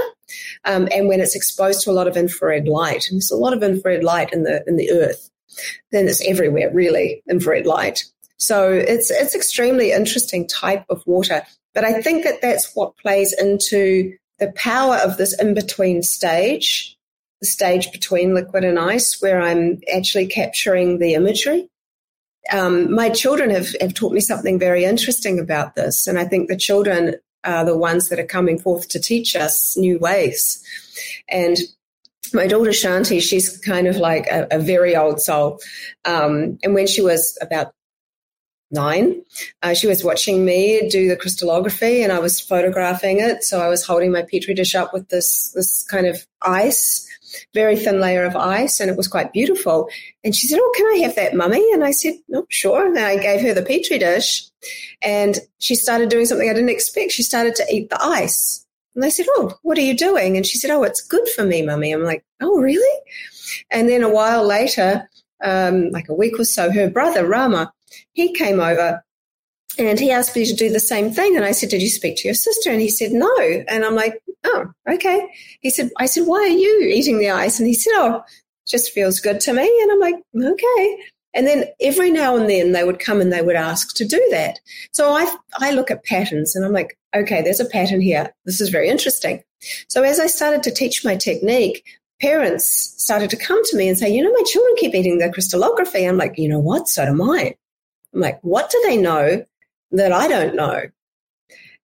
um, 0.65 0.87
and 0.91 1.07
when 1.07 1.19
it's 1.21 1.35
exposed 1.35 1.81
to 1.81 1.91
a 1.91 1.93
lot 1.93 2.07
of 2.07 2.17
infrared 2.17 2.67
light. 2.67 3.05
And 3.07 3.17
there's 3.17 3.29
a 3.29 3.35
lot 3.35 3.53
of 3.53 3.61
infrared 3.61 4.03
light 4.03 4.33
in 4.33 4.41
the, 4.41 4.63
in 4.65 4.77
the 4.77 4.91
earth. 4.91 5.29
Then 5.91 6.07
it's 6.07 6.27
everywhere, 6.27 6.71
really, 6.73 7.21
infrared 7.29 7.67
light. 7.67 8.03
So 8.37 8.71
it's, 8.73 9.11
it's 9.11 9.35
extremely 9.35 9.91
interesting 9.91 10.47
type 10.47 10.85
of 10.89 11.03
water. 11.05 11.43
But 11.75 11.83
I 11.83 12.01
think 12.01 12.23
that 12.23 12.41
that's 12.41 12.73
what 12.73 12.97
plays 12.97 13.31
into 13.39 14.17
the 14.39 14.51
power 14.53 14.95
of 14.95 15.17
this 15.17 15.39
in 15.39 15.53
between 15.53 16.01
stage, 16.01 16.97
the 17.41 17.45
stage 17.45 17.91
between 17.91 18.33
liquid 18.33 18.63
and 18.63 18.79
ice, 18.79 19.21
where 19.21 19.39
I'm 19.39 19.81
actually 19.93 20.25
capturing 20.25 20.97
the 20.97 21.13
imagery. 21.13 21.67
Um, 22.51 22.93
my 22.93 23.09
children 23.09 23.49
have, 23.51 23.75
have 23.79 23.93
taught 23.93 24.13
me 24.13 24.19
something 24.19 24.57
very 24.59 24.83
interesting 24.83 25.39
about 25.39 25.75
this, 25.75 26.07
and 26.07 26.17
I 26.17 26.25
think 26.25 26.47
the 26.47 26.57
children 26.57 27.15
are 27.43 27.65
the 27.65 27.77
ones 27.77 28.09
that 28.09 28.19
are 28.19 28.25
coming 28.25 28.59
forth 28.59 28.87
to 28.89 28.99
teach 28.99 29.35
us 29.35 29.75
new 29.77 29.97
ways. 29.99 30.63
And 31.29 31.57
my 32.33 32.47
daughter 32.47 32.71
Shanti, 32.71 33.21
she's 33.21 33.57
kind 33.57 33.87
of 33.87 33.97
like 33.97 34.27
a, 34.27 34.47
a 34.51 34.59
very 34.59 34.95
old 34.95 35.21
soul. 35.21 35.59
Um, 36.05 36.59
and 36.63 36.73
when 36.73 36.87
she 36.87 37.01
was 37.01 37.37
about 37.41 37.73
nine. 38.71 39.21
Uh, 39.61 39.73
she 39.73 39.87
was 39.87 40.03
watching 40.03 40.45
me 40.45 40.87
do 40.89 41.07
the 41.07 41.17
crystallography 41.17 42.03
and 42.03 42.11
I 42.11 42.19
was 42.19 42.39
photographing 42.39 43.19
it. 43.19 43.43
So 43.43 43.59
I 43.59 43.67
was 43.67 43.85
holding 43.85 44.11
my 44.11 44.23
petri 44.23 44.53
dish 44.53 44.75
up 44.75 44.93
with 44.93 45.09
this, 45.09 45.51
this 45.53 45.83
kind 45.89 46.07
of 46.07 46.25
ice, 46.41 47.07
very 47.53 47.75
thin 47.75 47.99
layer 47.99 48.23
of 48.23 48.35
ice, 48.35 48.79
and 48.79 48.89
it 48.89 48.97
was 48.97 49.07
quite 49.07 49.33
beautiful. 49.33 49.89
And 50.23 50.35
she 50.35 50.47
said, 50.47 50.59
Oh, 50.61 50.73
can 50.75 50.87
I 50.87 50.99
have 51.03 51.15
that, 51.15 51.35
mummy? 51.35 51.65
And 51.73 51.83
I 51.83 51.91
said, 51.91 52.13
No, 52.27 52.45
sure. 52.49 52.87
And 52.87 52.97
I 52.97 53.17
gave 53.17 53.41
her 53.41 53.53
the 53.53 53.61
petri 53.61 53.97
dish 53.97 54.43
and 55.01 55.39
she 55.59 55.75
started 55.75 56.09
doing 56.09 56.25
something 56.25 56.49
I 56.49 56.53
didn't 56.53 56.69
expect. 56.69 57.11
She 57.11 57.23
started 57.23 57.55
to 57.55 57.65
eat 57.71 57.89
the 57.89 58.01
ice. 58.03 58.65
And 58.95 59.05
I 59.05 59.09
said, 59.09 59.25
Oh, 59.31 59.57
what 59.63 59.77
are 59.77 59.81
you 59.81 59.95
doing? 59.95 60.37
And 60.37 60.45
she 60.45 60.57
said, 60.57 60.71
Oh, 60.71 60.83
it's 60.83 61.01
good 61.01 61.27
for 61.29 61.43
me, 61.43 61.61
mummy. 61.61 61.91
I'm 61.91 62.03
like, 62.03 62.23
Oh, 62.41 62.59
really? 62.59 62.99
And 63.69 63.89
then 63.89 64.03
a 64.03 64.09
while 64.09 64.45
later, 64.45 65.09
um, 65.43 65.89
like 65.89 66.09
a 66.09 66.13
week 66.13 66.39
or 66.39 66.45
so, 66.45 66.71
her 66.71 66.89
brother, 66.89 67.25
Rama, 67.25 67.73
he 68.13 68.33
came 68.33 68.59
over 68.59 69.03
and 69.77 69.99
he 69.99 70.11
asked 70.11 70.35
me 70.35 70.45
to 70.45 70.53
do 70.53 70.69
the 70.69 70.79
same 70.79 71.11
thing. 71.11 71.35
And 71.35 71.45
I 71.45 71.51
said, 71.51 71.69
Did 71.69 71.81
you 71.81 71.89
speak 71.89 72.17
to 72.17 72.27
your 72.27 72.35
sister? 72.35 72.69
And 72.69 72.81
he 72.81 72.89
said, 72.89 73.11
No. 73.11 73.33
And 73.67 73.85
I'm 73.85 73.95
like, 73.95 74.21
Oh, 74.43 74.65
okay. 74.89 75.27
He 75.61 75.69
said, 75.69 75.91
I 75.97 76.05
said, 76.05 76.27
Why 76.27 76.39
are 76.39 76.47
you 76.47 76.79
eating 76.81 77.19
the 77.19 77.31
ice? 77.31 77.59
And 77.59 77.67
he 77.67 77.73
said, 77.73 77.91
Oh, 77.95 78.23
just 78.67 78.91
feels 78.91 79.19
good 79.19 79.39
to 79.41 79.53
me. 79.53 79.79
And 79.81 79.91
I'm 79.91 79.99
like, 79.99 80.15
Okay. 80.35 80.97
And 81.33 81.47
then 81.47 81.65
every 81.79 82.11
now 82.11 82.35
and 82.35 82.49
then 82.49 82.73
they 82.73 82.83
would 82.83 82.99
come 82.99 83.21
and 83.21 83.31
they 83.31 83.41
would 83.41 83.55
ask 83.55 83.95
to 83.95 84.05
do 84.05 84.25
that. 84.31 84.59
So 84.91 85.13
I, 85.13 85.33
I 85.59 85.71
look 85.71 85.89
at 85.89 86.03
patterns 86.03 86.55
and 86.55 86.65
I'm 86.65 86.73
like, 86.73 86.97
okay, 87.15 87.41
there's 87.41 87.61
a 87.61 87.65
pattern 87.65 88.01
here. 88.01 88.33
This 88.45 88.59
is 88.59 88.67
very 88.67 88.89
interesting. 88.89 89.41
So 89.87 90.03
as 90.03 90.19
I 90.19 90.27
started 90.27 90.61
to 90.63 90.71
teach 90.73 91.05
my 91.05 91.15
technique, 91.15 91.85
parents 92.19 92.93
started 92.97 93.29
to 93.29 93.37
come 93.37 93.63
to 93.63 93.77
me 93.77 93.87
and 93.87 93.97
say, 93.97 94.09
you 94.09 94.21
know, 94.21 94.31
my 94.31 94.43
children 94.45 94.75
keep 94.77 94.93
eating 94.93 95.19
their 95.19 95.31
crystallography. 95.31 96.03
I'm 96.03 96.17
like, 96.17 96.37
you 96.37 96.49
know 96.49 96.59
what? 96.59 96.89
So 96.89 97.05
do 97.05 97.13
mine. 97.13 97.53
I'm 98.13 98.19
like, 98.19 98.39
what 98.41 98.69
do 98.69 98.83
they 98.85 98.97
know 98.97 99.45
that 99.91 100.11
I 100.11 100.27
don't 100.27 100.55
know? 100.55 100.83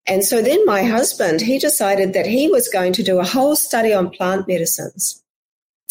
And 0.07 0.23
so 0.23 0.41
then 0.41 0.65
my 0.65 0.83
husband, 0.83 1.41
he 1.41 1.59
decided 1.59 2.13
that 2.13 2.25
he 2.25 2.47
was 2.47 2.69
going 2.69 2.93
to 2.93 3.03
do 3.03 3.19
a 3.19 3.25
whole 3.25 3.55
study 3.55 3.93
on 3.93 4.09
plant 4.09 4.47
medicines. 4.47 5.21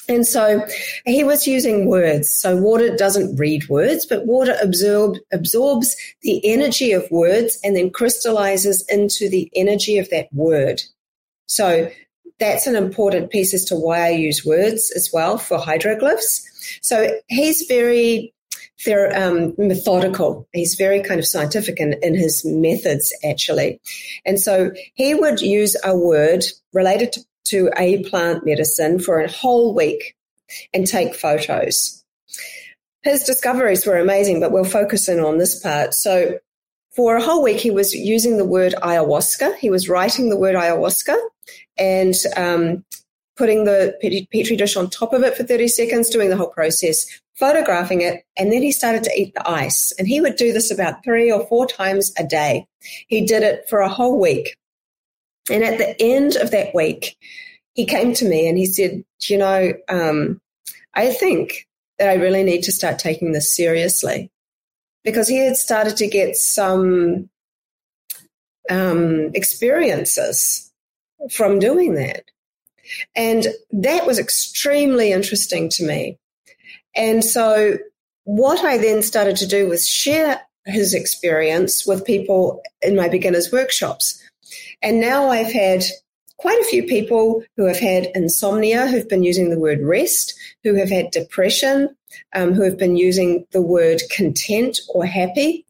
And 0.08 0.26
so 0.26 0.64
he 1.04 1.24
was 1.24 1.46
using 1.46 1.86
words. 1.86 2.30
So 2.30 2.56
water 2.56 2.96
doesn't 2.96 3.36
read 3.36 3.68
words, 3.68 4.06
but 4.06 4.24
water 4.24 4.54
absorb, 4.62 5.16
absorbs 5.32 5.96
the 6.22 6.40
energy 6.44 6.92
of 6.92 7.10
words 7.10 7.58
and 7.64 7.76
then 7.76 7.90
crystallizes 7.90 8.84
into 8.88 9.28
the 9.28 9.50
energy 9.54 9.98
of 9.98 10.08
that 10.10 10.28
word. 10.32 10.80
So 11.46 11.90
that's 12.38 12.66
an 12.66 12.76
important 12.76 13.30
piece 13.30 13.52
as 13.52 13.64
to 13.66 13.74
why 13.74 14.06
I 14.06 14.10
use 14.10 14.44
words 14.44 14.92
as 14.94 15.10
well 15.12 15.38
for 15.38 15.58
hydroglyphs. 15.58 16.42
So 16.82 17.10
he's 17.28 17.66
very 17.66 18.32
they're 18.84 19.16
um, 19.16 19.54
methodical. 19.58 20.46
He's 20.52 20.74
very 20.74 21.02
kind 21.02 21.18
of 21.18 21.26
scientific 21.26 21.80
in, 21.80 21.94
in 22.02 22.14
his 22.14 22.44
methods, 22.44 23.12
actually. 23.24 23.80
And 24.24 24.40
so 24.40 24.72
he 24.94 25.14
would 25.14 25.40
use 25.40 25.76
a 25.84 25.96
word 25.96 26.44
related 26.72 27.12
to, 27.12 27.24
to 27.46 27.70
a 27.76 28.02
plant 28.04 28.44
medicine 28.44 28.98
for 28.98 29.20
a 29.20 29.30
whole 29.30 29.74
week 29.74 30.16
and 30.74 30.86
take 30.86 31.14
photos. 31.14 32.04
His 33.02 33.24
discoveries 33.24 33.86
were 33.86 33.98
amazing, 33.98 34.40
but 34.40 34.52
we'll 34.52 34.64
focus 34.64 35.08
in 35.08 35.20
on 35.20 35.38
this 35.38 35.60
part. 35.60 35.94
So 35.94 36.38
for 36.94 37.16
a 37.16 37.22
whole 37.22 37.42
week, 37.42 37.58
he 37.58 37.70
was 37.70 37.94
using 37.94 38.36
the 38.36 38.44
word 38.44 38.74
ayahuasca. 38.82 39.56
He 39.56 39.70
was 39.70 39.88
writing 39.88 40.28
the 40.28 40.36
word 40.36 40.56
ayahuasca 40.56 41.16
and 41.78 42.14
um, 42.36 42.84
putting 43.36 43.64
the 43.64 43.94
petri 44.32 44.56
dish 44.56 44.76
on 44.76 44.88
top 44.88 45.12
of 45.12 45.22
it 45.22 45.36
for 45.36 45.44
30 45.44 45.68
seconds, 45.68 46.10
doing 46.10 46.30
the 46.30 46.36
whole 46.36 46.48
process, 46.48 47.06
photographing 47.34 48.00
it, 48.00 48.24
and 48.36 48.52
then 48.52 48.62
he 48.62 48.72
started 48.72 49.04
to 49.04 49.12
eat 49.16 49.34
the 49.34 49.48
ice. 49.48 49.92
And 49.98 50.08
he 50.08 50.20
would 50.20 50.36
do 50.36 50.52
this 50.52 50.70
about 50.70 51.04
three 51.04 51.30
or 51.30 51.46
four 51.46 51.66
times 51.66 52.12
a 52.18 52.24
day. 52.24 52.66
He 53.08 53.26
did 53.26 53.42
it 53.42 53.68
for 53.68 53.80
a 53.80 53.88
whole 53.88 54.18
week. 54.18 54.56
And 55.50 55.62
at 55.62 55.78
the 55.78 55.94
end 56.02 56.36
of 56.36 56.50
that 56.50 56.74
week, 56.74 57.16
he 57.74 57.84
came 57.84 58.14
to 58.14 58.28
me 58.28 58.48
and 58.48 58.56
he 58.56 58.66
said, 58.66 59.04
You 59.22 59.38
know, 59.38 59.72
um, 59.88 60.40
I 60.94 61.12
think 61.12 61.66
that 61.98 62.08
I 62.08 62.14
really 62.14 62.42
need 62.42 62.62
to 62.64 62.72
start 62.72 62.98
taking 62.98 63.32
this 63.32 63.54
seriously 63.54 64.30
because 65.04 65.28
he 65.28 65.38
had 65.38 65.56
started 65.56 65.96
to 65.98 66.08
get 66.08 66.36
some 66.36 67.28
um, 68.68 69.30
experiences 69.34 70.72
from 71.30 71.58
doing 71.58 71.94
that. 71.94 72.24
And 73.14 73.48
that 73.72 74.06
was 74.06 74.18
extremely 74.18 75.12
interesting 75.12 75.68
to 75.70 75.86
me. 75.86 76.18
And 76.94 77.24
so 77.24 77.78
what 78.24 78.64
I 78.64 78.78
then 78.78 79.02
started 79.02 79.36
to 79.36 79.46
do 79.46 79.68
was 79.68 79.86
share 79.86 80.40
his 80.64 80.94
experience 80.94 81.86
with 81.86 82.04
people 82.04 82.60
in 82.82 82.96
my 82.96 83.08
beginners 83.08 83.52
workshops. 83.52 84.20
And 84.82 85.00
now 85.00 85.28
I've 85.28 85.52
had 85.52 85.84
quite 86.38 86.60
a 86.60 86.64
few 86.64 86.82
people 86.82 87.42
who 87.56 87.66
have 87.66 87.78
had 87.78 88.10
insomnia, 88.14 88.86
who've 88.86 89.08
been 89.08 89.22
using 89.22 89.50
the 89.50 89.58
word 89.58 89.80
rest, 89.80 90.34
who 90.64 90.74
have 90.74 90.90
had 90.90 91.10
depression, 91.10 91.88
um, 92.34 92.52
who 92.52 92.62
have 92.62 92.78
been 92.78 92.96
using 92.96 93.46
the 93.52 93.62
word 93.62 94.02
content 94.14 94.78
or 94.88 95.06
happy. 95.06 95.64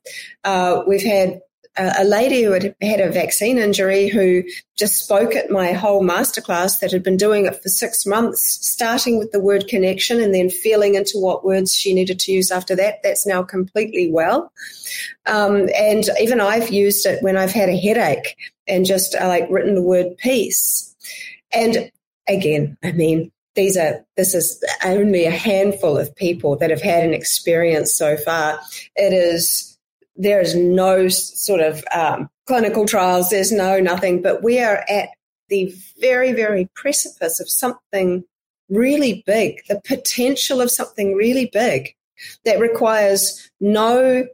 Uh, 0.44 0.82
we've 0.86 1.02
had 1.04 1.40
a 1.79 2.05
lady 2.05 2.43
who 2.43 2.53
had 2.53 2.74
had 2.81 3.01
a 3.01 3.11
vaccine 3.11 3.59
injury 3.59 4.09
who 4.09 4.43
just 4.77 5.05
spoke 5.05 5.35
at 5.35 5.51
my 5.51 5.72
whole 5.72 6.03
masterclass 6.03 6.81
that 6.81 6.93
had 6.93 7.03
been 7.03 7.16
doing 7.16 7.47
it 7.47 7.62
for 7.62 7.68
six 7.68 8.07
months, 8.07 8.59
starting 8.62 9.18
with 9.18 9.33
the 9.33 9.41
word 9.41 9.68
connection 9.68 10.20
and 10.20 10.35
then 10.35 10.49
feeling 10.49 10.95
into 10.95 11.18
what 11.18 11.45
words 11.45 11.74
she 11.74 11.95
needed 11.95 12.18
to 12.20 12.33
use 12.33 12.51
after 12.51 12.74
that. 12.77 13.03
That's 13.03 13.27
now 13.27 13.43
completely 13.43 14.11
well. 14.11 14.53
Um, 15.27 15.68
and 15.79 16.05
even 16.20 16.41
I've 16.41 16.70
used 16.70 17.07
it 17.07 17.22
when 17.22 17.37
I've 17.37 17.53
had 17.53 17.68
a 17.68 17.77
headache 17.77 18.37
and 18.66 18.87
just 18.87 19.14
uh, 19.14 19.29
like 19.29 19.47
written 19.51 19.74
the 19.74 19.83
word 19.83 20.16
peace. 20.18 20.95
And 21.53 21.91
again, 22.29 22.77
I 22.83 22.93
mean, 22.93 23.31
these 23.55 23.77
are 23.77 24.05
this 24.16 24.35
is 24.35 24.62
only 24.85 25.24
a 25.24 25.31
handful 25.31 25.97
of 25.97 26.14
people 26.14 26.57
that 26.57 26.70
have 26.70 26.83
had 26.83 27.05
an 27.05 27.14
experience 27.14 27.97
so 27.97 28.16
far. 28.16 28.61
It 28.95 29.12
is 29.12 29.76
there 30.16 30.40
is 30.40 30.54
no 30.54 31.08
sort 31.08 31.60
of 31.60 31.84
um, 31.94 32.28
clinical 32.46 32.86
trials, 32.86 33.30
there's 33.30 33.52
no 33.52 33.80
nothing, 33.80 34.22
but 34.22 34.42
we 34.42 34.60
are 34.60 34.84
at 34.88 35.10
the 35.48 35.72
very, 36.00 36.32
very 36.32 36.68
precipice 36.74 37.40
of 37.40 37.48
something 37.48 38.24
really 38.68 39.22
big, 39.26 39.60
the 39.68 39.80
potential 39.84 40.60
of 40.60 40.70
something 40.70 41.14
really 41.14 41.46
big 41.52 41.94
that 42.44 42.58
requires 42.58 43.50
no 43.60 44.26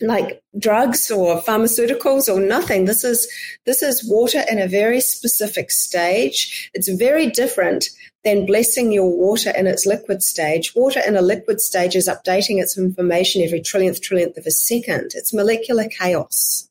like 0.00 0.42
drugs 0.58 1.10
or 1.10 1.40
pharmaceuticals 1.42 2.28
or 2.28 2.40
nothing. 2.40 2.84
This 2.84 3.04
is 3.04 3.30
this 3.66 3.82
is 3.82 4.08
water 4.08 4.42
in 4.50 4.58
a 4.58 4.68
very 4.68 5.00
specific 5.00 5.70
stage. 5.70 6.70
It's 6.74 6.88
very 6.88 7.28
different 7.28 7.90
than 8.24 8.46
blessing 8.46 8.92
your 8.92 9.10
water 9.10 9.50
in 9.56 9.66
its 9.66 9.86
liquid 9.86 10.22
stage. 10.22 10.74
Water 10.74 11.00
in 11.06 11.16
a 11.16 11.22
liquid 11.22 11.60
stage 11.60 11.96
is 11.96 12.08
updating 12.08 12.60
its 12.60 12.76
information 12.76 13.42
every 13.42 13.60
trillionth 13.60 14.00
trillionth 14.00 14.36
of 14.36 14.46
a 14.46 14.50
second. 14.50 15.12
It's 15.14 15.32
molecular 15.32 15.88
chaos. 15.88 16.68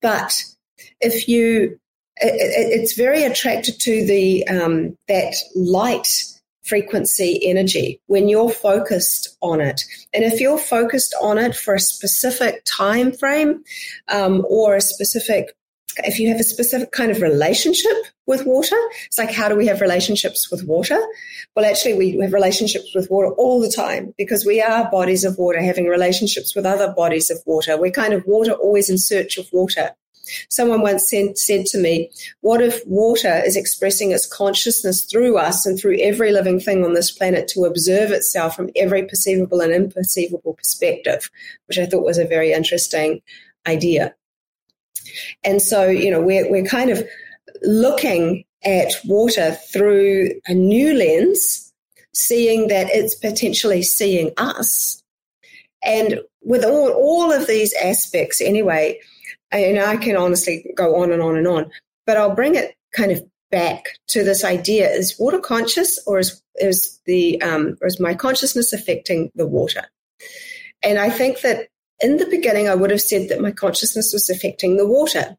But 0.00 0.32
if 1.00 1.28
you, 1.28 1.78
it, 2.16 2.80
it's 2.80 2.94
very 2.94 3.24
attracted 3.24 3.80
to 3.80 4.04
the 4.06 4.46
um, 4.48 4.96
that 5.08 5.34
light 5.54 6.08
frequency 6.62 7.40
energy 7.42 8.00
when 8.06 8.28
you're 8.28 8.50
focused 8.50 9.36
on 9.40 9.60
it. 9.60 9.82
And 10.14 10.24
if 10.24 10.40
you're 10.40 10.58
focused 10.58 11.14
on 11.20 11.38
it 11.38 11.56
for 11.56 11.74
a 11.74 11.80
specific 11.80 12.62
time 12.64 13.12
frame 13.12 13.64
um, 14.08 14.46
or 14.48 14.76
a 14.76 14.80
specific 14.80 15.56
if 15.98 16.18
you 16.18 16.28
have 16.28 16.40
a 16.40 16.44
specific 16.44 16.92
kind 16.92 17.10
of 17.10 17.20
relationship 17.20 17.92
with 18.26 18.46
water, 18.46 18.76
it's 19.06 19.18
like, 19.18 19.30
how 19.30 19.48
do 19.48 19.56
we 19.56 19.66
have 19.66 19.80
relationships 19.80 20.50
with 20.50 20.64
water? 20.64 20.98
Well, 21.54 21.64
actually, 21.64 21.94
we 21.94 22.18
have 22.18 22.32
relationships 22.32 22.94
with 22.94 23.10
water 23.10 23.28
all 23.34 23.60
the 23.60 23.70
time 23.70 24.14
because 24.16 24.46
we 24.46 24.62
are 24.62 24.90
bodies 24.90 25.24
of 25.24 25.36
water 25.38 25.60
having 25.60 25.86
relationships 25.86 26.54
with 26.54 26.64
other 26.64 26.92
bodies 26.96 27.30
of 27.30 27.38
water. 27.44 27.76
We're 27.76 27.90
kind 27.90 28.14
of 28.14 28.24
water 28.26 28.52
always 28.52 28.88
in 28.88 28.98
search 28.98 29.36
of 29.36 29.46
water. 29.52 29.90
Someone 30.48 30.82
once 30.82 31.08
said, 31.08 31.36
said 31.36 31.66
to 31.66 31.78
me, 31.78 32.10
What 32.40 32.60
if 32.60 32.86
water 32.86 33.42
is 33.44 33.56
expressing 33.56 34.12
its 34.12 34.26
consciousness 34.26 35.04
through 35.04 35.36
us 35.38 35.66
and 35.66 35.78
through 35.78 35.98
every 36.00 36.32
living 36.32 36.60
thing 36.60 36.84
on 36.84 36.94
this 36.94 37.10
planet 37.10 37.48
to 37.48 37.64
observe 37.64 38.10
itself 38.10 38.54
from 38.54 38.70
every 38.76 39.04
perceivable 39.04 39.60
and 39.60 39.72
imperceivable 39.72 40.56
perspective? 40.56 41.30
Which 41.66 41.78
I 41.78 41.86
thought 41.86 42.04
was 42.04 42.18
a 42.18 42.24
very 42.24 42.52
interesting 42.52 43.22
idea. 43.66 44.14
And 45.44 45.60
so, 45.60 45.88
you 45.88 46.10
know, 46.10 46.20
we're, 46.20 46.50
we're 46.50 46.64
kind 46.64 46.90
of 46.90 47.06
looking 47.62 48.44
at 48.64 48.92
water 49.04 49.52
through 49.72 50.30
a 50.46 50.54
new 50.54 50.94
lens, 50.94 51.72
seeing 52.14 52.68
that 52.68 52.88
it's 52.90 53.14
potentially 53.14 53.82
seeing 53.82 54.32
us. 54.36 55.02
And 55.84 56.20
with 56.42 56.64
all, 56.64 56.90
all 56.90 57.32
of 57.32 57.46
these 57.46 57.74
aspects, 57.74 58.40
anyway, 58.40 59.00
and 59.52 59.78
I 59.78 59.96
can 59.96 60.16
honestly 60.16 60.72
go 60.76 61.02
on 61.02 61.12
and 61.12 61.22
on 61.22 61.36
and 61.36 61.46
on, 61.46 61.70
but 62.06 62.16
I'll 62.16 62.34
bring 62.34 62.54
it 62.54 62.74
kind 62.94 63.12
of 63.12 63.22
back 63.50 63.84
to 64.08 64.24
this 64.24 64.44
idea: 64.44 64.90
is 64.90 65.18
water 65.18 65.38
conscious, 65.38 66.00
or 66.06 66.18
is 66.18 66.42
is 66.56 67.00
the 67.06 67.40
um, 67.42 67.76
or 67.80 67.86
is 67.86 68.00
my 68.00 68.14
consciousness 68.14 68.72
affecting 68.72 69.30
the 69.34 69.46
water? 69.46 69.84
And 70.82 70.98
I 70.98 71.10
think 71.10 71.40
that 71.42 71.68
in 72.00 72.16
the 72.16 72.26
beginning, 72.26 72.68
I 72.68 72.74
would 72.74 72.90
have 72.90 73.00
said 73.00 73.28
that 73.28 73.40
my 73.40 73.52
consciousness 73.52 74.12
was 74.12 74.28
affecting 74.28 74.76
the 74.76 74.86
water. 74.86 75.36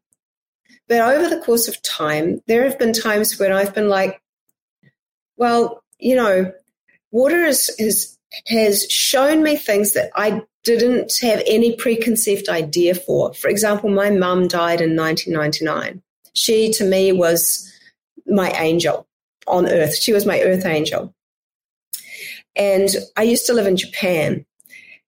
But 0.88 1.00
over 1.00 1.28
the 1.28 1.40
course 1.40 1.68
of 1.68 1.80
time, 1.82 2.40
there 2.46 2.64
have 2.64 2.78
been 2.78 2.92
times 2.92 3.38
when 3.38 3.52
I've 3.52 3.74
been 3.74 3.88
like, 3.88 4.20
well, 5.36 5.82
you 5.98 6.16
know, 6.16 6.52
water 7.10 7.44
is, 7.44 7.74
is, 7.78 8.13
has 8.48 8.84
shown 8.90 9.42
me 9.42 9.56
things 9.56 9.92
that 9.92 10.10
I 10.14 10.42
didn't 10.64 11.12
have 11.20 11.42
any 11.46 11.76
preconceived 11.76 12.48
idea 12.48 12.94
for. 12.94 13.34
For 13.34 13.48
example, 13.48 13.90
my 13.90 14.10
mum 14.10 14.48
died 14.48 14.80
in 14.80 14.96
1999. 14.96 16.02
She, 16.34 16.72
to 16.72 16.84
me, 16.84 17.12
was 17.12 17.70
my 18.26 18.50
angel 18.52 19.06
on 19.46 19.66
earth. 19.66 19.96
She 19.96 20.12
was 20.12 20.26
my 20.26 20.40
earth 20.40 20.64
angel. 20.64 21.14
And 22.56 22.88
I 23.16 23.22
used 23.22 23.46
to 23.46 23.52
live 23.52 23.66
in 23.66 23.76
Japan. 23.76 24.46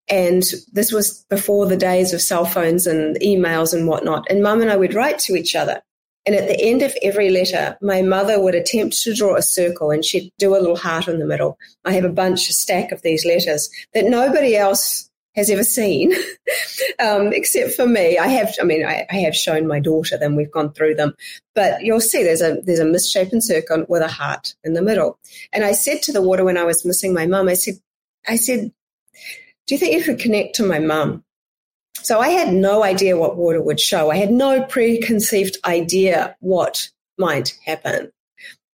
And 0.08 0.44
this 0.72 0.92
was 0.92 1.24
before 1.30 1.66
the 1.66 1.76
days 1.76 2.12
of 2.12 2.22
cell 2.22 2.44
phones 2.44 2.86
and 2.86 3.16
emails 3.20 3.72
and 3.74 3.88
whatnot. 3.88 4.26
And 4.30 4.42
mum 4.42 4.60
and 4.60 4.70
I 4.70 4.76
would 4.76 4.94
write 4.94 5.18
to 5.20 5.34
each 5.34 5.56
other. 5.56 5.82
And 6.26 6.34
at 6.34 6.48
the 6.48 6.60
end 6.60 6.82
of 6.82 6.94
every 7.02 7.30
letter, 7.30 7.78
my 7.80 8.02
mother 8.02 8.40
would 8.40 8.56
attempt 8.56 9.00
to 9.02 9.14
draw 9.14 9.36
a 9.36 9.42
circle 9.42 9.92
and 9.92 10.04
she'd 10.04 10.32
do 10.38 10.56
a 10.56 10.58
little 10.58 10.76
heart 10.76 11.06
in 11.06 11.20
the 11.20 11.26
middle. 11.26 11.56
I 11.84 11.92
have 11.92 12.04
a 12.04 12.08
bunch, 12.08 12.48
a 12.48 12.52
stack 12.52 12.90
of 12.90 13.02
these 13.02 13.24
letters 13.24 13.70
that 13.94 14.06
nobody 14.06 14.56
else 14.56 15.08
has 15.36 15.50
ever 15.50 15.62
seen, 15.62 16.12
um, 16.98 17.32
except 17.32 17.74
for 17.74 17.86
me. 17.86 18.18
I 18.18 18.26
have, 18.26 18.54
I 18.60 18.64
mean, 18.64 18.84
I, 18.84 19.06
I, 19.10 19.16
have 19.16 19.36
shown 19.36 19.68
my 19.68 19.78
daughter 19.78 20.16
them. 20.16 20.34
We've 20.34 20.50
gone 20.50 20.72
through 20.72 20.94
them, 20.94 21.14
but 21.54 21.84
you'll 21.84 22.00
see 22.00 22.22
there's 22.22 22.40
a 22.40 22.56
there's 22.64 22.80
a 22.80 22.86
misshapen 22.86 23.42
circle 23.42 23.84
with 23.86 24.00
a 24.00 24.08
heart 24.08 24.54
in 24.64 24.72
the 24.72 24.80
middle. 24.80 25.18
And 25.52 25.62
I 25.62 25.72
said 25.72 26.02
to 26.04 26.12
the 26.12 26.22
water 26.22 26.42
when 26.42 26.56
I 26.56 26.64
was 26.64 26.86
missing 26.86 27.12
my 27.12 27.26
mum, 27.26 27.48
I 27.48 27.54
said, 27.54 27.74
I 28.26 28.36
said, 28.36 28.72
do 29.66 29.74
you 29.74 29.78
think 29.78 29.94
you 29.94 30.02
could 30.02 30.18
connect 30.18 30.56
to 30.56 30.66
my 30.66 30.78
mum? 30.78 31.22
So 32.02 32.20
I 32.20 32.28
had 32.28 32.52
no 32.52 32.84
idea 32.84 33.16
what 33.16 33.36
water 33.36 33.60
would 33.60 33.80
show. 33.80 34.10
I 34.10 34.16
had 34.16 34.30
no 34.30 34.62
preconceived 34.62 35.58
idea 35.64 36.36
what 36.40 36.88
might 37.18 37.58
happen. 37.64 38.12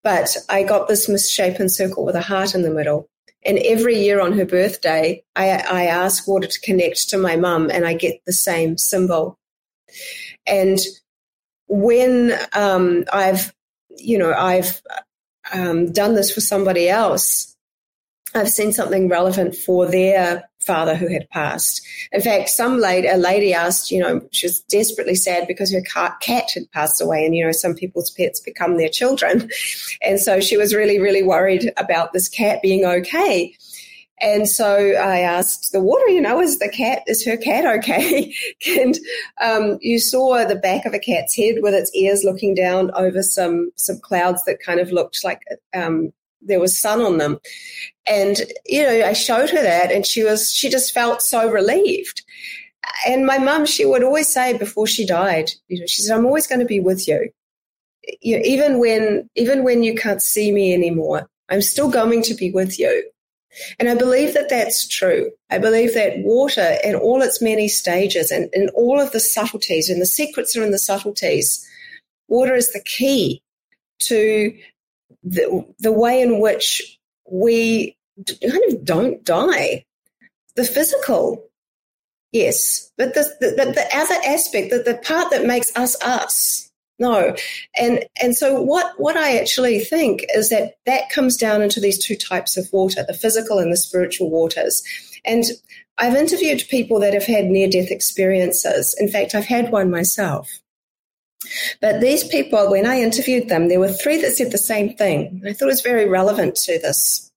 But 0.03 0.37
I 0.49 0.65
got 0.65 0.89
this 0.89 1.09
misshapen 1.09 1.69
circle 1.69 2.05
with 2.05 2.17
a 2.17 2.21
heart 2.21 2.55
in 2.55 2.63
the 2.63 2.71
middle. 2.71 3.09
And 3.45 3.59
every 3.59 3.99
year 3.99 4.21
on 4.21 4.33
her 4.35 4.45
birthday, 4.45 5.23
I, 5.35 5.51
I 5.51 5.85
ask 5.87 6.27
water 6.29 6.47
to 6.47 6.61
connect 6.61 7.09
to 7.11 7.19
my 7.19 7.37
mum 7.37 7.71
and 7.71 7.87
I 7.87 7.95
get 7.95 8.21
the 8.27 8.33
same 8.33 8.79
symbol. 8.79 9.39
And 10.47 10.79
when 11.69 12.33
um, 12.53 13.05
I've, 13.13 13.55
you 13.91 14.19
know, 14.19 14.33
I've 14.33 14.83
um, 15.53 15.93
done 15.93 16.15
this 16.15 16.33
for 16.33 16.41
somebody 16.41 16.89
else, 16.89 17.52
I've 18.35 18.49
seen 18.49 18.73
something 18.73 19.09
relevant 19.09 19.55
for 19.55 19.87
their 19.87 20.49
father 20.61 20.95
who 20.95 21.09
had 21.09 21.29
passed. 21.31 21.83
In 22.13 22.21
fact, 22.21 22.49
some 22.49 22.79
lady, 22.79 23.09
a 23.09 23.17
lady 23.17 23.53
asked, 23.53 23.91
you 23.91 24.01
know, 24.01 24.27
she 24.33 24.47
was 24.47 24.61
desperately 24.61 25.15
sad 25.15 25.47
because 25.47 25.73
her 25.73 25.83
cat 25.83 26.51
had 26.55 26.71
passed 26.73 27.01
away, 27.01 27.25
and 27.27 27.35
you 27.35 27.45
know, 27.45 27.53
some 27.53 27.75
people's 27.75 28.11
pets 28.11 28.41
become 28.41 28.77
their 28.77 28.89
children, 28.89 29.51
and 30.03 30.21
so 30.21 30.41
she 30.41 30.57
was 30.57 30.75
really, 30.75 30.99
really 30.99 31.23
worried 31.23 31.73
about 31.77 32.13
this 32.13 32.29
cat 32.29 32.63
being 32.63 32.85
okay. 32.85 33.55
And 34.21 34.49
so 34.49 34.93
I 34.93 35.19
asked 35.19 35.73
the 35.73 35.81
water, 35.81 36.09
you 36.09 36.21
know, 36.21 36.41
is 36.41 36.61
the 36.61 36.69
cat, 36.69 37.03
is 37.09 37.27
her 37.27 37.37
cat 37.37 37.67
okay? 37.79 38.33
and 38.69 38.97
um, 39.43 39.79
you 39.81 39.99
saw 39.99 40.45
the 40.45 40.55
back 40.55 40.87
of 40.87 40.95
a 40.95 41.01
cat's 41.01 41.37
head 41.37 41.57
with 41.61 41.75
its 41.75 41.93
ears 41.95 42.23
looking 42.23 42.55
down 42.55 42.93
over 42.95 43.23
some 43.23 43.73
some 43.77 43.99
clouds 44.01 44.45
that 44.45 44.61
kind 44.65 44.79
of 44.79 44.93
looked 44.93 45.25
like 45.25 45.41
um, 45.75 46.13
there 46.45 46.61
was 46.61 46.81
sun 46.81 47.01
on 47.01 47.19
them. 47.19 47.39
And, 48.07 48.37
you 48.67 48.83
know, 48.83 49.07
I 49.07 49.13
showed 49.13 49.51
her 49.51 49.63
that 49.63 49.93
and 49.93 50.07
she 50.07 50.25
was, 50.25 50.53
she 50.53 50.69
just 50.69 50.93
felt 50.93 51.23
so 51.23 51.51
relieved. 51.51 52.23
And 53.07 53.25
my 53.27 53.39
mum, 53.39 53.65
she 53.67 53.85
would 53.85 54.03
always 54.03 54.33
say 54.33 54.57
before 54.59 54.87
she 54.87 55.07
died, 55.07 55.51
you 55.69 55.81
know, 55.81 55.87
she 55.87 56.03
said, 56.03 56.17
I'm 56.17 56.27
always 56.27 56.47
going 56.47 56.59
to 56.59 56.67
be 56.67 56.81
with 56.81 57.07
you. 57.07 57.31
you 58.21 58.37
know, 58.37 58.43
even 58.45 58.79
when, 58.79 59.29
even 59.37 59.65
when 59.65 59.83
you 59.83 59.95
can't 59.95 60.23
see 60.23 60.53
me 60.53 60.75
anymore, 60.75 61.29
I'm 61.49 61.63
still 61.63 61.91
going 61.91 62.23
to 62.23 62.35
be 62.35 62.51
with 62.51 62.79
you. 62.79 63.09
And 63.79 63.89
I 63.89 63.95
believe 63.95 64.33
that 64.35 64.49
that's 64.49 64.89
true. 64.89 65.31
I 65.51 65.59
believe 65.59 65.95
that 65.95 66.19
water 66.21 66.77
in 66.83 66.95
all 66.95 67.21
its 67.21 67.43
many 67.43 67.69
stages 67.69 68.31
and 68.31 68.49
in 68.55 68.71
all 68.71 68.99
of 68.99 69.13
the 69.13 69.21
subtleties 69.21 69.91
and 69.91 70.01
the 70.01 70.07
secrets 70.07 70.57
are 70.57 70.65
in 70.65 70.71
the 70.71 70.79
subtleties, 70.79 71.67
water 72.29 72.55
is 72.55 72.73
the 72.73 72.83
key 72.83 73.43
to 74.01 74.57
the, 75.23 75.65
the 75.79 75.93
way 75.93 76.21
in 76.21 76.41
which 76.41 76.99
we 77.31 77.97
kind 78.27 78.63
of 78.69 78.85
don't 78.85 79.25
die. 79.25 79.85
The 80.55 80.65
physical, 80.65 81.45
yes, 82.33 82.93
but 82.99 83.15
the, 83.15 83.23
the, 83.41 83.73
the 83.73 83.89
other 83.95 84.17
aspect, 84.27 84.71
the, 84.71 84.79
the 84.79 84.99
part 84.99 85.31
that 85.31 85.47
makes 85.47 85.75
us 85.77 86.01
us, 86.03 86.71
no. 86.99 87.35
And, 87.77 88.05
and 88.21 88.37
so 88.37 88.61
what, 88.61 88.93
what 88.99 89.17
I 89.17 89.39
actually 89.39 89.81
think 89.81 90.25
is 90.35 90.51
that 90.51 90.75
that 90.87 91.11
comes 91.11 91.37
down 91.37 91.63
into 91.63 91.81
these 91.81 92.05
two 92.05 92.17
types 92.17 92.57
of 92.57 92.73
water, 92.73 93.05
the 93.07 93.15
physical 93.15 93.59
and 93.59 93.73
the 93.73 93.77
spiritual 93.77 94.31
waters. 94.31 94.83
And 95.25 95.45
I've 95.99 96.15
interviewed 96.15 96.63
people 96.69 97.01
that 97.01 97.15
have 97.15 97.27
had 97.27 97.47
near 97.47 97.69
death 97.69 97.91
experiences. 97.91 98.95
In 99.01 99.09
fact, 99.09 99.35
I've 99.35 99.47
had 99.47 99.73
one 99.73 99.91
myself. 99.91 100.51
But 101.81 102.01
these 102.01 102.25
people, 102.25 102.71
when 102.71 102.87
I 102.87 103.01
interviewed 103.01 103.49
them, 103.49 103.69
there 103.69 103.81
were 103.81 103.93
three 103.93 104.21
that 104.21 104.33
said 104.33 104.53
the 104.53 104.59
same 104.59 104.95
thing. 104.95 105.43
I 105.47 105.53
thought 105.53 105.67
it 105.67 105.67
was 105.67 105.81
very 105.81 106.09
relevant 106.09 106.55
to 106.65 106.79
this. 106.79 107.31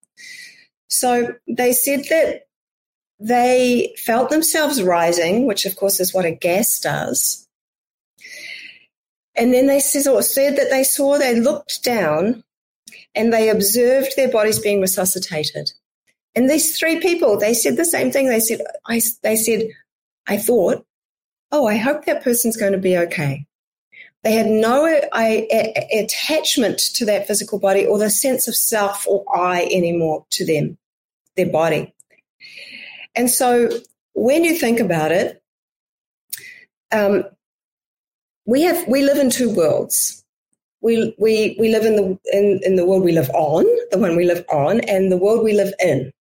So 0.89 1.33
they 1.47 1.73
said 1.73 2.05
that 2.09 2.47
they 3.19 3.95
felt 3.97 4.29
themselves 4.29 4.83
rising, 4.83 5.45
which 5.45 5.65
of 5.65 5.75
course 5.75 5.99
is 5.99 6.13
what 6.13 6.25
a 6.25 6.31
gas 6.31 6.79
does. 6.79 7.47
And 9.35 9.53
then 9.53 9.67
they 9.67 9.79
said, 9.79 10.23
said 10.23 10.57
that 10.57 10.69
they 10.69 10.83
saw, 10.83 11.17
they 11.17 11.39
looked 11.39 11.83
down 11.83 12.43
and 13.13 13.33
they 13.33 13.49
observed 13.49 14.15
their 14.15 14.29
bodies 14.29 14.59
being 14.59 14.81
resuscitated. 14.81 15.71
And 16.35 16.49
these 16.49 16.77
three 16.77 16.99
people, 16.99 17.37
they 17.37 17.53
said 17.53 17.77
the 17.77 17.85
same 17.85 18.11
thing. 18.11 18.27
They 18.27 18.41
said, 18.41 18.61
I, 18.85 19.01
they 19.23 19.35
said, 19.35 19.69
I 20.27 20.37
thought, 20.37 20.85
oh, 21.51 21.65
I 21.65 21.77
hope 21.77 22.05
that 22.05 22.23
person's 22.23 22.57
going 22.57 22.73
to 22.73 22.77
be 22.77 22.97
okay. 22.97 23.45
They 24.25 24.31
had 24.31 24.47
no 24.47 24.87
I, 25.13 25.47
a, 25.51 25.99
attachment 25.99 26.79
to 26.95 27.05
that 27.05 27.27
physical 27.27 27.59
body 27.59 27.85
or 27.85 27.99
the 27.99 28.09
sense 28.09 28.47
of 28.47 28.55
self 28.55 29.07
or 29.07 29.23
I 29.31 29.69
anymore 29.71 30.25
to 30.31 30.43
them, 30.43 30.79
their 31.35 31.51
body. 31.51 31.93
And 33.13 33.29
so 33.29 33.69
when 34.13 34.43
you 34.43 34.55
think 34.55 34.79
about 34.79 35.11
it, 35.11 35.43
um, 36.91 37.23
we 38.47 38.63
have 38.63 38.87
we 38.87 39.03
live 39.03 39.19
in 39.19 39.29
two 39.29 39.53
worlds. 39.53 40.25
We 40.81 41.15
we 41.19 41.55
we 41.59 41.69
live 41.69 41.85
in 41.85 41.95
the 41.95 42.19
in, 42.33 42.59
in 42.63 42.77
the 42.77 42.85
world 42.85 43.03
we 43.03 43.11
live 43.11 43.29
on, 43.29 43.63
the 43.91 43.99
one 43.99 44.15
we 44.15 44.25
live 44.25 44.43
on, 44.51 44.79
and 44.81 45.11
the 45.11 45.17
world 45.17 45.43
we 45.43 45.53
live 45.53 45.73
in. 45.79 46.11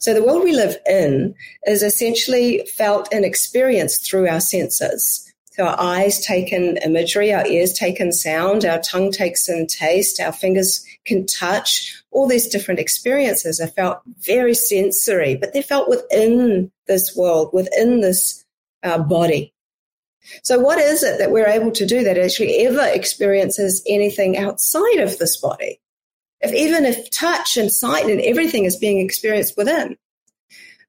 So 0.00 0.14
the 0.14 0.24
world 0.24 0.42
we 0.42 0.52
live 0.52 0.76
in 0.84 1.36
is 1.64 1.84
essentially 1.84 2.66
felt 2.76 3.08
and 3.12 3.24
experienced 3.24 4.10
through 4.10 4.26
our 4.26 4.40
senses. 4.40 5.29
Our 5.60 5.78
eyes 5.78 6.24
take 6.24 6.52
in 6.52 6.78
imagery, 6.78 7.32
our 7.32 7.46
ears 7.46 7.72
take 7.72 8.00
in 8.00 8.12
sound, 8.12 8.64
our 8.64 8.80
tongue 8.80 9.12
takes 9.12 9.48
in 9.48 9.66
taste, 9.66 10.18
our 10.20 10.32
fingers 10.32 10.84
can 11.04 11.26
touch. 11.26 12.02
All 12.10 12.26
these 12.26 12.48
different 12.48 12.80
experiences 12.80 13.60
are 13.60 13.68
felt 13.68 14.00
very 14.20 14.54
sensory, 14.54 15.36
but 15.36 15.52
they're 15.52 15.62
felt 15.62 15.88
within 15.88 16.72
this 16.86 17.14
world, 17.14 17.50
within 17.52 18.00
this 18.00 18.44
uh, 18.82 18.98
body. 18.98 19.52
So, 20.42 20.58
what 20.58 20.78
is 20.78 21.02
it 21.02 21.18
that 21.18 21.30
we're 21.30 21.46
able 21.46 21.70
to 21.72 21.86
do 21.86 22.04
that 22.04 22.18
actually 22.18 22.66
ever 22.66 22.86
experiences 22.86 23.82
anything 23.86 24.36
outside 24.36 24.98
of 24.98 25.18
this 25.18 25.36
body? 25.36 25.80
If 26.40 26.52
even 26.54 26.84
if 26.84 27.10
touch 27.10 27.56
and 27.56 27.70
sight 27.70 28.06
and 28.06 28.20
everything 28.20 28.64
is 28.64 28.76
being 28.76 28.98
experienced 28.98 29.56
within, 29.56 29.96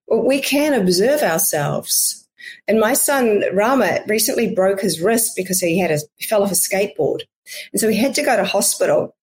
we 0.08 0.42
can 0.42 0.74
observe 0.74 1.22
ourselves. 1.22 2.21
And 2.68 2.80
my 2.80 2.94
son 2.94 3.44
Rama 3.54 4.00
recently 4.08 4.54
broke 4.54 4.82
his 4.82 5.02
wrist 5.02 5.34
because 5.36 5.60
he 5.60 5.80
had 5.80 5.92
a 5.92 6.00
he 6.18 6.26
fell 6.26 6.44
off 6.44 6.52
a 6.52 6.56
skateboard, 6.56 7.22
and 7.72 7.80
so 7.80 7.90
he 7.90 7.98
had 7.98 8.16
to 8.16 8.24
go 8.24 8.36
to 8.36 8.44
hospital 8.44 9.16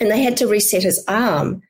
and 0.00 0.10
they 0.10 0.22
had 0.22 0.36
to 0.38 0.46
reset 0.46 0.82
his 0.82 1.04
arm. 1.06 1.62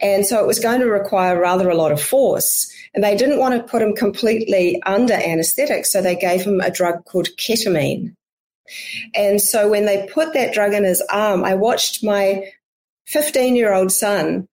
And 0.00 0.26
so 0.26 0.40
it 0.40 0.46
was 0.46 0.60
going 0.60 0.80
to 0.80 0.86
require 0.86 1.40
rather 1.40 1.68
a 1.68 1.74
lot 1.74 1.92
of 1.92 2.00
force. 2.00 2.70
And 2.94 3.02
they 3.02 3.16
didn't 3.16 3.38
want 3.38 3.54
to 3.54 3.68
put 3.68 3.82
him 3.82 3.94
completely 3.94 4.80
under 4.84 5.14
anesthetic, 5.14 5.86
so 5.86 6.02
they 6.02 6.16
gave 6.16 6.42
him 6.42 6.60
a 6.60 6.70
drug 6.70 7.04
called 7.04 7.28
ketamine. 7.38 8.14
And 9.14 9.40
so 9.40 9.68
when 9.68 9.86
they 9.86 10.08
put 10.12 10.34
that 10.34 10.54
drug 10.54 10.72
in 10.74 10.84
his 10.84 11.02
arm, 11.10 11.44
I 11.44 11.54
watched 11.54 12.04
my 12.04 12.52
15 13.06 13.56
year 13.56 13.72
old 13.72 13.90
son 13.92 14.46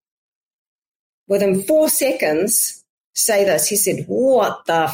within 1.28 1.62
four 1.62 1.90
seconds 1.90 2.84
say 3.14 3.44
this. 3.44 3.68
He 3.68 3.76
said, 3.76 4.06
What 4.08 4.66
the? 4.66 4.92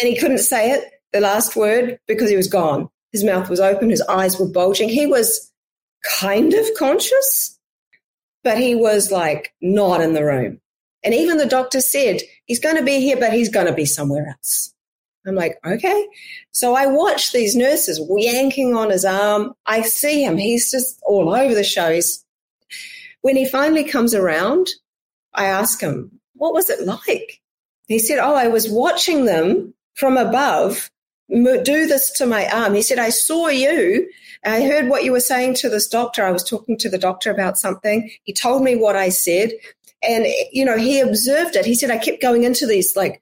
And 0.00 0.08
he 0.08 0.18
couldn't 0.18 0.38
say 0.38 0.72
it, 0.72 0.84
the 1.12 1.20
last 1.20 1.56
word, 1.56 1.98
because 2.06 2.30
he 2.30 2.36
was 2.36 2.48
gone. 2.48 2.88
His 3.12 3.24
mouth 3.24 3.48
was 3.48 3.60
open, 3.60 3.90
his 3.90 4.02
eyes 4.02 4.38
were 4.38 4.48
bulging. 4.48 4.88
He 4.88 5.06
was 5.06 5.50
kind 6.18 6.54
of 6.54 6.66
conscious, 6.78 7.58
but 8.44 8.58
he 8.58 8.74
was 8.74 9.10
like 9.10 9.52
not 9.60 10.00
in 10.00 10.12
the 10.12 10.24
room. 10.24 10.60
And 11.02 11.14
even 11.14 11.38
the 11.38 11.46
doctor 11.46 11.80
said, 11.80 12.20
he's 12.44 12.60
going 12.60 12.76
to 12.76 12.84
be 12.84 13.00
here, 13.00 13.16
but 13.18 13.32
he's 13.32 13.48
going 13.48 13.66
to 13.66 13.72
be 13.72 13.86
somewhere 13.86 14.28
else. 14.28 14.74
I'm 15.26 15.34
like, 15.34 15.58
okay. 15.66 16.06
So 16.52 16.74
I 16.74 16.86
watch 16.86 17.32
these 17.32 17.56
nurses 17.56 18.00
yanking 18.08 18.74
on 18.74 18.90
his 18.90 19.04
arm. 19.04 19.52
I 19.66 19.82
see 19.82 20.24
him. 20.24 20.36
He's 20.36 20.70
just 20.70 20.98
all 21.02 21.34
over 21.34 21.54
the 21.54 21.64
show. 21.64 21.92
He's, 21.92 22.24
when 23.20 23.36
he 23.36 23.46
finally 23.46 23.84
comes 23.84 24.14
around, 24.14 24.68
I 25.34 25.46
ask 25.46 25.80
him, 25.80 26.20
what 26.34 26.54
was 26.54 26.70
it 26.70 26.86
like? 26.86 27.39
He 27.90 27.98
said, 27.98 28.20
oh, 28.20 28.36
I 28.36 28.46
was 28.46 28.70
watching 28.70 29.24
them 29.24 29.74
from 29.94 30.16
above 30.16 30.92
do 31.28 31.86
this 31.86 32.10
to 32.18 32.26
my 32.26 32.48
arm. 32.48 32.74
He 32.74 32.82
said, 32.82 33.00
I 33.00 33.10
saw 33.10 33.48
you. 33.48 34.08
I 34.44 34.62
heard 34.62 34.88
what 34.88 35.02
you 35.02 35.10
were 35.10 35.20
saying 35.20 35.54
to 35.56 35.68
this 35.68 35.88
doctor. 35.88 36.24
I 36.24 36.30
was 36.30 36.48
talking 36.48 36.78
to 36.78 36.88
the 36.88 36.98
doctor 36.98 37.32
about 37.32 37.58
something. 37.58 38.10
He 38.22 38.32
told 38.32 38.62
me 38.62 38.76
what 38.76 38.94
I 38.94 39.08
said. 39.08 39.50
And, 40.02 40.26
you 40.52 40.64
know, 40.64 40.78
he 40.78 41.00
observed 41.00 41.56
it. 41.56 41.66
He 41.66 41.74
said, 41.74 41.90
I 41.90 41.98
kept 41.98 42.22
going 42.22 42.44
into 42.44 42.64
these 42.64 42.96
like 42.96 43.20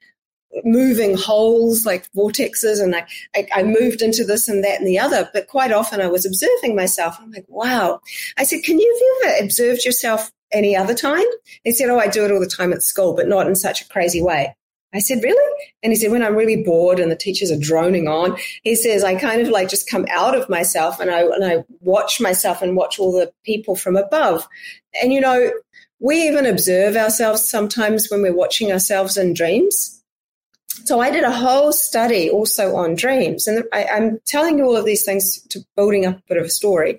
moving 0.64 1.16
holes, 1.16 1.86
like 1.86 2.10
vortexes, 2.12 2.82
and 2.82 2.94
I, 2.94 3.06
I, 3.34 3.48
I 3.56 3.62
moved 3.62 4.02
into 4.02 4.24
this 4.24 4.48
and 4.48 4.62
that 4.64 4.80
and 4.80 4.86
the 4.86 4.98
other. 4.98 5.30
But 5.32 5.48
quite 5.48 5.72
often 5.72 6.02
I 6.02 6.08
was 6.08 6.26
observing 6.26 6.76
myself. 6.76 7.16
I'm 7.20 7.30
like, 7.32 7.46
wow. 7.48 8.00
I 8.36 8.44
said, 8.44 8.62
Can 8.64 8.78
you 8.78 9.18
have 9.22 9.32
ever 9.32 9.44
observed 9.44 9.84
yourself 9.84 10.30
any 10.52 10.76
other 10.76 10.94
time? 10.94 11.26
He 11.64 11.72
said, 11.72 11.90
Oh, 11.90 11.98
I 11.98 12.08
do 12.08 12.24
it 12.24 12.30
all 12.30 12.40
the 12.40 12.46
time 12.46 12.72
at 12.72 12.82
school, 12.82 13.14
but 13.14 13.28
not 13.28 13.46
in 13.46 13.54
such 13.54 13.82
a 13.82 13.88
crazy 13.88 14.22
way. 14.22 14.54
I 14.94 15.00
said, 15.00 15.22
really? 15.22 15.64
And 15.82 15.92
he 15.92 15.96
said, 15.96 16.10
when 16.10 16.22
I'm 16.22 16.34
really 16.34 16.62
bored 16.62 16.98
and 16.98 17.10
the 17.10 17.16
teachers 17.16 17.50
are 17.50 17.58
droning 17.58 18.08
on, 18.08 18.38
he 18.62 18.74
says, 18.74 19.04
I 19.04 19.16
kind 19.16 19.42
of 19.42 19.48
like 19.48 19.68
just 19.68 19.90
come 19.90 20.06
out 20.10 20.34
of 20.34 20.48
myself 20.48 20.98
and 20.98 21.10
I, 21.10 21.20
and 21.24 21.44
I 21.44 21.64
watch 21.80 22.20
myself 22.20 22.62
and 22.62 22.74
watch 22.74 22.98
all 22.98 23.12
the 23.12 23.30
people 23.44 23.76
from 23.76 23.96
above. 23.96 24.48
And, 25.02 25.12
you 25.12 25.20
know, 25.20 25.50
we 26.00 26.26
even 26.26 26.46
observe 26.46 26.96
ourselves 26.96 27.48
sometimes 27.48 28.08
when 28.10 28.22
we're 28.22 28.34
watching 28.34 28.72
ourselves 28.72 29.18
in 29.18 29.34
dreams. 29.34 30.02
So 30.84 31.00
I 31.00 31.10
did 31.10 31.24
a 31.24 31.32
whole 31.32 31.72
study 31.72 32.30
also 32.30 32.76
on 32.76 32.94
dreams. 32.94 33.46
And 33.46 33.64
I, 33.74 33.84
I'm 33.84 34.20
telling 34.26 34.56
you 34.56 34.64
all 34.64 34.76
of 34.76 34.86
these 34.86 35.04
things 35.04 35.42
to 35.48 35.60
building 35.76 36.06
up 36.06 36.16
a 36.16 36.22
bit 36.28 36.38
of 36.38 36.46
a 36.46 36.50
story. 36.50 36.98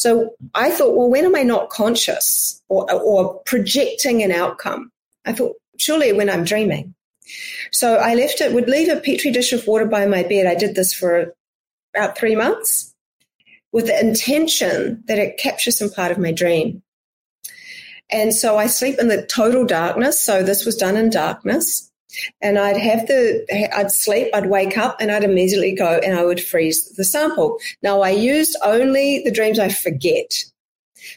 So 0.00 0.34
I 0.54 0.70
thought, 0.70 0.96
well, 0.96 1.10
when 1.10 1.26
am 1.26 1.36
I 1.36 1.42
not 1.42 1.68
conscious 1.68 2.62
or, 2.70 2.90
or 2.90 3.34
projecting 3.44 4.22
an 4.22 4.32
outcome? 4.32 4.90
I 5.26 5.34
thought, 5.34 5.56
surely 5.76 6.10
when 6.14 6.30
I'm 6.30 6.42
dreaming. 6.42 6.94
So 7.70 7.96
I 7.96 8.14
left 8.14 8.40
it, 8.40 8.54
would 8.54 8.66
leave 8.66 8.88
a 8.88 8.98
petri 8.98 9.30
dish 9.30 9.52
of 9.52 9.66
water 9.66 9.84
by 9.84 10.06
my 10.06 10.22
bed. 10.22 10.46
I 10.46 10.54
did 10.54 10.74
this 10.74 10.94
for 10.94 11.34
about 11.94 12.16
three 12.16 12.34
months 12.34 12.94
with 13.72 13.88
the 13.88 14.00
intention 14.00 15.04
that 15.04 15.18
it 15.18 15.36
captures 15.36 15.76
some 15.76 15.90
part 15.90 16.12
of 16.12 16.16
my 16.16 16.32
dream. 16.32 16.82
And 18.10 18.34
so 18.34 18.56
I 18.56 18.68
sleep 18.68 18.98
in 18.98 19.08
the 19.08 19.26
total 19.26 19.66
darkness. 19.66 20.18
So 20.18 20.42
this 20.42 20.64
was 20.64 20.76
done 20.76 20.96
in 20.96 21.10
darkness. 21.10 21.89
And 22.40 22.58
I'd 22.58 22.76
have 22.76 23.06
the, 23.06 23.46
I'd 23.74 23.92
sleep, 23.92 24.28
I'd 24.34 24.50
wake 24.50 24.76
up 24.76 25.00
and 25.00 25.10
I'd 25.10 25.24
immediately 25.24 25.74
go 25.74 26.00
and 26.02 26.18
I 26.18 26.24
would 26.24 26.42
freeze 26.42 26.88
the 26.96 27.04
sample. 27.04 27.58
Now 27.82 28.00
I 28.00 28.10
used 28.10 28.56
only 28.64 29.22
the 29.24 29.30
dreams 29.30 29.58
I 29.58 29.68
forget 29.68 30.44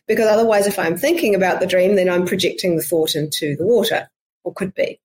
because 0.08 0.28
otherwise 0.28 0.68
if 0.68 0.80
I'm 0.80 0.98
thinking 0.98 1.36
about 1.36 1.60
the 1.60 1.68
dream, 1.68 1.96
then 1.96 2.10
I'm 2.10 2.26
projecting 2.26 2.76
the 2.76 2.84
thought 2.84 3.16
into 3.16 3.56
the 3.56 3.66
water 3.66 4.10
or 4.44 4.54
could 4.54 4.74
be. 4.74 5.00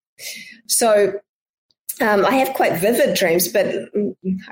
So 0.67 1.19
um, 2.01 2.25
I 2.25 2.33
have 2.33 2.55
quite 2.55 2.79
vivid 2.79 3.17
dreams, 3.17 3.49
but 3.49 3.67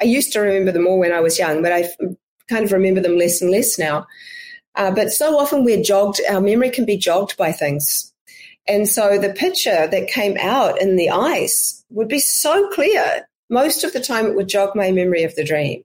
I 0.00 0.04
used 0.04 0.32
to 0.32 0.40
remember 0.40 0.72
them 0.72 0.84
more 0.84 0.98
when 0.98 1.12
I 1.12 1.20
was 1.20 1.38
young, 1.38 1.62
but 1.62 1.72
I 1.72 1.88
kind 2.48 2.64
of 2.64 2.72
remember 2.72 3.00
them 3.00 3.18
less 3.18 3.40
and 3.40 3.50
less 3.50 3.78
now. 3.78 4.06
Uh, 4.74 4.90
but 4.90 5.10
so 5.10 5.38
often 5.38 5.64
we're 5.64 5.82
jogged, 5.82 6.20
our 6.28 6.40
memory 6.40 6.70
can 6.70 6.84
be 6.84 6.96
jogged 6.96 7.36
by 7.36 7.52
things. 7.52 8.12
And 8.68 8.88
so 8.88 9.18
the 9.18 9.32
picture 9.32 9.86
that 9.86 10.08
came 10.08 10.36
out 10.38 10.80
in 10.80 10.96
the 10.96 11.10
ice 11.10 11.84
would 11.90 12.08
be 12.08 12.18
so 12.18 12.68
clear. 12.70 13.28
Most 13.48 13.84
of 13.84 13.92
the 13.92 14.00
time 14.00 14.26
it 14.26 14.34
would 14.34 14.48
jog 14.48 14.74
my 14.74 14.90
memory 14.90 15.22
of 15.22 15.34
the 15.36 15.44
dream. 15.44 15.82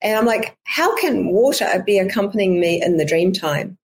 And 0.00 0.16
I'm 0.16 0.24
like, 0.24 0.56
how 0.64 0.96
can 0.96 1.28
water 1.28 1.82
be 1.84 1.98
accompanying 1.98 2.58
me 2.58 2.82
in 2.82 2.96
the 2.96 3.04
dream 3.04 3.32
time 3.32 3.76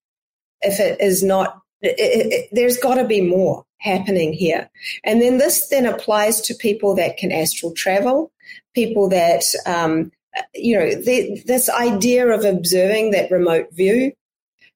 if 0.63 0.81
it 0.81 1.01
is 1.01 1.23
not, 1.23 1.61
it, 1.83 1.99
it, 1.99 2.33
it, 2.33 2.49
there's 2.53 2.79
got 2.79 2.95
to 2.95 3.05
be 3.05 3.21
more 3.21 3.65
happening 3.79 4.33
here. 4.33 4.71
And 5.05 5.21
then 5.21 5.39
this 5.39 5.69
then 5.69 5.87
applies 5.87 6.41
to 6.43 6.55
people 6.55 6.95
that 6.97 7.17
can 7.17 7.33
astral 7.33 7.73
travel, 7.73 8.33
people 8.75 9.09
that, 9.11 9.43
um, 9.67 10.13
you 10.55 10.79
know, 10.79 10.95
the, 10.95 11.43
this 11.47 11.69
idea 11.69 12.29
of 12.29 12.45
observing 12.45 13.11
that 13.11 13.31
remote 13.31 13.73
view. 13.73 14.13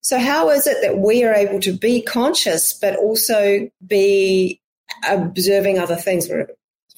So 0.05 0.18
how 0.18 0.50
is 0.50 0.66
it 0.66 0.76
that 0.82 0.98
we 0.98 1.24
are 1.24 1.32
able 1.32 1.61
to 1.61 1.72
be 1.72 2.02
conscious, 2.02 2.74
but 2.74 2.94
also 2.94 3.70
be 3.86 4.61
observing 5.09 5.78
other 5.78 5.96
things? 5.96 6.30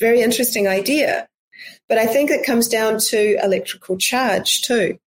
Very 0.00 0.20
interesting 0.20 0.66
idea. 0.66 1.28
But 1.88 1.98
I 1.98 2.06
think 2.06 2.30
it 2.30 2.44
comes 2.44 2.66
down 2.68 2.98
to 3.10 3.38
electrical 3.42 3.96
charge 3.96 4.62
too. 4.62 4.98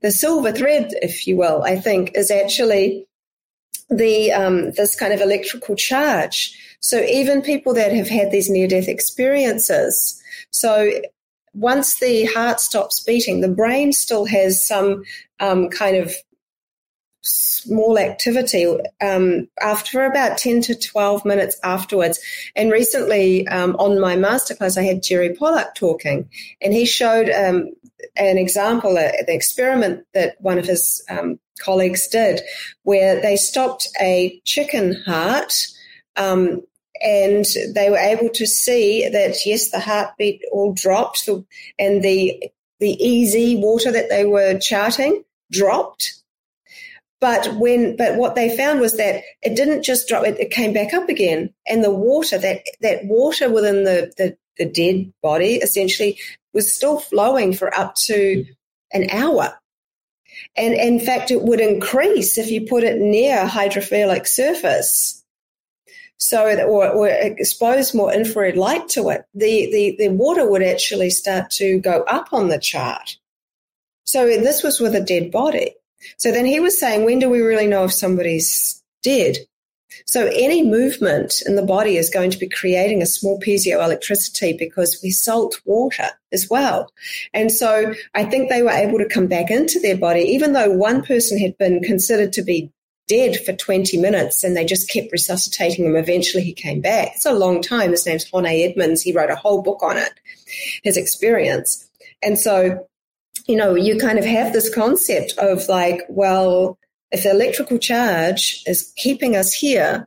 The 0.00 0.12
silver 0.12 0.52
thread, 0.52 0.92
if 1.02 1.26
you 1.26 1.36
will, 1.36 1.64
I 1.64 1.74
think 1.74 2.12
is 2.14 2.30
actually 2.30 3.08
the 3.88 4.30
um, 4.30 4.70
this 4.72 4.94
kind 4.94 5.12
of 5.12 5.20
electrical 5.20 5.74
charge. 5.74 6.56
So 6.78 7.00
even 7.00 7.42
people 7.42 7.74
that 7.74 7.92
have 7.92 8.08
had 8.08 8.30
these 8.30 8.48
near 8.48 8.68
death 8.68 8.86
experiences, 8.86 10.22
so 10.52 10.92
once 11.52 11.98
the 11.98 12.26
heart 12.26 12.60
stops 12.60 13.02
beating, 13.02 13.40
the 13.40 13.48
brain 13.48 13.92
still 13.92 14.24
has 14.26 14.64
some 14.64 15.02
um, 15.40 15.68
kind 15.68 15.96
of 15.96 16.14
small 17.22 17.98
activity 17.98 18.66
um, 19.00 19.48
after 19.60 20.04
about 20.04 20.38
10 20.38 20.62
to 20.62 20.74
12 20.74 21.24
minutes 21.24 21.58
afterwards. 21.62 22.18
And 22.56 22.72
recently 22.72 23.46
um, 23.48 23.76
on 23.76 24.00
my 24.00 24.16
masterclass, 24.16 24.78
I 24.78 24.82
had 24.82 25.02
Jerry 25.02 25.34
Pollack 25.34 25.74
talking, 25.74 26.28
and 26.60 26.72
he 26.72 26.86
showed 26.86 27.30
um, 27.30 27.70
an 28.16 28.38
example, 28.38 28.94
the 28.94 29.24
experiment 29.34 30.06
that 30.14 30.36
one 30.40 30.58
of 30.58 30.66
his 30.66 31.04
um, 31.10 31.38
colleagues 31.60 32.08
did, 32.08 32.40
where 32.82 33.20
they 33.20 33.36
stopped 33.36 33.88
a 34.00 34.40
chicken 34.44 34.94
heart 35.06 35.52
um, 36.16 36.62
and 37.02 37.46
they 37.74 37.88
were 37.90 37.96
able 37.96 38.28
to 38.30 38.46
see 38.46 39.08
that 39.08 39.36
yes, 39.46 39.70
the 39.70 39.80
heartbeat 39.80 40.42
all 40.52 40.72
dropped, 40.72 41.28
and 41.78 42.02
the 42.02 42.50
the 42.78 43.22
EZ 43.24 43.58
water 43.58 43.92
that 43.92 44.08
they 44.08 44.24
were 44.24 44.58
charting 44.58 45.22
dropped. 45.50 46.19
But 47.20 47.54
when, 47.56 47.96
but 47.96 48.16
what 48.16 48.34
they 48.34 48.56
found 48.56 48.80
was 48.80 48.96
that 48.96 49.22
it 49.42 49.54
didn't 49.54 49.82
just 49.82 50.08
drop; 50.08 50.26
it, 50.26 50.40
it 50.40 50.50
came 50.50 50.72
back 50.72 50.94
up 50.94 51.08
again, 51.08 51.52
and 51.68 51.84
the 51.84 51.90
water 51.90 52.38
that 52.38 52.62
that 52.80 53.04
water 53.04 53.50
within 53.50 53.84
the, 53.84 54.12
the 54.16 54.36
the 54.56 54.64
dead 54.64 55.12
body 55.22 55.56
essentially 55.56 56.18
was 56.52 56.74
still 56.74 56.98
flowing 56.98 57.52
for 57.52 57.76
up 57.78 57.94
to 57.94 58.44
an 58.92 59.08
hour. 59.10 59.58
And 60.56 60.74
in 60.74 61.00
fact, 61.00 61.30
it 61.30 61.42
would 61.42 61.60
increase 61.60 62.38
if 62.38 62.50
you 62.50 62.66
put 62.66 62.84
it 62.84 63.00
near 63.00 63.42
a 63.42 63.48
hydrophilic 63.48 64.26
surface. 64.26 65.24
So, 66.18 66.46
or, 66.66 66.88
or 66.88 67.08
expose 67.08 67.94
more 67.94 68.12
infrared 68.12 68.56
light 68.56 68.88
to 68.90 69.08
it, 69.08 69.24
the, 69.34 69.70
the, 69.72 69.96
the 69.98 70.08
water 70.10 70.48
would 70.48 70.62
actually 70.62 71.10
start 71.10 71.50
to 71.52 71.80
go 71.80 72.02
up 72.02 72.32
on 72.32 72.48
the 72.48 72.58
chart. 72.58 73.16
So 74.04 74.26
this 74.26 74.62
was 74.62 74.80
with 74.80 74.94
a 74.94 75.00
dead 75.00 75.30
body. 75.30 75.74
So 76.16 76.32
then 76.32 76.46
he 76.46 76.60
was 76.60 76.78
saying, 76.78 77.04
when 77.04 77.18
do 77.18 77.28
we 77.28 77.40
really 77.40 77.66
know 77.66 77.84
if 77.84 77.92
somebody's 77.92 78.82
dead? 79.02 79.36
So 80.06 80.26
any 80.26 80.64
movement 80.64 81.42
in 81.46 81.56
the 81.56 81.62
body 81.62 81.96
is 81.96 82.10
going 82.10 82.30
to 82.30 82.38
be 82.38 82.48
creating 82.48 83.02
a 83.02 83.06
small 83.06 83.40
piezoelectricity 83.40 84.58
because 84.58 85.00
we 85.02 85.10
salt 85.10 85.60
water 85.64 86.08
as 86.32 86.48
well. 86.48 86.92
And 87.34 87.52
so 87.52 87.94
I 88.14 88.24
think 88.24 88.48
they 88.48 88.62
were 88.62 88.70
able 88.70 88.98
to 88.98 89.08
come 89.08 89.26
back 89.26 89.50
into 89.50 89.80
their 89.80 89.96
body, 89.96 90.20
even 90.22 90.52
though 90.52 90.70
one 90.70 91.02
person 91.02 91.38
had 91.38 91.56
been 91.58 91.82
considered 91.82 92.32
to 92.34 92.42
be 92.42 92.72
dead 93.08 93.36
for 93.44 93.52
20 93.52 93.96
minutes 93.96 94.44
and 94.44 94.56
they 94.56 94.64
just 94.64 94.88
kept 94.88 95.10
resuscitating 95.10 95.84
him. 95.84 95.96
Eventually 95.96 96.44
he 96.44 96.52
came 96.52 96.80
back. 96.80 97.08
It's 97.16 97.26
a 97.26 97.32
long 97.32 97.60
time. 97.60 97.90
His 97.90 98.06
name's 98.06 98.28
Hone 98.30 98.46
Edmonds. 98.46 99.02
He 99.02 99.12
wrote 99.12 99.30
a 99.30 99.36
whole 99.36 99.62
book 99.62 99.82
on 99.82 99.96
it, 99.96 100.12
his 100.84 100.96
experience. 100.96 101.90
And 102.22 102.38
so, 102.38 102.86
you 103.50 103.56
know, 103.56 103.74
you 103.74 103.98
kind 103.98 104.18
of 104.18 104.24
have 104.24 104.52
this 104.52 104.72
concept 104.72 105.34
of 105.38 105.68
like, 105.68 106.02
well, 106.08 106.78
if 107.10 107.24
the 107.24 107.30
electrical 107.30 107.78
charge 107.78 108.62
is 108.66 108.92
keeping 108.96 109.34
us 109.34 109.52
here, 109.52 110.06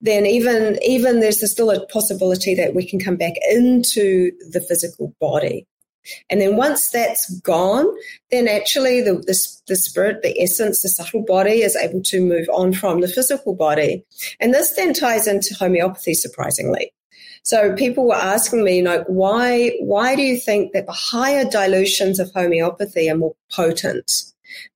then 0.00 0.26
even 0.26 0.78
even 0.82 1.20
there's 1.20 1.48
still 1.48 1.70
a 1.70 1.86
possibility 1.86 2.54
that 2.56 2.74
we 2.74 2.84
can 2.84 2.98
come 2.98 3.16
back 3.16 3.34
into 3.50 4.32
the 4.50 4.60
physical 4.60 5.14
body. 5.20 5.66
And 6.28 6.40
then 6.40 6.56
once 6.56 6.90
that's 6.90 7.30
gone, 7.40 7.86
then 8.32 8.48
actually 8.48 9.00
the, 9.02 9.14
the, 9.14 9.38
the, 9.68 9.76
spirit, 9.76 10.22
the 10.22 10.40
essence, 10.42 10.82
the 10.82 10.88
subtle 10.88 11.22
body 11.24 11.62
is 11.62 11.76
able 11.76 12.02
to 12.02 12.20
move 12.20 12.48
on 12.52 12.72
from 12.72 13.00
the 13.00 13.06
physical 13.06 13.54
body. 13.54 14.04
And 14.40 14.52
this 14.52 14.72
then 14.72 14.94
ties 14.94 15.28
into 15.28 15.54
homeopathy, 15.54 16.14
surprisingly. 16.14 16.92
So 17.42 17.74
people 17.74 18.06
were 18.06 18.14
asking 18.14 18.64
me, 18.64 18.82
like, 18.82 19.04
why, 19.06 19.76
why 19.80 20.14
do 20.14 20.22
you 20.22 20.38
think 20.38 20.72
that 20.72 20.86
the 20.86 20.92
higher 20.92 21.44
dilutions 21.44 22.18
of 22.18 22.30
homeopathy 22.32 23.10
are 23.10 23.16
more 23.16 23.34
potent? 23.50 24.10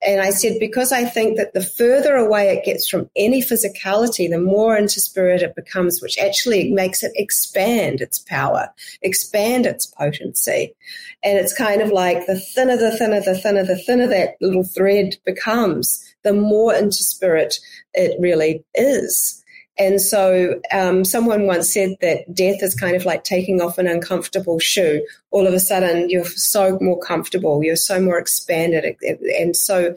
And 0.07 0.21
I 0.21 0.31
said, 0.31 0.57
because 0.59 0.93
I 0.93 1.05
think 1.05 1.37
that 1.37 1.53
the 1.53 1.63
further 1.63 2.15
away 2.15 2.49
it 2.49 2.65
gets 2.65 2.89
from 2.89 3.11
any 3.15 3.43
physicality, 3.43 4.29
the 4.29 4.41
more 4.41 4.77
into 4.77 5.01
spirit 5.01 5.43
it 5.43 5.55
becomes, 5.55 6.01
which 6.01 6.19
actually 6.19 6.73
makes 6.73 7.03
it 7.03 7.13
expand 7.15 8.01
its 8.01 8.19
power, 8.19 8.73
expand 9.03 9.67
its 9.67 9.87
potency. 9.87 10.75
And 11.23 11.39
it's 11.39 11.57
kind 11.57 11.83
of 11.83 11.91
like 11.91 12.27
the 12.27 12.41
thinner, 12.41 12.77
the 12.77 12.97
thinner, 12.97 13.21
the 13.21 13.39
thinner, 13.39 13.65
the 13.65 13.79
thinner 13.79 14.07
that 14.09 14.37
little 14.41 14.65
thread 14.65 15.17
becomes, 15.25 16.03
the 16.25 16.33
more 16.33 16.75
into 16.75 17.05
spirit 17.05 17.59
it 17.95 18.19
really 18.21 18.65
is. 18.75 19.43
And 19.79 20.01
so 20.01 20.61
um, 20.73 21.05
someone 21.05 21.47
once 21.47 21.73
said 21.73 21.97
that 22.01 22.33
death 22.33 22.63
is 22.63 22.75
kind 22.75 22.97
of 22.97 23.05
like 23.05 23.25
taking 23.25 23.61
off 23.61 23.77
an 23.77 23.87
uncomfortable 23.87 24.59
shoe. 24.59 25.07
All 25.31 25.47
of 25.47 25.53
a 25.53 25.61
sudden, 25.61 26.09
you're 26.09 26.25
so 26.25 26.79
more 26.81 26.99
comfortable, 26.99 27.63
you're 27.63 27.77
so 27.77 28.01
more 28.01 28.19
expanded, 28.19 28.97
and 29.39 29.55
so 29.55 29.95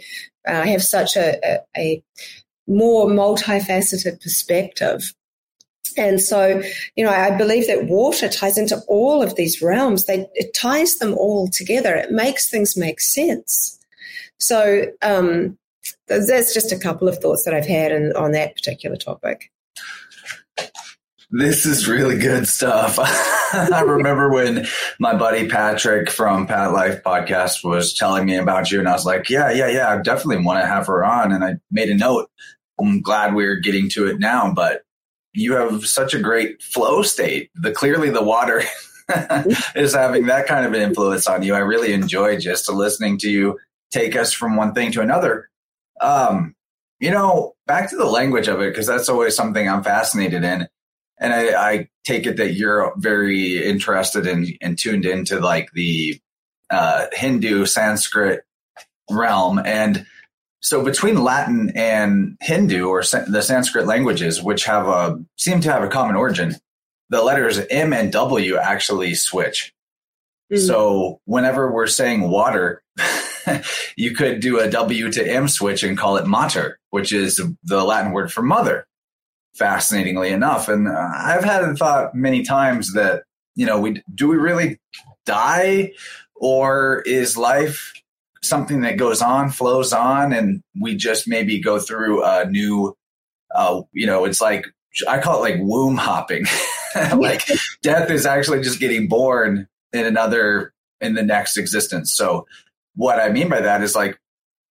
uh, 0.47 0.63
have 0.63 0.83
such 0.83 1.15
a, 1.15 1.39
a, 1.45 1.59
a 1.77 2.03
more 2.67 3.07
multifaceted 3.07 4.21
perspective. 4.21 5.13
And 5.97 6.21
so, 6.21 6.61
you 6.95 7.03
know, 7.03 7.11
I 7.11 7.35
believe 7.35 7.67
that 7.67 7.85
water 7.85 8.29
ties 8.29 8.57
into 8.57 8.81
all 8.87 9.23
of 9.23 9.35
these 9.35 9.61
realms. 9.61 10.05
They, 10.05 10.27
it 10.35 10.53
ties 10.53 10.97
them 10.97 11.13
all 11.13 11.47
together. 11.49 11.95
It 11.95 12.11
makes 12.11 12.49
things 12.49 12.77
make 12.77 13.01
sense. 13.01 13.79
So, 14.37 14.85
um, 15.01 15.57
that's 16.07 16.53
just 16.53 16.71
a 16.71 16.79
couple 16.79 17.07
of 17.07 17.17
thoughts 17.17 17.43
that 17.45 17.53
I've 17.53 17.65
had 17.65 17.91
in, 17.91 18.13
on 18.15 18.31
that 18.33 18.55
particular 18.55 18.95
topic. 18.95 19.51
This 21.31 21.65
is 21.65 21.87
really 21.87 22.17
good 22.17 22.47
stuff. 22.47 22.97
I 22.99 23.81
remember 23.85 24.29
when 24.31 24.65
my 24.99 25.15
buddy 25.15 25.47
Patrick 25.47 26.09
from 26.09 26.47
Pat 26.47 26.73
Life 26.73 27.03
podcast 27.03 27.63
was 27.63 27.93
telling 27.93 28.25
me 28.25 28.35
about 28.35 28.71
you, 28.71 28.79
and 28.79 28.87
I 28.87 28.93
was 28.93 29.05
like, 29.05 29.29
"Yeah, 29.29 29.51
yeah, 29.51 29.67
yeah, 29.67 29.93
I 29.93 30.01
definitely 30.01 30.43
want 30.43 30.59
to 30.61 30.67
have 30.67 30.87
her 30.87 31.05
on." 31.05 31.31
And 31.31 31.43
I 31.43 31.57
made 31.69 31.89
a 31.89 31.95
note. 31.95 32.31
I'm 32.79 33.01
glad 33.01 33.35
we're 33.35 33.59
getting 33.59 33.89
to 33.89 34.07
it 34.07 34.19
now, 34.19 34.51
but 34.53 34.83
you 35.33 35.53
have 35.53 35.85
such 35.85 36.15
a 36.15 36.19
great 36.19 36.63
flow 36.63 37.03
state. 37.03 37.51
The 37.55 37.71
clearly 37.71 38.09
the 38.09 38.23
water 38.23 38.63
is 39.75 39.93
having 39.93 40.25
that 40.27 40.47
kind 40.47 40.65
of 40.65 40.73
an 40.73 40.81
influence 40.81 41.27
on 41.27 41.43
you. 41.43 41.53
I 41.53 41.59
really 41.59 41.93
enjoy 41.93 42.39
just 42.39 42.69
listening 42.71 43.19
to 43.19 43.29
you 43.29 43.57
take 43.91 44.15
us 44.15 44.33
from 44.33 44.55
one 44.55 44.73
thing 44.73 44.91
to 44.93 45.01
another. 45.01 45.49
Um, 46.01 46.55
you 46.99 47.11
know, 47.11 47.53
back 47.65 47.89
to 47.89 47.95
the 47.95 48.05
language 48.05 48.47
of 48.47 48.61
it 48.61 48.71
because 48.71 48.87
that's 48.87 49.09
always 49.09 49.35
something 49.35 49.67
I'm 49.69 49.83
fascinated 49.83 50.43
in 50.43 50.67
and 51.19 51.33
I, 51.33 51.71
I, 51.71 51.89
take 52.05 52.25
it 52.25 52.37
that 52.37 52.53
you're 52.53 52.91
very 52.97 53.63
interested 53.63 54.25
in 54.25 54.57
and 54.61 54.79
tuned 54.79 55.05
into 55.05 55.39
like 55.39 55.69
the 55.73 56.19
uh, 56.71 57.05
Hindu 57.11 57.67
Sanskrit 57.67 58.41
realm. 59.11 59.59
And 59.63 60.07
so 60.61 60.83
between 60.83 61.23
Latin 61.23 61.71
and 61.75 62.35
Hindu 62.41 62.87
or 62.87 63.01
the 63.01 63.41
Sanskrit 63.41 63.85
languages, 63.85 64.41
which 64.41 64.65
have 64.65 64.87
a 64.87 65.23
seem 65.37 65.61
to 65.61 65.71
have 65.71 65.83
a 65.83 65.87
common 65.87 66.15
origin, 66.15 66.55
the 67.09 67.21
letters 67.21 67.59
M 67.69 67.93
and 67.93 68.11
W 68.11 68.57
actually 68.57 69.13
switch. 69.13 69.71
Mm-hmm. 70.51 70.65
So 70.65 71.21
whenever 71.25 71.71
we're 71.71 71.87
saying 71.87 72.27
water, 72.27 72.81
you 73.95 74.15
could 74.15 74.39
do 74.39 74.59
a 74.59 74.69
W 74.69 75.11
to 75.11 75.27
M 75.27 75.47
switch 75.47 75.83
and 75.83 75.97
call 75.97 76.17
it 76.17 76.27
mater, 76.27 76.79
which 76.89 77.11
is 77.11 77.41
the 77.63 77.83
Latin 77.83 78.11
word 78.11 78.31
for 78.31 78.41
mother 78.41 78.85
fascinatingly 79.59 80.29
enough. 80.29 80.69
And 80.69 80.87
uh, 80.87 81.09
I've 81.13 81.43
had 81.43 81.63
a 81.63 81.75
thought 81.75 82.15
many 82.15 82.43
times 82.43 82.93
that, 82.93 83.23
you 83.55 83.65
know, 83.65 83.79
we 83.79 84.01
do 84.15 84.29
we 84.29 84.37
really 84.37 84.79
die 85.25 85.91
or 86.35 87.03
is 87.05 87.37
life 87.37 87.93
something 88.41 88.81
that 88.81 88.97
goes 88.97 89.21
on, 89.21 89.49
flows 89.49 89.91
on, 89.91 90.31
and 90.31 90.63
we 90.79 90.95
just 90.95 91.27
maybe 91.27 91.59
go 91.59 91.77
through 91.77 92.23
a 92.23 92.45
new, 92.45 92.95
uh, 93.53 93.81
you 93.91 94.07
know, 94.07 94.23
it's 94.23 94.39
like, 94.39 94.65
I 95.07 95.19
call 95.19 95.43
it 95.43 95.51
like 95.51 95.61
womb 95.61 95.97
hopping. 95.97 96.45
like 97.17 97.45
death 97.83 98.09
is 98.09 98.25
actually 98.25 98.61
just 98.61 98.79
getting 98.79 99.09
born 99.09 99.67
in 99.91 100.05
another, 100.05 100.73
in 101.01 101.15
the 101.15 101.23
next 101.23 101.57
existence. 101.57 102.13
So 102.15 102.47
what 102.95 103.19
I 103.19 103.29
mean 103.29 103.49
by 103.49 103.61
that 103.61 103.81
is 103.81 103.95
like 103.95 104.19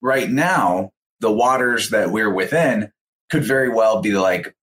right 0.00 0.30
now, 0.30 0.92
the 1.20 1.32
waters 1.32 1.90
that 1.90 2.10
we're 2.10 2.32
within 2.32 2.92
could 3.30 3.44
very 3.44 3.68
well 3.68 4.00
be 4.00 4.12
like 4.12 4.54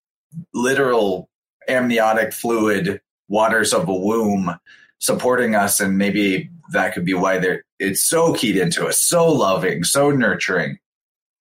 literal 0.54 1.30
amniotic 1.68 2.34
fluid 2.34 3.02
waters 3.28 3.74
of 3.74 3.88
a 3.88 3.94
womb 3.94 4.56
supporting 5.00 5.56
us 5.56 5.80
and 5.80 5.98
maybe 5.98 6.50
that 6.72 6.94
could 6.94 7.06
be 7.06 7.14
why 7.14 7.38
they're 7.38 7.64
it's 7.80 8.04
so 8.04 8.34
keyed 8.34 8.56
into 8.56 8.86
us 8.88 9.02
so 9.02 9.30
loving 9.32 9.84
so 9.84 10.12
nurturing. 10.12 10.78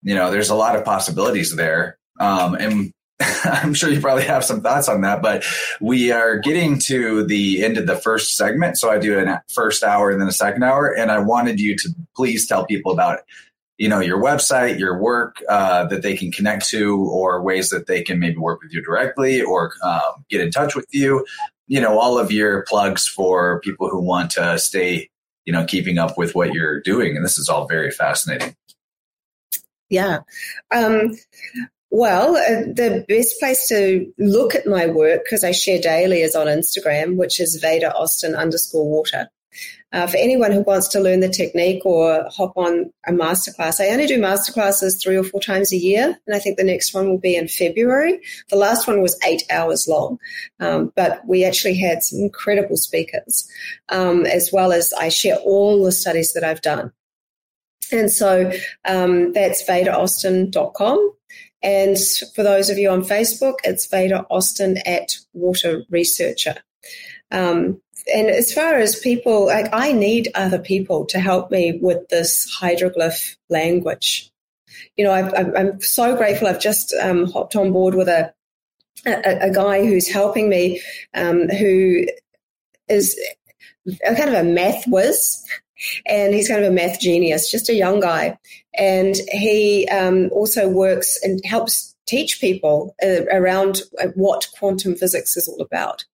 You 0.03 0.15
know 0.15 0.31
there's 0.31 0.51
a 0.51 0.55
lot 0.55 0.77
of 0.77 0.85
possibilities 0.85 1.55
there. 1.57 1.99
Um, 2.21 2.55
and 2.55 2.93
i'm 3.45 3.75
sure 3.75 3.91
you 3.91 4.01
probably 4.01 4.25
have 4.25 4.45
some 4.45 4.61
thoughts 4.61 4.89
on 4.89 5.01
that 5.03 5.23
but 5.23 5.45
we 5.81 6.11
are 6.11 6.39
getting 6.39 6.79
to 6.79 7.25
the 7.25 7.63
end 7.65 7.77
of 7.77 7.87
the 7.87 7.97
first 7.97 8.37
segment. 8.37 8.79
So 8.79 8.91
i 8.91 8.99
do 8.99 9.19
a 9.19 9.43
first 9.53 9.83
hour 9.83 10.11
and 10.11 10.21
then 10.21 10.29
a 10.29 10.33
second 10.33 10.63
hour 10.63 10.89
and 10.89 11.11
i 11.11 11.19
wanted 11.19 11.61
you 11.61 11.77
to 11.77 11.89
please 12.15 12.47
tell 12.47 12.67
people 12.67 12.93
about 12.93 13.21
you 13.79 13.89
know 13.89 14.01
your 14.01 14.23
website 14.23 14.79
your 14.79 14.97
work 14.99 15.43
uh, 15.49 15.85
that 15.87 16.03
they 16.03 16.17
can 16.17 16.31
connect 16.31 16.69
to 16.69 16.99
or 17.11 17.43
ways 17.43 17.71
that 17.71 17.89
they 17.89 18.03
can 18.03 18.19
maybe 18.21 18.37
work 18.37 18.63
with 18.63 18.73
you 18.73 18.81
directly 18.83 19.43
or 19.43 19.73
um, 19.85 20.25
get 20.29 20.41
in 20.41 20.53
touch 20.53 20.77
with 20.77 20.87
you. 20.93 21.27
You 21.67 21.81
know 21.81 21.99
all 21.99 22.17
of 22.17 22.31
your 22.31 22.63
plugs 22.69 23.09
for 23.09 23.61
people 23.61 23.89
who 23.89 24.01
want 24.01 24.31
to 24.33 24.59
stay 24.59 25.11
you 25.47 25.53
know 25.53 25.65
keeping 25.65 25.99
up 25.99 26.17
with 26.17 26.35
what 26.35 26.53
you're 26.53 26.81
doing 26.81 27.17
and 27.17 27.25
this 27.25 27.39
is 27.39 27.49
all 27.49 27.67
very 27.67 27.91
fascinating. 27.91 28.55
Yeah. 29.89 30.21
Um, 30.71 31.17
well, 31.93 32.37
uh, 32.37 32.73
the 32.73 33.05
best 33.07 33.39
place 33.39 33.69
to 33.69 34.11
look 34.17 34.55
at 34.55 34.67
my 34.67 34.87
work, 34.87 35.25
because 35.25 35.45
I 35.45 35.53
share 35.53 35.79
daily, 35.79 36.23
is 36.23 36.35
on 36.35 36.47
Instagram, 36.47 37.17
which 37.17 37.39
is 37.39 37.61
Veda 37.61 37.95
Austin 37.95 38.35
underscore 38.35 38.89
water. 38.89 39.29
Uh, 39.93 40.07
for 40.07 40.17
anyone 40.17 40.53
who 40.53 40.63
wants 40.63 40.89
to 40.89 41.01
learn 41.01 41.21
the 41.21 41.29
technique 41.29 41.85
or 41.85 42.27
hop 42.31 42.57
on 42.57 42.91
a 43.07 43.13
masterclass, 43.13 43.79
I 43.79 43.91
only 43.91 44.07
do 44.07 44.19
masterclasses 44.19 45.03
three 45.03 45.19
or 45.19 45.23
four 45.23 45.39
times 45.39 45.71
a 45.71 45.77
year, 45.77 46.19
and 46.27 46.35
I 46.35 46.39
think 46.39 46.57
the 46.57 46.65
next 46.65 46.95
one 46.95 47.11
will 47.11 47.19
be 47.19 47.37
in 47.37 47.47
February. 47.47 48.21
The 48.49 48.57
last 48.57 48.89
one 48.89 49.03
was 49.03 49.19
eight 49.27 49.43
hours 49.51 49.87
long, 49.87 50.19
um, 50.61 50.95
but 50.97 51.21
we 51.27 51.45
actually 51.45 51.75
had 51.75 52.03
some 52.03 52.21
incredible 52.21 52.79
speakers, 52.79 53.47
um, 53.91 54.25
as 54.25 54.49
well 54.51 54.73
as 54.73 54.95
I 54.95 55.11
share 55.11 55.37
all 55.37 55.85
the 55.85 55.93
studies 55.93 56.33
that 56.33 56.43
I've 56.43 56.63
done. 56.63 56.91
And 57.93 58.11
so 58.11 58.51
um, 58.87 59.35
that's 59.35 59.63
vedaaustin.com. 59.69 61.13
And 61.63 61.97
for 62.35 62.43
those 62.43 62.71
of 62.71 62.79
you 62.79 62.91
on 62.91 63.03
Facebook, 63.03 63.57
it's 63.65 63.87
Veda 63.87 64.27
Austin 64.31 64.79
at 64.87 65.17
Water 65.33 65.85
Researcher. 65.91 66.57
Um, 67.31 67.81
and 68.13 68.29
as 68.29 68.53
far 68.53 68.75
as 68.75 68.99
people, 68.99 69.47
like 69.47 69.69
I 69.73 69.93
need 69.93 70.29
other 70.35 70.59
people 70.59 71.07
to 71.07 71.21
help 71.21 71.51
me 71.51 71.79
with 71.81 72.09
this 72.09 72.53
hydroglyph 72.61 73.37
language. 73.49 74.31
You 74.97 75.05
know, 75.05 75.13
i 75.13 75.61
am 75.61 75.81
so 75.81 76.17
grateful. 76.17 76.49
I've 76.49 76.61
just 76.61 76.93
um, 77.01 77.31
hopped 77.31 77.55
on 77.55 77.73
board 77.73 77.95
with 77.95 78.09
a, 78.09 78.33
a, 79.07 79.47
a 79.49 79.51
guy 79.53 79.87
who's 79.87 80.09
helping 80.09 80.49
me, 80.49 80.81
um, 81.15 81.49
who 81.49 82.07
is 82.89 83.19
a 84.05 84.15
kind 84.15 84.29
of 84.29 84.35
a 84.35 84.45
math 84.45 84.85
whiz, 84.89 85.45
and 86.07 86.35
he's 86.35 86.49
kind 86.49 86.65
of 86.65 86.71
a 86.71 86.75
math 86.75 87.01
genius, 87.01 87.51
just 87.51 87.69
a 87.69 87.75
young 87.75 88.01
guy, 88.01 88.39
and 88.75 89.17
he 89.31 89.89
um, 89.89 90.31
also 90.33 90.69
works 90.69 91.19
and 91.23 91.41
helps 91.45 91.95
teach 92.07 92.41
people 92.41 92.95
uh, 93.03 93.25
around 93.33 93.83
uh, 94.01 94.09
what 94.15 94.49
quantum 94.59 94.95
physics 94.95 95.37
is 95.37 95.49
all 95.49 95.61
about. 95.61 96.05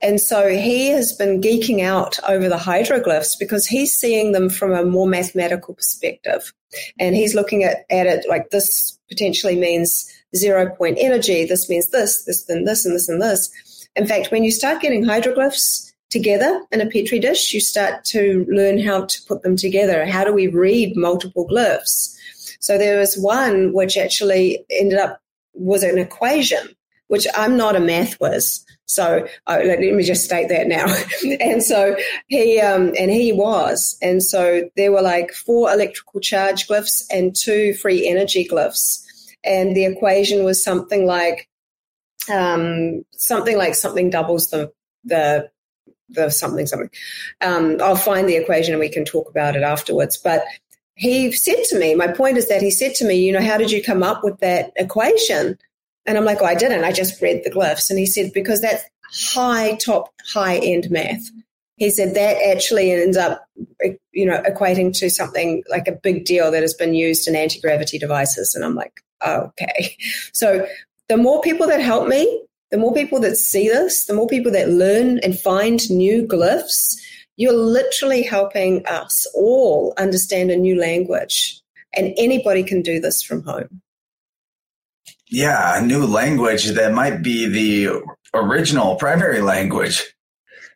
And 0.00 0.20
so 0.20 0.48
he 0.48 0.88
has 0.88 1.12
been 1.12 1.40
geeking 1.40 1.82
out 1.82 2.18
over 2.28 2.48
the 2.48 2.56
hydroglyphs 2.56 3.38
because 3.38 3.66
he's 3.66 3.96
seeing 3.96 4.32
them 4.32 4.48
from 4.50 4.72
a 4.72 4.84
more 4.84 5.06
mathematical 5.06 5.74
perspective. 5.74 6.52
And 6.98 7.14
he's 7.14 7.34
looking 7.34 7.62
at, 7.62 7.84
at 7.88 8.06
it 8.06 8.26
like 8.28 8.50
this 8.50 8.98
potentially 9.08 9.56
means 9.56 10.10
zero 10.34 10.74
point 10.74 10.98
energy. 11.00 11.44
This 11.44 11.68
means 11.68 11.90
this, 11.90 12.24
this, 12.24 12.44
then 12.44 12.64
this, 12.64 12.84
and 12.84 12.96
this, 12.96 13.08
and 13.08 13.22
this. 13.22 13.88
In 13.94 14.06
fact, 14.06 14.32
when 14.32 14.42
you 14.42 14.50
start 14.50 14.82
getting 14.82 15.04
hydroglyphs 15.04 15.91
together 16.12 16.62
in 16.70 16.82
a 16.82 16.86
petri 16.86 17.18
dish, 17.18 17.54
you 17.54 17.60
start 17.60 18.04
to 18.04 18.44
learn 18.48 18.78
how 18.78 19.06
to 19.06 19.22
put 19.26 19.42
them 19.42 19.56
together. 19.56 20.04
How 20.04 20.24
do 20.24 20.32
we 20.32 20.46
read 20.46 20.94
multiple 20.94 21.48
glyphs? 21.48 22.14
So 22.60 22.76
there 22.76 22.98
was 22.98 23.16
one 23.16 23.72
which 23.72 23.96
actually 23.96 24.64
ended 24.70 24.98
up 24.98 25.20
was 25.54 25.82
an 25.82 25.98
equation, 25.98 26.68
which 27.08 27.26
I'm 27.34 27.56
not 27.56 27.76
a 27.76 27.80
math 27.80 28.20
whiz. 28.20 28.62
So 28.84 29.26
uh, 29.46 29.60
let 29.64 29.80
me 29.80 30.02
just 30.02 30.24
state 30.24 30.50
that 30.50 30.66
now. 30.66 30.86
and 31.40 31.62
so 31.62 31.96
he 32.28 32.60
um, 32.60 32.92
and 32.98 33.10
he 33.10 33.32
was, 33.32 33.96
and 34.02 34.22
so 34.22 34.68
there 34.76 34.92
were 34.92 35.00
like 35.00 35.32
four 35.32 35.72
electrical 35.72 36.20
charge 36.20 36.68
glyphs 36.68 37.02
and 37.10 37.34
two 37.34 37.72
free 37.74 38.06
energy 38.06 38.46
glyphs, 38.46 39.02
and 39.42 39.74
the 39.74 39.86
equation 39.86 40.44
was 40.44 40.62
something 40.62 41.06
like 41.06 41.48
um, 42.30 43.02
something 43.12 43.56
like 43.56 43.74
something 43.74 44.10
doubles 44.10 44.50
the 44.50 44.70
the 45.04 45.50
the 46.14 46.30
something 46.30 46.66
something. 46.66 46.90
Um, 47.40 47.78
I'll 47.80 47.96
find 47.96 48.28
the 48.28 48.36
equation 48.36 48.74
and 48.74 48.80
we 48.80 48.88
can 48.88 49.04
talk 49.04 49.28
about 49.28 49.56
it 49.56 49.62
afterwards. 49.62 50.16
But 50.16 50.44
he 50.94 51.32
said 51.32 51.62
to 51.70 51.78
me, 51.78 51.94
my 51.94 52.08
point 52.08 52.36
is 52.36 52.48
that 52.48 52.62
he 52.62 52.70
said 52.70 52.94
to 52.96 53.06
me, 53.06 53.14
you 53.14 53.32
know, 53.32 53.42
how 53.42 53.56
did 53.56 53.70
you 53.70 53.82
come 53.82 54.02
up 54.02 54.22
with 54.22 54.38
that 54.40 54.72
equation? 54.76 55.58
And 56.06 56.18
I'm 56.18 56.24
like, 56.24 56.38
oh, 56.42 56.46
I 56.46 56.54
didn't. 56.54 56.84
I 56.84 56.92
just 56.92 57.20
read 57.22 57.42
the 57.44 57.50
glyphs. 57.50 57.90
And 57.90 57.98
he 57.98 58.06
said, 58.06 58.32
because 58.32 58.60
that's 58.60 58.84
high, 59.12 59.76
top, 59.76 60.12
high 60.32 60.58
end 60.58 60.90
math. 60.90 61.30
He 61.76 61.90
said 61.90 62.14
that 62.14 62.36
actually 62.54 62.92
ends 62.92 63.16
up, 63.16 63.44
you 64.12 64.26
know, 64.26 64.40
equating 64.42 64.96
to 64.98 65.10
something 65.10 65.64
like 65.68 65.88
a 65.88 65.92
big 65.92 66.24
deal 66.24 66.50
that 66.50 66.62
has 66.62 66.74
been 66.74 66.94
used 66.94 67.26
in 67.26 67.34
anti 67.34 67.60
gravity 67.60 67.98
devices. 67.98 68.54
And 68.54 68.64
I'm 68.64 68.74
like, 68.74 69.00
oh, 69.22 69.50
okay. 69.60 69.96
So 70.32 70.66
the 71.08 71.16
more 71.16 71.40
people 71.40 71.66
that 71.68 71.80
help 71.80 72.08
me, 72.08 72.42
the 72.72 72.78
more 72.78 72.94
people 72.94 73.20
that 73.20 73.36
see 73.36 73.68
this, 73.68 74.06
the 74.06 74.14
more 74.14 74.26
people 74.26 74.50
that 74.50 74.70
learn 74.70 75.18
and 75.18 75.38
find 75.38 75.88
new 75.90 76.26
glyphs, 76.26 76.96
you're 77.36 77.52
literally 77.52 78.22
helping 78.22 78.84
us 78.86 79.26
all 79.34 79.92
understand 79.98 80.50
a 80.50 80.56
new 80.56 80.80
language. 80.80 81.60
And 81.94 82.14
anybody 82.16 82.62
can 82.62 82.80
do 82.80 82.98
this 82.98 83.22
from 83.22 83.44
home. 83.44 83.82
Yeah, 85.28 85.78
a 85.78 85.84
new 85.84 86.06
language 86.06 86.70
that 86.70 86.94
might 86.94 87.22
be 87.22 87.46
the 87.46 88.02
original 88.32 88.96
primary 88.96 89.42
language. 89.42 90.14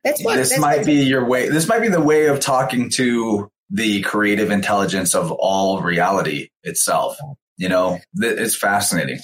That's 0.04 0.22
what 0.22 0.36
this 0.36 0.50
that's 0.50 0.60
might 0.60 0.78
what, 0.78 0.86
be 0.86 1.02
your 1.02 1.26
way. 1.26 1.48
This 1.48 1.66
might 1.66 1.80
be 1.80 1.88
the 1.88 2.00
way 2.00 2.26
of 2.26 2.40
talking 2.40 2.90
to 2.90 3.50
the 3.70 4.02
creative 4.02 4.50
intelligence 4.50 5.14
of 5.14 5.32
all 5.32 5.80
reality 5.80 6.50
itself. 6.62 7.16
You 7.56 7.70
know, 7.70 7.98
it's 8.16 8.54
fascinating. 8.54 9.20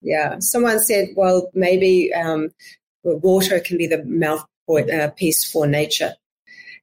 Yeah, 0.00 0.36
someone 0.38 0.78
said, 0.80 1.08
well, 1.16 1.50
maybe 1.54 2.12
um, 2.14 2.50
water 3.02 3.60
can 3.60 3.78
be 3.78 3.86
the 3.86 4.04
mouthpiece 4.04 5.44
uh, 5.44 5.50
for 5.50 5.66
nature, 5.66 6.14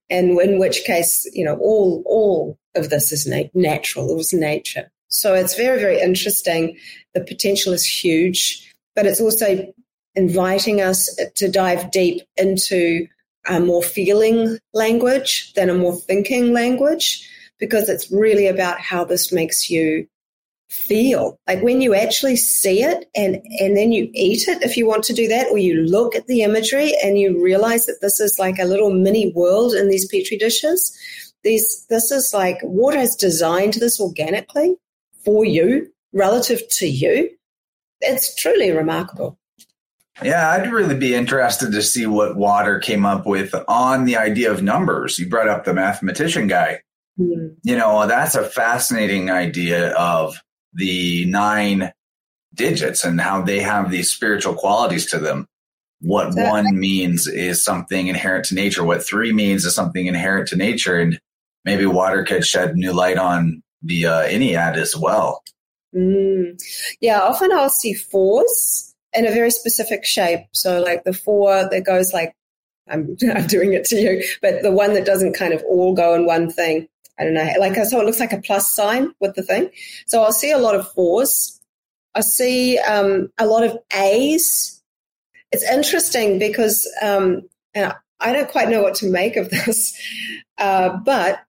and 0.10 0.40
in 0.42 0.60
which 0.60 0.84
case, 0.84 1.30
you 1.34 1.46
know, 1.46 1.58
all 1.58 2.04
all 2.06 2.58
of 2.76 2.90
this 2.90 3.12
is 3.12 3.26
na- 3.26 3.50
natural. 3.54 4.12
It 4.12 4.16
was 4.16 4.34
nature. 4.34 4.92
So 5.08 5.34
it's 5.34 5.56
very, 5.56 5.80
very 5.80 6.02
interesting. 6.02 6.78
The 7.14 7.22
potential 7.22 7.72
is 7.72 7.86
huge, 7.86 8.74
but 8.96 9.06
it's 9.06 9.22
also 9.22 9.74
inviting 10.16 10.82
us 10.82 11.16
to 11.36 11.50
dive 11.50 11.92
deep 11.92 12.24
into 12.36 13.08
a 13.48 13.60
more 13.60 13.84
feeling 13.84 14.58
language 14.74 15.54
than 15.54 15.70
a 15.70 15.76
more 15.76 15.96
thinking 15.96 16.52
language, 16.52 17.30
because 17.60 17.88
it's 17.88 18.12
really 18.12 18.48
about 18.48 18.80
how 18.80 19.06
this 19.06 19.32
makes 19.32 19.70
you 19.70 20.08
feel. 20.70 21.40
Like 21.48 21.62
when 21.62 21.82
you 21.82 21.94
actually 21.94 22.36
see 22.36 22.84
it 22.84 23.10
and, 23.16 23.36
and 23.60 23.78
then 23.78 23.92
you 23.92 24.10
eat 24.14 24.48
it, 24.48 24.62
if 24.64 24.76
you 24.76 24.88
want 24.88 25.04
to 25.06 25.14
do 25.14 25.28
that, 25.28 25.48
or 25.52 25.58
you 25.58 25.82
look 25.84 26.16
at 26.16 26.28
the 26.28 26.42
imagery 26.42 26.94
and 27.04 27.20
you 27.20 27.42
realize 27.42 27.86
that 27.86 28.00
this 28.02 28.20
is 28.20 28.40
like 28.40 28.60
a 28.60 28.66
little 28.66 28.92
mini 28.92 29.32
world 29.34 29.74
in 29.74 29.90
these 29.90 30.08
petri 30.08 30.38
dishes. 30.38 30.98
These, 31.44 31.86
this 31.90 32.12
is 32.12 32.34
like 32.34 32.58
water 32.64 32.98
has 32.98 33.16
designed 33.16 33.76
this 33.76 34.00
organically 34.00 34.76
for 35.24 35.46
you 35.46 35.92
relative 36.16 36.68
to 36.70 36.88
you, 36.88 37.30
it's 38.02 38.34
truly 38.36 38.72
remarkable. 38.72 39.38
Yeah, 40.24 40.50
I'd 40.52 40.72
really 40.72 40.96
be 40.96 41.14
interested 41.14 41.74
to 41.74 41.82
see 41.82 42.06
what 42.06 42.38
Water 42.38 42.80
came 42.80 43.06
up 43.06 43.26
with 43.26 43.54
on 43.68 44.06
the 44.06 44.16
idea 44.16 44.50
of 44.50 44.64
numbers. 44.64 45.20
You 45.20 45.28
brought 45.28 45.50
up 45.50 45.66
the 45.66 45.74
mathematician 45.74 46.48
guy. 46.48 46.80
Mm. 47.20 47.56
You 47.64 47.78
know, 47.78 48.08
that's 48.08 48.36
a 48.36 48.46
fascinating 48.46 49.30
idea 49.30 49.94
of 49.96 50.42
the 50.76 51.26
nine 51.26 51.92
digits 52.54 53.04
and 53.04 53.20
how 53.20 53.42
they 53.42 53.60
have 53.60 53.92
these 53.92 54.12
spiritual 54.12 54.54
qualities 54.54 55.10
to 55.12 55.20
them. 55.20 55.48
What 56.02 56.36
one 56.36 56.78
means 56.78 57.28
is 57.28 57.64
something 57.64 58.08
inherent 58.08 58.46
to 58.46 58.56
nature. 58.56 58.84
What 58.84 59.04
three 59.04 59.34
means 59.34 59.66
is 59.66 59.74
something 59.74 60.06
inherent 60.06 60.50
to 60.50 60.56
nature. 60.56 61.00
And 61.00 61.20
maybe 61.64 61.86
water 61.86 62.24
could 62.24 62.46
shed 62.46 62.76
new 62.76 62.94
light 62.94 63.18
on 63.18 63.64
the 63.82 64.06
uh, 64.06 64.24
Ennead 64.24 64.76
as 64.76 64.96
well. 64.96 65.42
Mm. 65.96 66.62
Yeah, 67.00 67.22
often 67.22 67.52
I'll 67.52 67.70
see 67.70 67.94
fours 67.94 68.94
in 69.14 69.26
a 69.26 69.32
very 69.32 69.52
specific 69.52 70.06
shape. 70.06 70.42
So, 70.52 70.82
like 70.82 71.06
the 71.06 71.14
four 71.14 71.68
that 71.70 71.86
goes 71.86 72.14
like, 72.14 72.34
I'm, 72.88 73.16
I'm 73.36 73.48
doing 73.48 73.74
it 73.74 73.86
to 73.86 73.96
you, 73.96 74.24
but 74.42 74.62
the 74.62 74.72
one 74.72 74.94
that 74.94 75.06
doesn't 75.06 75.34
kind 75.34 75.54
of 75.54 75.64
all 75.64 75.94
go 75.96 76.14
in 76.14 76.26
one 76.26 76.52
thing. 76.52 76.88
I 77.18 77.24
don't 77.24 77.34
know, 77.34 77.50
like 77.60 77.76
so 77.76 78.02
it 78.02 78.06
looks 78.06 78.20
like 78.20 78.34
a 78.34 78.42
plus 78.42 78.74
sign 78.74 79.14
with 79.20 79.36
the 79.36 79.44
thing. 79.44 79.70
So 80.06 80.22
I'll 80.22 80.34
see 80.34 80.52
a 80.52 80.58
lot 80.58 80.76
of 80.76 80.92
fours. 80.92 81.62
I 82.14 82.22
see 82.22 82.78
um, 82.80 83.30
a 83.38 83.46
lot 83.46 83.64
of 83.64 83.78
A's. 83.94 84.82
It's 85.52 85.70
interesting 85.70 86.40
because 86.40 86.90
um, 87.02 87.44
I 87.76 88.34
don't 88.34 88.50
quite 88.50 88.70
know 88.70 88.82
what 88.82 88.96
to 88.96 89.10
make 89.10 89.36
of 89.38 89.50
this, 89.52 89.98
uh, 90.58 90.98
but 91.06 91.42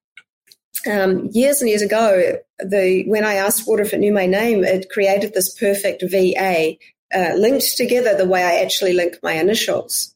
um, 0.86 1.28
years 1.32 1.60
and 1.60 1.68
years 1.68 1.82
ago, 1.82 2.38
the 2.58 3.04
when 3.06 3.24
I 3.24 3.34
asked 3.34 3.66
Water 3.66 3.82
if 3.82 3.92
it 3.92 3.98
knew 3.98 4.12
my 4.12 4.26
name, 4.26 4.64
it 4.64 4.90
created 4.90 5.34
this 5.34 5.54
perfect 5.54 6.02
VA 6.08 6.76
uh, 7.14 7.34
linked 7.34 7.76
together 7.76 8.16
the 8.16 8.26
way 8.26 8.42
I 8.42 8.62
actually 8.62 8.92
link 8.92 9.16
my 9.22 9.32
initials, 9.32 10.14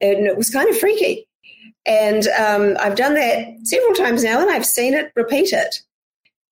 and 0.00 0.26
it 0.26 0.36
was 0.36 0.50
kind 0.50 0.68
of 0.68 0.78
freaky. 0.78 1.26
And 1.90 2.28
um, 2.28 2.76
I've 2.78 2.94
done 2.94 3.14
that 3.14 3.48
several 3.64 3.94
times 3.94 4.22
now, 4.22 4.40
and 4.40 4.48
I've 4.48 4.64
seen 4.64 4.94
it 4.94 5.10
repeat 5.16 5.52
it. 5.52 5.82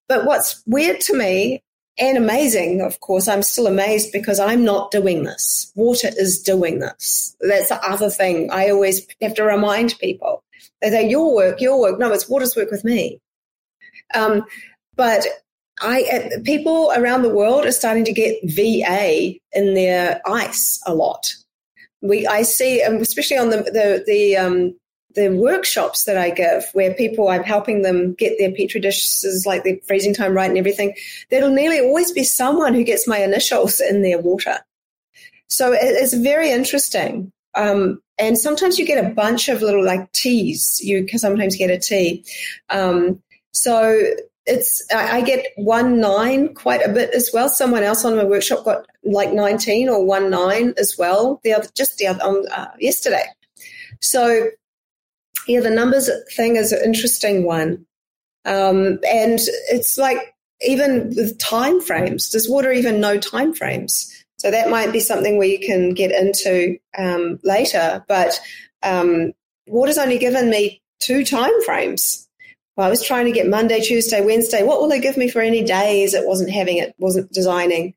But 0.08 0.24
what's 0.24 0.60
weird 0.66 1.00
to 1.02 1.16
me 1.16 1.62
and 1.96 2.18
amazing, 2.18 2.80
of 2.80 2.98
course, 2.98 3.28
I'm 3.28 3.44
still 3.44 3.68
amazed 3.68 4.10
because 4.10 4.40
I'm 4.40 4.64
not 4.64 4.90
doing 4.90 5.22
this. 5.22 5.70
Water 5.76 6.08
is 6.16 6.42
doing 6.42 6.80
this. 6.80 7.36
That's 7.40 7.68
the 7.68 7.80
other 7.88 8.10
thing 8.10 8.50
I 8.50 8.68
always 8.70 9.06
have 9.22 9.34
to 9.34 9.44
remind 9.44 9.96
people. 10.00 10.42
They 10.82 10.90
say, 10.90 11.08
your 11.08 11.32
work, 11.32 11.60
your 11.60 11.80
work. 11.80 12.00
No, 12.00 12.12
it's 12.12 12.28
water's 12.28 12.56
work 12.56 12.72
with 12.72 12.84
me. 12.84 13.20
Um, 14.16 14.44
but 14.96 15.24
I 15.80 16.02
uh, 16.12 16.40
people 16.44 16.92
around 16.96 17.22
the 17.22 17.34
world 17.34 17.64
are 17.64 17.70
starting 17.70 18.04
to 18.06 18.12
get 18.12 18.40
VA 18.42 19.34
in 19.52 19.74
their 19.74 20.20
ice 20.26 20.82
a 20.84 20.94
lot. 20.94 21.32
We 22.00 22.26
I 22.26 22.42
see, 22.42 22.82
um, 22.82 22.96
especially 22.96 23.38
on 23.38 23.50
the 23.50 23.58
the, 23.58 24.02
the 24.04 24.36
um, 24.36 24.74
the 25.14 25.30
workshops 25.30 26.04
that 26.04 26.16
I 26.16 26.30
give, 26.30 26.64
where 26.72 26.94
people 26.94 27.28
I'm 27.28 27.42
helping 27.42 27.82
them 27.82 28.14
get 28.14 28.38
their 28.38 28.52
petri 28.52 28.80
dishes 28.80 29.44
like 29.46 29.64
their 29.64 29.78
freezing 29.86 30.14
time 30.14 30.34
right 30.34 30.48
and 30.48 30.58
everything, 30.58 30.94
there'll 31.30 31.50
nearly 31.50 31.80
always 31.80 32.12
be 32.12 32.24
someone 32.24 32.74
who 32.74 32.84
gets 32.84 33.08
my 33.08 33.18
initials 33.18 33.80
in 33.80 34.02
their 34.02 34.20
water. 34.20 34.58
So 35.48 35.72
it's 35.72 36.14
very 36.14 36.50
interesting. 36.50 37.32
Um, 37.54 38.00
and 38.18 38.38
sometimes 38.38 38.78
you 38.78 38.84
get 38.86 39.04
a 39.04 39.08
bunch 39.08 39.48
of 39.48 39.62
little 39.62 39.84
like 39.84 40.12
teas. 40.12 40.80
You 40.82 41.06
can 41.06 41.18
sometimes 41.18 41.56
get 41.56 41.70
a 41.70 41.78
tea. 41.78 42.24
Um, 42.68 43.22
so 43.52 43.98
it's 44.46 44.86
I 44.94 45.20
get 45.20 45.46
one 45.56 46.00
nine 46.00 46.54
quite 46.54 46.84
a 46.84 46.92
bit 46.92 47.10
as 47.14 47.30
well. 47.32 47.48
Someone 47.48 47.82
else 47.82 48.04
on 48.04 48.16
my 48.16 48.24
workshop 48.24 48.64
got 48.64 48.86
like 49.04 49.32
nineteen 49.32 49.88
or 49.88 50.04
one 50.04 50.30
nine 50.30 50.74
as 50.78 50.96
well. 50.98 51.40
The 51.44 51.52
other 51.52 51.68
just 51.74 51.98
the 51.98 52.06
other 52.06 52.22
um, 52.22 52.44
uh, 52.52 52.68
yesterday. 52.78 53.24
So 54.00 54.50
yeah, 55.46 55.60
the 55.60 55.70
numbers 55.70 56.10
thing 56.36 56.56
is 56.56 56.72
an 56.72 56.84
interesting 56.84 57.44
one, 57.44 57.86
um, 58.44 58.98
and 59.08 59.38
it's 59.70 59.96
like 59.98 60.34
even 60.60 61.12
with 61.16 61.38
time 61.38 61.80
frames. 61.80 62.28
Does 62.28 62.48
water 62.48 62.72
even 62.72 63.00
know 63.00 63.18
time 63.18 63.54
frames? 63.54 64.12
So 64.36 64.50
that 64.50 64.70
might 64.70 64.92
be 64.92 65.00
something 65.00 65.36
where 65.36 65.48
you 65.48 65.58
can 65.58 65.94
get 65.94 66.12
into 66.12 66.78
um, 66.96 67.40
later. 67.42 68.04
But 68.06 68.40
um, 68.82 69.32
water's 69.66 69.98
only 69.98 70.18
given 70.18 70.48
me 70.48 70.80
two 71.00 71.24
time 71.24 71.62
frames 71.64 72.28
well, 72.78 72.86
I 72.86 72.90
was 72.90 73.02
trying 73.02 73.24
to 73.24 73.32
get 73.32 73.48
Monday, 73.48 73.80
Tuesday, 73.80 74.24
Wednesday. 74.24 74.62
What 74.62 74.80
will 74.80 74.88
they 74.88 75.00
give 75.00 75.16
me 75.16 75.28
for 75.28 75.40
any 75.40 75.64
days? 75.64 76.14
It 76.14 76.24
wasn't 76.24 76.52
having 76.52 76.76
it, 76.76 76.94
wasn't 76.96 77.32
designing. 77.32 77.94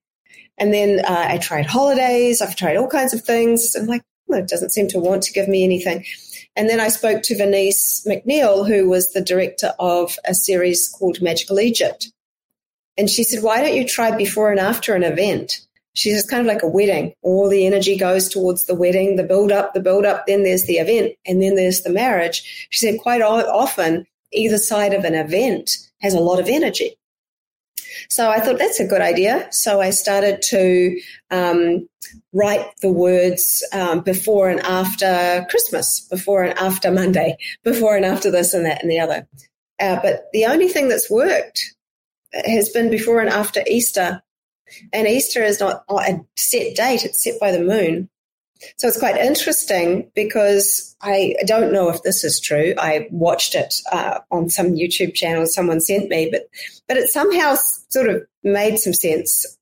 And 0.58 0.74
then 0.74 1.06
uh, 1.06 1.26
I 1.30 1.38
tried 1.38 1.68
holidays. 1.68 2.42
I've 2.42 2.56
tried 2.56 2.78
all 2.78 2.88
kinds 2.88 3.14
of 3.14 3.22
things. 3.22 3.76
I'm 3.76 3.86
like, 3.86 4.02
well, 4.26 4.40
it 4.40 4.48
doesn't 4.48 4.72
seem 4.72 4.88
to 4.88 5.00
want 5.00 5.22
to 5.22 5.34
give 5.34 5.48
me 5.48 5.64
anything. 5.64 6.04
And 6.56 6.70
then 6.70 6.80
I 6.80 6.90
spoke 6.90 7.24
to 7.24 7.38
Venice 7.38 8.06
McNeil, 8.08 8.68
who 8.68 8.90
was 8.90 9.14
the 9.14 9.22
director 9.22 9.74
of 9.80 10.18
a 10.26 10.34
series 10.34 10.90
called 10.90 11.22
Magical 11.22 11.60
Egypt. 11.60 12.12
And 12.98 13.10
she 13.10 13.24
said, 13.24 13.42
why 13.42 13.62
don't 13.62 13.74
you 13.74 13.88
try 13.88 14.16
before 14.16 14.52
and 14.52 14.60
after 14.60 14.94
an 14.94 15.04
event? 15.04 15.62
She 15.94 16.12
says, 16.12 16.26
kind 16.26 16.42
of 16.42 16.48
like 16.48 16.64
a 16.64 16.68
wedding. 16.68 17.14
All 17.22 17.50
the 17.50 17.66
energy 17.66 17.98
goes 17.98 18.30
towards 18.30 18.66
the 18.66 18.76
wedding, 18.76 19.16
the 19.16 19.24
build 19.24 19.52
up, 19.52 19.74
the 19.74 19.80
build 19.80 20.06
up, 20.06 20.26
then 20.26 20.44
there's 20.44 20.66
the 20.66 20.78
event, 20.78 21.14
and 21.26 21.42
then 21.42 21.56
there's 21.56 21.82
the 21.82 21.90
marriage. 21.90 22.68
She 22.70 22.86
said, 22.86 23.00
quite 23.00 23.22
often 23.22 24.06
either 24.32 24.58
side 24.58 24.94
of 24.94 25.04
an 25.04 25.16
event 25.16 25.72
has 26.02 26.14
a 26.14 26.20
lot 26.20 26.40
of 26.40 26.48
energy. 26.48 26.98
So 28.12 28.30
I 28.30 28.42
thought 28.42 28.60
that's 28.60 28.82
a 28.82 28.86
good 28.86 29.00
idea. 29.00 29.48
So 29.52 29.80
I 29.80 29.92
started 29.92 30.42
to 30.50 31.00
um, 31.32 31.88
write 32.34 32.66
the 32.82 32.92
words 32.92 33.66
um, 33.72 34.02
before 34.02 34.50
and 34.50 34.60
after 34.60 35.48
Christmas, 35.50 36.02
before 36.10 36.44
and 36.44 36.60
after 36.60 36.92
Monday, 36.92 37.38
before 37.64 37.96
and 37.96 38.04
after 38.04 38.30
this 38.30 38.54
and 38.54 38.66
that 38.66 38.82
and 38.82 38.92
the 38.92 39.00
other. 39.00 39.26
Uh, 39.80 39.98
but 40.04 40.26
the 40.34 40.44
only 40.44 40.68
thing 40.68 40.90
that's 40.90 41.10
worked 41.10 41.74
has 42.34 42.68
been 42.68 42.92
before 42.92 43.22
and 43.22 43.30
after 43.30 43.64
Easter. 43.66 44.22
And 44.92 45.08
Easter 45.08 45.42
is 45.42 45.62
not 45.62 45.86
a 45.90 46.20
set 46.36 46.76
date, 46.76 47.06
it's 47.06 47.24
set 47.24 47.40
by 47.40 47.54
the 47.54 47.64
moon. 47.64 48.10
So 48.76 48.90
it's 48.90 49.00
quite 49.00 49.18
interesting 49.18 50.12
because 50.16 50.96
I 51.02 51.36
don't 51.46 51.72
know 51.72 51.90
if 51.90 52.04
this 52.04 52.26
is 52.26 52.42
true. 52.42 52.74
I 52.78 53.08
watched 53.10 53.56
it 53.56 53.74
uh, 53.92 54.20
on 54.32 54.50
some 54.50 54.74
YouTube 54.74 55.14
channel 55.14 55.46
someone 55.48 55.80
sent 55.80 56.10
me, 56.10 56.30
but 56.30 56.44
but 56.88 56.98
it 56.98 57.10
somehow 57.10 57.56
sort 57.92 58.10
of 58.10 58.24
made 58.44 58.78
some 58.78 58.94
sense 58.94 59.58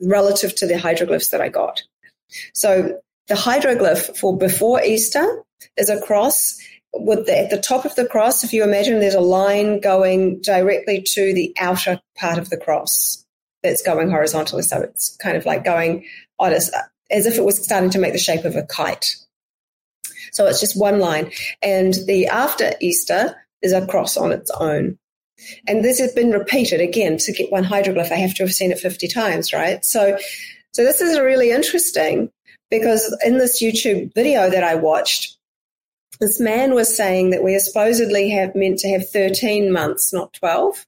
relative 0.00 0.54
to 0.56 0.66
the 0.66 0.78
hieroglyphs 0.78 1.28
that 1.28 1.40
I 1.40 1.48
got. 1.48 1.82
So 2.54 3.00
the 3.28 3.36
hieroglyph 3.36 4.16
for 4.16 4.36
before 4.36 4.82
Easter 4.82 5.44
is 5.76 5.88
a 5.88 6.00
cross 6.00 6.56
with 6.94 7.26
the, 7.26 7.38
at 7.38 7.50
the 7.50 7.60
top 7.60 7.84
of 7.84 7.94
the 7.94 8.06
cross. 8.06 8.44
If 8.44 8.52
you 8.52 8.62
imagine, 8.64 9.00
there's 9.00 9.14
a 9.14 9.20
line 9.20 9.80
going 9.80 10.40
directly 10.40 11.02
to 11.12 11.32
the 11.32 11.54
outer 11.58 12.00
part 12.16 12.38
of 12.38 12.50
the 12.50 12.56
cross 12.56 13.24
that's 13.62 13.82
going 13.82 14.10
horizontally. 14.10 14.62
So 14.62 14.80
it's 14.80 15.16
kind 15.16 15.36
of 15.36 15.46
like 15.46 15.64
going 15.64 16.04
on 16.38 16.52
a, 16.52 16.60
as 17.10 17.26
if 17.26 17.36
it 17.36 17.44
was 17.44 17.62
starting 17.62 17.90
to 17.90 17.98
make 17.98 18.12
the 18.12 18.18
shape 18.18 18.44
of 18.44 18.56
a 18.56 18.64
kite. 18.64 19.14
So 20.32 20.46
it's 20.46 20.60
just 20.60 20.78
one 20.78 20.98
line. 20.98 21.30
And 21.62 21.94
the 22.06 22.26
after 22.26 22.72
Easter 22.80 23.36
is 23.60 23.72
a 23.72 23.86
cross 23.86 24.16
on 24.16 24.32
its 24.32 24.50
own. 24.58 24.98
And 25.66 25.84
this 25.84 25.98
has 25.98 26.12
been 26.12 26.30
repeated 26.30 26.80
again 26.80 27.16
to 27.18 27.32
get 27.32 27.52
one 27.52 27.64
hieroglyph. 27.64 28.12
I 28.12 28.16
have 28.16 28.34
to 28.34 28.42
have 28.44 28.52
seen 28.52 28.72
it 28.72 28.78
50 28.78 29.08
times, 29.08 29.52
right? 29.52 29.84
So, 29.84 30.18
so 30.72 30.84
this 30.84 31.00
is 31.00 31.18
really 31.18 31.50
interesting 31.50 32.30
because 32.70 33.14
in 33.24 33.38
this 33.38 33.62
YouTube 33.62 34.14
video 34.14 34.50
that 34.50 34.64
I 34.64 34.74
watched, 34.74 35.36
this 36.20 36.40
man 36.40 36.74
was 36.74 36.94
saying 36.94 37.30
that 37.30 37.42
we 37.42 37.54
are 37.54 37.60
supposedly 37.60 38.30
have 38.30 38.54
meant 38.54 38.78
to 38.80 38.88
have 38.88 39.08
13 39.08 39.72
months, 39.72 40.12
not 40.12 40.32
12. 40.34 40.86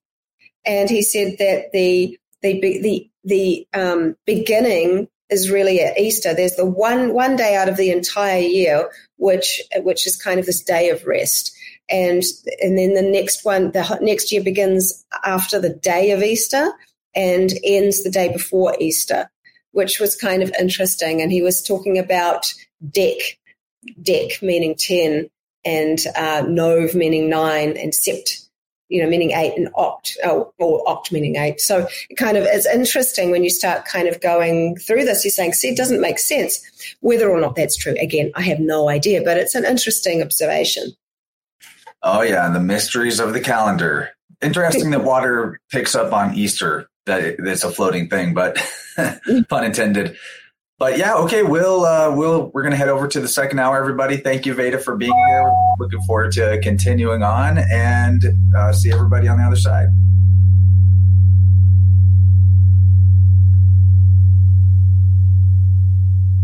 And 0.64 0.88
he 0.88 1.02
said 1.02 1.36
that 1.38 1.72
the, 1.72 2.18
the, 2.42 2.60
the, 2.60 3.10
the 3.24 3.66
um, 3.74 4.16
beginning 4.26 5.08
is 5.30 5.50
really 5.50 5.80
at 5.80 5.98
Easter. 5.98 6.34
There's 6.34 6.56
the 6.56 6.64
one 6.64 7.12
one 7.12 7.36
day 7.36 7.56
out 7.56 7.68
of 7.68 7.76
the 7.76 7.90
entire 7.90 8.40
year 8.40 8.90
which 9.16 9.60
which 9.76 10.06
is 10.06 10.16
kind 10.16 10.38
of 10.38 10.46
this 10.46 10.62
day 10.62 10.90
of 10.90 11.06
rest. 11.06 11.54
And 11.90 12.22
and 12.62 12.78
then 12.78 12.94
the 12.94 13.02
next 13.02 13.44
one 13.44 13.72
the 13.72 13.98
next 14.00 14.32
year 14.32 14.42
begins 14.42 15.04
after 15.24 15.60
the 15.60 15.70
day 15.70 16.12
of 16.12 16.22
Easter 16.22 16.72
and 17.14 17.52
ends 17.62 18.02
the 18.02 18.10
day 18.10 18.32
before 18.32 18.74
Easter, 18.80 19.30
which 19.72 20.00
was 20.00 20.16
kind 20.16 20.42
of 20.42 20.52
interesting. 20.58 21.20
And 21.20 21.30
he 21.30 21.42
was 21.42 21.62
talking 21.62 21.98
about 21.98 22.52
dec, 22.84 23.18
dec 24.02 24.42
meaning 24.42 24.74
10 24.76 25.28
and 25.64 25.98
uh, 26.16 26.44
nov 26.48 26.94
meaning 26.94 27.28
9 27.28 27.76
and 27.76 27.92
sept 27.92 28.44
you 28.88 29.02
know, 29.02 29.08
meaning 29.08 29.32
eight 29.32 29.54
and 29.56 29.72
oct, 29.74 30.16
oh, 30.24 30.52
or 30.58 30.84
oct 30.84 31.10
meaning 31.10 31.36
eight. 31.36 31.60
So 31.60 31.88
it 32.10 32.16
kind 32.16 32.36
of 32.36 32.44
it's 32.44 32.66
interesting 32.66 33.30
when 33.30 33.42
you 33.42 33.50
start 33.50 33.86
kind 33.86 34.08
of 34.08 34.20
going 34.20 34.76
through 34.76 35.04
this. 35.04 35.24
You're 35.24 35.32
saying, 35.32 35.54
see, 35.54 35.70
it 35.70 35.76
doesn't 35.76 36.00
make 36.00 36.18
sense. 36.18 36.60
Whether 37.00 37.30
or 37.30 37.40
not 37.40 37.56
that's 37.56 37.76
true, 37.76 37.94
again, 38.00 38.30
I 38.34 38.42
have 38.42 38.60
no 38.60 38.88
idea, 38.88 39.22
but 39.24 39.36
it's 39.36 39.54
an 39.54 39.64
interesting 39.64 40.22
observation. 40.22 40.92
Oh 42.06 42.20
yeah, 42.20 42.50
the 42.50 42.60
mysteries 42.60 43.18
of 43.18 43.32
the 43.32 43.40
calendar. 43.40 44.10
Interesting 44.42 44.90
that 44.90 45.04
water 45.04 45.58
picks 45.72 45.94
up 45.94 46.12
on 46.12 46.34
Easter. 46.34 46.86
That 47.06 47.36
it's 47.38 47.64
a 47.64 47.70
floating 47.70 48.10
thing, 48.10 48.34
but 48.34 48.58
pun 49.48 49.64
intended. 49.64 50.14
But 50.78 50.98
yeah, 50.98 51.14
okay, 51.14 51.42
we'll 51.42 51.86
uh, 51.86 52.14
we'll 52.14 52.50
we're 52.52 52.62
gonna 52.62 52.76
head 52.76 52.90
over 52.90 53.08
to 53.08 53.20
the 53.20 53.28
second 53.28 53.58
hour. 53.58 53.78
Everybody, 53.78 54.18
thank 54.18 54.44
you, 54.44 54.52
Veda, 54.52 54.78
for 54.78 54.96
being 54.96 55.16
here. 55.28 55.50
Looking 55.78 56.02
forward 56.02 56.32
to 56.32 56.60
continuing 56.62 57.22
on, 57.22 57.56
and 57.72 58.22
uh, 58.54 58.72
see 58.74 58.92
everybody 58.92 59.26
on 59.26 59.38
the 59.38 59.44
other 59.44 59.56
side. 59.56 59.88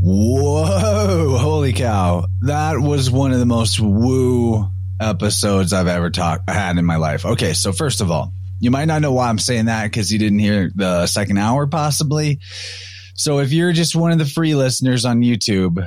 Whoa! 0.01 1.37
Holy 1.37 1.75
cow! 1.75 2.25
That 2.43 2.81
was 2.81 3.11
one 3.11 3.33
of 3.33 3.41
the 3.41 3.47
most 3.47 3.79
woo 3.79 4.71
episodes 5.01 5.73
I've 5.73 5.87
ever 5.87 6.11
talked 6.11 6.49
had 6.49 6.77
in 6.77 6.85
my 6.85 6.97
life. 6.97 7.25
Okay, 7.25 7.55
so 7.55 7.73
first 7.73 8.01
of 8.01 8.11
all, 8.11 8.33
you 8.61 8.71
might 8.71 8.85
not 8.85 9.03
know 9.03 9.13
why 9.13 9.29
I'm 9.29 9.39
saying 9.39 9.67
that 9.67 9.85
because 9.85 10.13
you 10.13 10.19
didn't 10.19 10.39
hear 10.39 10.71
the 10.75 11.07
second 11.07 11.39
hour, 11.39 11.67
possibly. 11.67 12.41
So 13.15 13.39
if 13.39 13.53
you're 13.53 13.73
just 13.73 13.97
one 13.97 14.13
of 14.13 14.19
the 14.19 14.27
free 14.27 14.55
listeners 14.55 15.05
on 15.05 15.21
YouTube, 15.21 15.87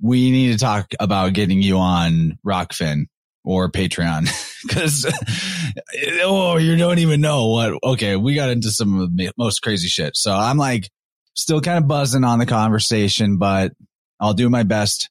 we 0.00 0.30
need 0.30 0.52
to 0.52 0.58
talk 0.58 0.92
about 0.98 1.34
getting 1.34 1.62
you 1.62 1.78
on 1.78 2.38
Rokfin 2.44 3.04
or 3.44 3.70
Patreon 3.70 4.28
because 4.66 5.06
oh, 6.22 6.56
you 6.56 6.76
don't 6.76 6.98
even 6.98 7.20
know 7.20 7.48
what. 7.48 7.78
Okay, 7.82 8.16
we 8.16 8.34
got 8.34 8.50
into 8.50 8.70
some 8.70 9.00
of 9.00 9.16
the 9.16 9.30
most 9.36 9.60
crazy 9.60 9.88
shit. 9.88 10.16
So 10.16 10.34
I'm 10.34 10.56
like 10.56 10.90
still 11.34 11.60
kind 11.60 11.78
of 11.78 11.86
buzzing 11.86 12.24
on 12.24 12.38
the 12.38 12.46
conversation, 12.46 13.38
but 13.38 13.72
I'll 14.20 14.34
do 14.34 14.48
my 14.48 14.62
best 14.62 15.10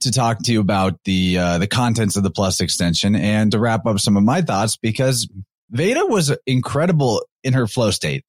to 0.00 0.10
talk 0.10 0.42
to 0.44 0.52
you 0.52 0.60
about 0.60 0.98
the 1.04 1.38
uh, 1.38 1.58
the 1.58 1.66
contents 1.66 2.16
of 2.16 2.22
the 2.22 2.30
plus 2.30 2.60
extension 2.60 3.14
and 3.14 3.52
to 3.52 3.58
wrap 3.58 3.86
up 3.86 4.00
some 4.00 4.16
of 4.16 4.22
my 4.22 4.42
thoughts 4.42 4.76
because 4.76 5.28
Veda 5.70 6.06
was 6.06 6.36
incredible 6.46 7.24
in 7.42 7.52
her 7.52 7.66
flow 7.66 7.90
state. 7.90 8.24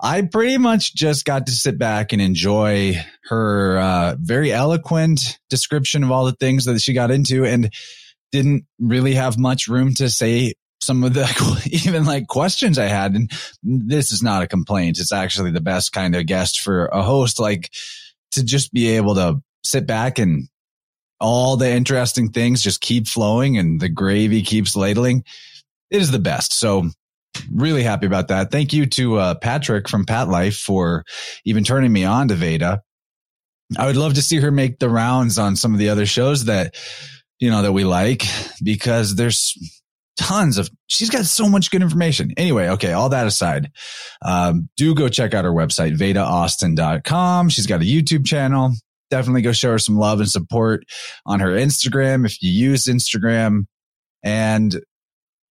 I 0.00 0.22
pretty 0.22 0.58
much 0.58 0.94
just 0.94 1.24
got 1.24 1.46
to 1.46 1.52
sit 1.52 1.76
back 1.76 2.12
and 2.12 2.22
enjoy 2.22 2.94
her 3.24 3.78
uh, 3.78 4.16
very 4.20 4.52
eloquent 4.52 5.38
description 5.50 6.04
of 6.04 6.12
all 6.12 6.24
the 6.24 6.36
things 6.38 6.66
that 6.66 6.80
she 6.80 6.92
got 6.92 7.10
into 7.10 7.44
and 7.44 7.72
didn't 8.30 8.64
really 8.78 9.14
have 9.14 9.38
much 9.38 9.66
room 9.66 9.94
to 9.94 10.08
say 10.08 10.54
some 10.80 11.02
of 11.02 11.14
the 11.14 11.26
even 11.84 12.04
like 12.04 12.28
questions 12.28 12.78
I 12.78 12.84
had. 12.84 13.14
And 13.14 13.30
this 13.62 14.12
is 14.12 14.22
not 14.22 14.42
a 14.42 14.46
complaint. 14.46 15.00
It's 15.00 15.12
actually 15.12 15.50
the 15.50 15.60
best 15.60 15.92
kind 15.92 16.14
of 16.14 16.26
guest 16.26 16.60
for 16.60 16.86
a 16.86 17.02
host, 17.02 17.40
like 17.40 17.70
to 18.32 18.44
just 18.44 18.72
be 18.72 18.90
able 18.90 19.16
to 19.16 19.42
sit 19.64 19.86
back 19.86 20.18
and 20.18 20.48
all 21.20 21.56
the 21.56 21.70
interesting 21.70 22.30
things 22.30 22.62
just 22.62 22.80
keep 22.80 23.06
flowing 23.06 23.58
and 23.58 23.80
the 23.80 23.88
gravy 23.88 24.42
keeps 24.42 24.76
ladling. 24.76 25.24
It 25.90 26.00
is 26.00 26.10
the 26.10 26.18
best. 26.18 26.52
So 26.52 26.88
really 27.52 27.82
happy 27.82 28.06
about 28.06 28.28
that. 28.28 28.50
Thank 28.50 28.72
you 28.72 28.86
to 28.86 29.16
uh, 29.16 29.34
Patrick 29.34 29.88
from 29.88 30.04
Pat 30.04 30.28
Life 30.28 30.56
for 30.56 31.04
even 31.44 31.64
turning 31.64 31.92
me 31.92 32.04
on 32.04 32.28
to 32.28 32.34
Veda. 32.34 32.82
I 33.76 33.86
would 33.86 33.96
love 33.96 34.14
to 34.14 34.22
see 34.22 34.36
her 34.40 34.50
make 34.50 34.78
the 34.78 34.88
rounds 34.88 35.38
on 35.38 35.56
some 35.56 35.72
of 35.72 35.78
the 35.78 35.90
other 35.90 36.06
shows 36.06 36.46
that 36.46 36.74
you 37.38 37.50
know, 37.50 37.62
that 37.62 37.72
we 37.72 37.84
like 37.84 38.24
because 38.62 39.14
there's 39.14 39.56
tons 40.16 40.58
of, 40.58 40.68
she's 40.88 41.10
got 41.10 41.24
so 41.24 41.48
much 41.48 41.70
good 41.70 41.82
information. 41.82 42.32
Anyway, 42.36 42.68
okay, 42.68 42.92
all 42.92 43.08
that 43.10 43.26
aside, 43.26 43.70
um, 44.22 44.68
do 44.76 44.94
go 44.94 45.08
check 45.08 45.34
out 45.34 45.44
her 45.44 45.52
website, 45.52 45.96
vedaaustin.com. 45.96 47.48
She's 47.48 47.66
got 47.66 47.80
a 47.80 47.84
YouTube 47.84 48.26
channel. 48.26 48.72
Definitely 49.10 49.42
go 49.42 49.52
show 49.52 49.72
her 49.72 49.78
some 49.78 49.98
love 49.98 50.20
and 50.20 50.30
support 50.30 50.84
on 51.26 51.40
her 51.40 51.50
Instagram 51.50 52.26
if 52.26 52.42
you 52.42 52.50
use 52.50 52.86
Instagram. 52.86 53.66
And 54.22 54.80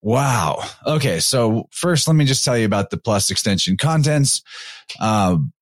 wow. 0.02 0.64
Okay. 0.86 1.20
So 1.20 1.68
first, 1.72 2.08
let 2.08 2.16
me 2.16 2.26
just 2.26 2.46
tell 2.46 2.58
you 2.58 2.66
about 2.66 2.90
the 2.90 2.98
plus 2.98 3.32
extension 3.32 3.78
contents. 3.78 4.42
Um, 5.00 5.54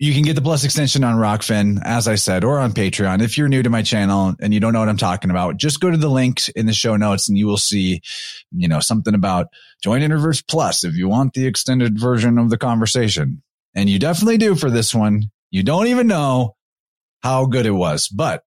you 0.00 0.14
can 0.14 0.22
get 0.22 0.34
the 0.34 0.40
plus 0.40 0.64
extension 0.64 1.04
on 1.04 1.16
Rokfin, 1.16 1.78
as 1.84 2.08
I 2.08 2.14
said, 2.14 2.42
or 2.42 2.58
on 2.58 2.72
Patreon. 2.72 3.20
If 3.20 3.36
you're 3.36 3.50
new 3.50 3.62
to 3.62 3.68
my 3.68 3.82
channel 3.82 4.34
and 4.40 4.54
you 4.54 4.58
don't 4.58 4.72
know 4.72 4.78
what 4.78 4.88
I'm 4.88 4.96
talking 4.96 5.30
about, 5.30 5.58
just 5.58 5.78
go 5.78 5.90
to 5.90 5.96
the 5.98 6.08
links 6.08 6.48
in 6.48 6.64
the 6.64 6.72
show 6.72 6.96
notes 6.96 7.28
and 7.28 7.36
you 7.36 7.46
will 7.46 7.58
see, 7.58 8.00
you 8.50 8.66
know, 8.66 8.80
something 8.80 9.14
about 9.14 9.48
join 9.82 10.00
Innerverse 10.00 10.42
Plus 10.48 10.84
if 10.84 10.96
you 10.96 11.06
want 11.06 11.34
the 11.34 11.46
extended 11.46 12.00
version 12.00 12.38
of 12.38 12.48
the 12.48 12.56
conversation. 12.56 13.42
And 13.74 13.90
you 13.90 13.98
definitely 13.98 14.38
do 14.38 14.54
for 14.54 14.70
this 14.70 14.94
one. 14.94 15.30
You 15.50 15.62
don't 15.62 15.88
even 15.88 16.06
know 16.06 16.56
how 17.22 17.46
good 17.46 17.66
it 17.66 17.70
was, 17.70 18.08
but 18.08 18.42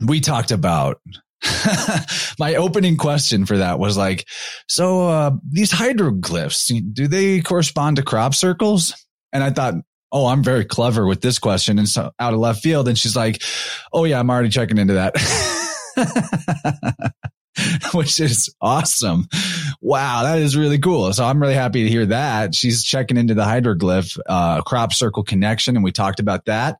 we 0.00 0.20
talked 0.20 0.50
about 0.50 1.00
my 2.38 2.54
opening 2.56 2.96
question 2.96 3.46
for 3.46 3.58
that 3.58 3.78
was 3.78 3.96
like, 3.96 4.26
so 4.68 5.08
uh, 5.08 5.30
these 5.48 5.72
hydroglyphs, 5.72 6.72
do 6.92 7.06
they 7.06 7.40
correspond 7.40 7.96
to 7.96 8.02
crop 8.02 8.34
circles? 8.34 8.94
And 9.32 9.42
I 9.42 9.50
thought, 9.50 9.74
oh, 10.12 10.26
I'm 10.26 10.42
very 10.42 10.64
clever 10.64 11.06
with 11.06 11.20
this 11.20 11.38
question. 11.38 11.78
And 11.78 11.88
so 11.88 12.12
out 12.18 12.32
of 12.32 12.38
left 12.38 12.62
field. 12.62 12.88
And 12.88 12.96
she's 12.96 13.16
like, 13.16 13.42
oh, 13.92 14.04
yeah, 14.04 14.20
I'm 14.20 14.30
already 14.30 14.48
checking 14.48 14.78
into 14.78 14.94
that. 14.94 15.14
Which 17.94 18.20
is 18.20 18.54
awesome. 18.60 19.28
Wow, 19.80 20.24
that 20.24 20.38
is 20.38 20.56
really 20.56 20.78
cool. 20.78 21.12
So 21.12 21.24
I'm 21.24 21.40
really 21.40 21.54
happy 21.54 21.84
to 21.84 21.90
hear 21.90 22.06
that. 22.06 22.54
She's 22.54 22.82
checking 22.82 23.16
into 23.16 23.34
the 23.34 23.44
hydroglyph 23.44 24.18
uh, 24.26 24.62
crop 24.62 24.92
circle 24.92 25.22
connection, 25.22 25.76
and 25.76 25.84
we 25.84 25.92
talked 25.92 26.20
about 26.20 26.46
that. 26.46 26.78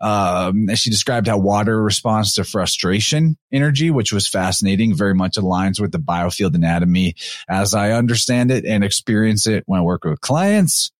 Um, 0.00 0.68
she 0.74 0.90
described 0.90 1.26
how 1.26 1.38
water 1.38 1.80
responds 1.82 2.34
to 2.34 2.44
frustration 2.44 3.36
energy, 3.52 3.90
which 3.90 4.12
was 4.12 4.28
fascinating, 4.28 4.94
very 4.94 5.14
much 5.14 5.36
aligns 5.36 5.80
with 5.80 5.92
the 5.92 5.98
biofield 5.98 6.54
anatomy 6.54 7.14
as 7.48 7.74
I 7.74 7.92
understand 7.92 8.50
it 8.50 8.64
and 8.64 8.84
experience 8.84 9.46
it 9.46 9.64
when 9.66 9.80
I 9.80 9.82
work 9.82 10.04
with 10.04 10.20
clients 10.20 10.90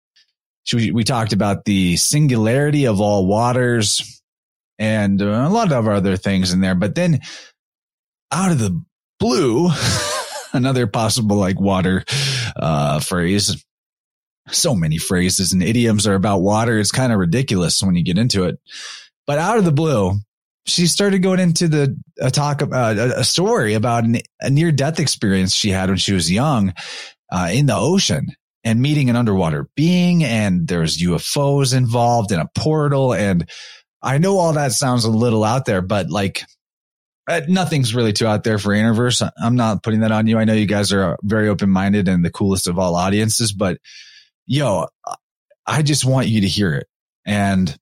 we, 0.75 0.91
we 0.91 1.05
talked 1.05 1.33
about 1.33 1.65
the 1.65 1.97
singularity 1.97 2.87
of 2.87 3.01
all 3.01 3.27
waters 3.27 4.23
and 4.79 5.21
a 5.21 5.49
lot 5.49 5.73
of 5.73 5.87
other 5.87 6.17
things 6.17 6.53
in 6.53 6.61
there. 6.61 6.75
But 6.75 6.95
then 6.95 7.21
out 8.33 8.51
of 8.51 8.59
the 8.59 8.83
blue, 9.19 9.71
another 10.53 10.87
possible 10.87 11.37
like 11.37 11.61
water 11.61 12.05
uh, 12.57 13.01
phrase. 13.01 13.65
So 14.49 14.75
many 14.75 14.99
phrases 14.99 15.53
and 15.53 15.63
idioms 15.63 16.07
are 16.07 16.15
about 16.15 16.39
water. 16.39 16.79
It's 16.79 16.93
kind 16.93 17.13
of 17.13 17.19
ridiculous 17.19 17.83
when 17.83 17.97
you 17.97 18.05
get 18.05 18.19
into 18.19 18.45
it. 18.45 18.61
But 19.27 19.39
out 19.39 19.59
of 19.59 19.65
the 19.65 19.73
blue, 19.73 20.19
she 20.67 20.87
started 20.87 21.23
going 21.23 21.41
into 21.41 21.69
the 21.69 21.97
a 22.21 22.31
talk 22.31 22.61
about 22.63 22.97
a 22.97 23.25
story 23.25 23.75
about 23.75 24.05
an, 24.05 24.19
a 24.41 24.51
near 24.51 24.73
death 24.73 25.01
experience 25.01 25.55
she 25.55 25.71
had 25.71 25.89
when 25.89 25.99
she 25.99 26.13
was 26.13 26.31
young 26.31 26.75
uh, 27.33 27.51
in 27.53 27.67
the 27.67 27.77
ocean 27.77 28.29
and 28.65 28.83
meeting 28.83 29.09
an 29.09 29.17
underwater 29.17 29.69
being 29.77 30.25
and 30.25 30.67
there's 30.67 30.99
UFOs 30.99 31.75
involved 31.77 32.33
in 32.33 32.41
a 32.41 32.51
portal. 32.57 33.15
And 33.15 33.49
I 34.03 34.19
know 34.19 34.39
all 34.39 34.53
that 34.55 34.73
sounds 34.73 35.05
a 35.05 35.11
little 35.11 35.45
out 35.45 35.67
there, 35.67 35.83
but 35.83 36.11
like 36.11 36.43
uh, 37.29 37.41
nothing's 37.49 37.95
really 37.95 38.13
too 38.13 38.27
out 38.27 38.45
there 38.45 38.59
for 38.59 38.71
Innerverse. 38.71 39.29
I'm 39.43 39.57
not 39.57 39.83
putting 39.83 40.01
that 40.01 40.13
on 40.13 40.27
you. 40.27 40.39
I 40.39 40.45
know 40.45 40.53
you 40.53 40.67
guys 40.67 40.93
are 40.93 41.19
very 41.23 41.49
open 41.49 41.71
minded 41.71 42.09
and 42.09 42.25
the 42.25 42.31
coolest 42.31 42.69
of 42.69 42.79
all 42.79 42.95
audiences, 42.95 43.53
but 43.53 43.79
yo, 44.47 44.87
I 45.67 45.83
just 45.83 46.05
want 46.05 46.29
you 46.29 46.43
to 46.43 46.49
hear 46.49 46.75
it. 46.75 46.87
And 47.25 47.77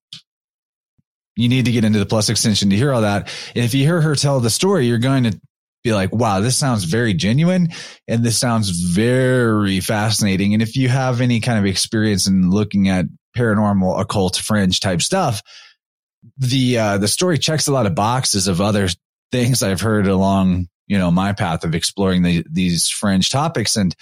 you 1.36 1.48
need 1.48 1.66
to 1.66 1.72
get 1.72 1.84
into 1.84 1.98
the 1.98 2.06
plus 2.06 2.28
extension 2.28 2.70
to 2.70 2.76
hear 2.76 2.92
all 2.92 3.02
that. 3.02 3.28
And 3.54 3.64
if 3.64 3.74
you 3.74 3.84
hear 3.84 4.00
her 4.00 4.14
tell 4.14 4.40
the 4.40 4.50
story, 4.50 4.86
you're 4.86 4.98
going 4.98 5.24
to 5.24 5.38
be 5.82 5.92
like, 5.92 6.14
wow, 6.14 6.40
this 6.40 6.56
sounds 6.56 6.84
very 6.84 7.12
genuine 7.12 7.68
and 8.08 8.24
this 8.24 8.38
sounds 8.38 8.70
very 8.70 9.80
fascinating. 9.80 10.54
And 10.54 10.62
if 10.62 10.76
you 10.76 10.88
have 10.88 11.20
any 11.20 11.40
kind 11.40 11.58
of 11.58 11.66
experience 11.66 12.26
in 12.26 12.50
looking 12.50 12.88
at 12.88 13.04
paranormal, 13.36 14.00
occult, 14.00 14.36
fringe 14.36 14.80
type 14.80 15.02
stuff, 15.02 15.42
the, 16.38 16.78
uh, 16.78 16.98
the 16.98 17.08
story 17.08 17.36
checks 17.36 17.66
a 17.66 17.72
lot 17.72 17.84
of 17.84 17.94
boxes 17.94 18.48
of 18.48 18.62
other 18.62 18.88
things 19.34 19.64
I've 19.64 19.80
heard 19.80 20.06
along, 20.06 20.68
you 20.86 20.96
know, 20.96 21.10
my 21.10 21.32
path 21.32 21.64
of 21.64 21.74
exploring 21.74 22.22
the, 22.22 22.46
these 22.48 22.88
fringe 22.88 23.30
topics. 23.30 23.74
And 23.74 23.92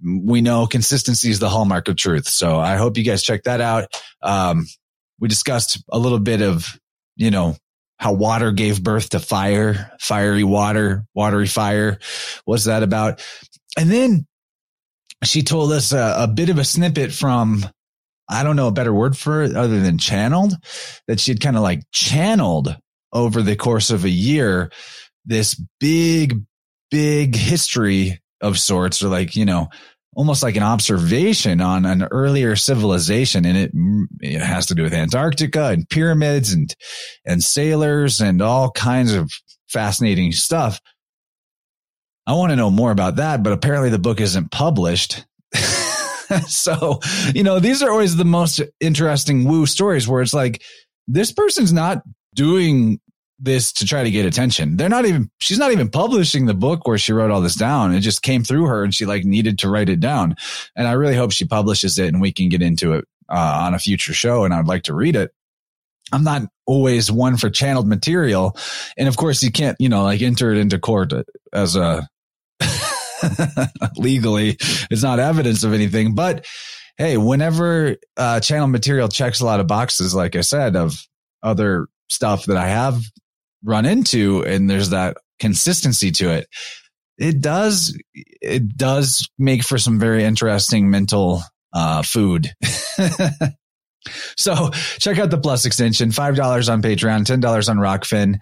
we 0.00 0.42
know 0.42 0.68
consistency 0.68 1.30
is 1.30 1.40
the 1.40 1.48
hallmark 1.48 1.88
of 1.88 1.96
truth. 1.96 2.28
So 2.28 2.60
I 2.60 2.76
hope 2.76 2.96
you 2.96 3.02
guys 3.02 3.24
check 3.24 3.42
that 3.44 3.60
out. 3.60 3.92
Um, 4.22 4.66
we 5.18 5.26
discussed 5.26 5.82
a 5.90 5.98
little 5.98 6.20
bit 6.20 6.40
of, 6.40 6.78
you 7.16 7.32
know, 7.32 7.56
how 7.98 8.12
water 8.12 8.52
gave 8.52 8.80
birth 8.80 9.10
to 9.10 9.18
fire, 9.18 9.90
fiery 9.98 10.44
water, 10.44 11.04
watery 11.14 11.48
fire. 11.48 11.98
What's 12.44 12.64
that 12.64 12.84
about? 12.84 13.20
And 13.76 13.90
then 13.90 14.24
she 15.24 15.42
told 15.42 15.72
us 15.72 15.92
a, 15.92 16.14
a 16.18 16.28
bit 16.28 16.48
of 16.48 16.58
a 16.58 16.64
snippet 16.64 17.12
from, 17.12 17.66
I 18.28 18.44
don't 18.44 18.54
know 18.54 18.68
a 18.68 18.72
better 18.72 18.94
word 18.94 19.16
for 19.16 19.42
it 19.42 19.56
other 19.56 19.80
than 19.80 19.98
channeled, 19.98 20.54
that 21.08 21.18
she'd 21.18 21.40
kind 21.40 21.56
of 21.56 21.62
like 21.62 21.82
channeled 21.90 22.76
over 23.14 23.40
the 23.40 23.56
course 23.56 23.90
of 23.90 24.04
a 24.04 24.10
year, 24.10 24.70
this 25.24 25.60
big, 25.80 26.42
big 26.90 27.34
history 27.34 28.20
of 28.40 28.58
sorts, 28.58 29.02
or 29.02 29.08
like, 29.08 29.36
you 29.36 29.44
know, 29.44 29.68
almost 30.16 30.42
like 30.42 30.56
an 30.56 30.62
observation 30.62 31.60
on 31.60 31.84
an 31.84 32.04
earlier 32.10 32.54
civilization 32.56 33.44
and 33.44 33.56
it, 33.56 33.70
it 34.20 34.40
has 34.40 34.66
to 34.66 34.74
do 34.74 34.82
with 34.82 34.92
Antarctica 34.92 35.68
and 35.68 35.88
pyramids 35.88 36.52
and, 36.52 36.74
and 37.24 37.42
sailors 37.42 38.20
and 38.20 38.40
all 38.42 38.70
kinds 38.70 39.12
of 39.14 39.30
fascinating 39.68 40.32
stuff. 40.32 40.80
I 42.26 42.34
want 42.34 42.50
to 42.50 42.56
know 42.56 42.70
more 42.70 42.90
about 42.90 43.16
that, 43.16 43.42
but 43.42 43.52
apparently 43.52 43.90
the 43.90 43.98
book 43.98 44.20
isn't 44.20 44.50
published. 44.50 45.24
so, 46.46 47.00
you 47.34 47.42
know, 47.42 47.58
these 47.58 47.82
are 47.82 47.90
always 47.90 48.16
the 48.16 48.24
most 48.24 48.62
interesting 48.80 49.44
woo 49.44 49.66
stories 49.66 50.08
where 50.08 50.22
it's 50.22 50.34
like, 50.34 50.62
this 51.06 51.32
person's 51.32 51.72
not 51.72 52.02
doing 52.34 53.00
this 53.38 53.72
to 53.72 53.86
try 53.86 54.04
to 54.04 54.10
get 54.10 54.26
attention. 54.26 54.76
They're 54.76 54.88
not 54.88 55.06
even, 55.06 55.30
she's 55.38 55.58
not 55.58 55.72
even 55.72 55.90
publishing 55.90 56.46
the 56.46 56.54
book 56.54 56.86
where 56.86 56.98
she 56.98 57.12
wrote 57.12 57.30
all 57.30 57.40
this 57.40 57.56
down. 57.56 57.94
It 57.94 58.00
just 58.00 58.22
came 58.22 58.44
through 58.44 58.66
her 58.66 58.84
and 58.84 58.94
she 58.94 59.06
like 59.06 59.24
needed 59.24 59.58
to 59.60 59.68
write 59.68 59.88
it 59.88 60.00
down. 60.00 60.36
And 60.76 60.86
I 60.86 60.92
really 60.92 61.16
hope 61.16 61.32
she 61.32 61.44
publishes 61.44 61.98
it 61.98 62.08
and 62.08 62.20
we 62.20 62.32
can 62.32 62.48
get 62.48 62.62
into 62.62 62.92
it 62.94 63.04
uh, 63.28 63.62
on 63.62 63.74
a 63.74 63.78
future 63.78 64.12
show. 64.14 64.44
And 64.44 64.54
I'd 64.54 64.66
like 64.66 64.84
to 64.84 64.94
read 64.94 65.16
it. 65.16 65.32
I'm 66.12 66.24
not 66.24 66.42
always 66.66 67.10
one 67.10 67.36
for 67.36 67.50
channeled 67.50 67.88
material. 67.88 68.56
And 68.96 69.08
of 69.08 69.16
course 69.16 69.42
you 69.42 69.50
can't, 69.50 69.76
you 69.80 69.88
know, 69.88 70.04
like 70.04 70.22
enter 70.22 70.52
it 70.52 70.58
into 70.58 70.78
court 70.78 71.12
as 71.52 71.76
a 71.76 72.08
legally, 73.96 74.56
it's 74.90 75.02
not 75.02 75.18
evidence 75.18 75.64
of 75.64 75.72
anything, 75.72 76.14
but 76.14 76.46
Hey, 76.96 77.16
whenever, 77.16 77.96
uh, 78.16 78.38
channel 78.38 78.68
material 78.68 79.08
checks 79.08 79.40
a 79.40 79.44
lot 79.44 79.58
of 79.58 79.66
boxes, 79.66 80.14
like 80.14 80.36
I 80.36 80.42
said, 80.42 80.76
of 80.76 81.04
other 81.42 81.88
stuff 82.14 82.46
that 82.46 82.56
I 82.56 82.68
have 82.68 83.02
run 83.64 83.86
into 83.86 84.44
and 84.44 84.68
there's 84.68 84.90
that 84.90 85.16
consistency 85.40 86.10
to 86.12 86.30
it 86.30 86.46
it 87.18 87.40
does 87.40 87.96
it 88.14 88.76
does 88.76 89.28
make 89.38 89.62
for 89.62 89.78
some 89.78 89.98
very 89.98 90.24
interesting 90.24 90.90
mental 90.90 91.42
uh, 91.72 92.02
food. 92.02 92.50
So 94.36 94.68
check 94.98 95.18
out 95.18 95.30
the 95.30 95.38
plus 95.38 95.64
extension 95.64 96.10
$5 96.10 96.70
on 96.70 96.82
patreon 96.82 97.24
$10 97.24 97.68
on 97.70 97.78
rokfin 97.78 98.38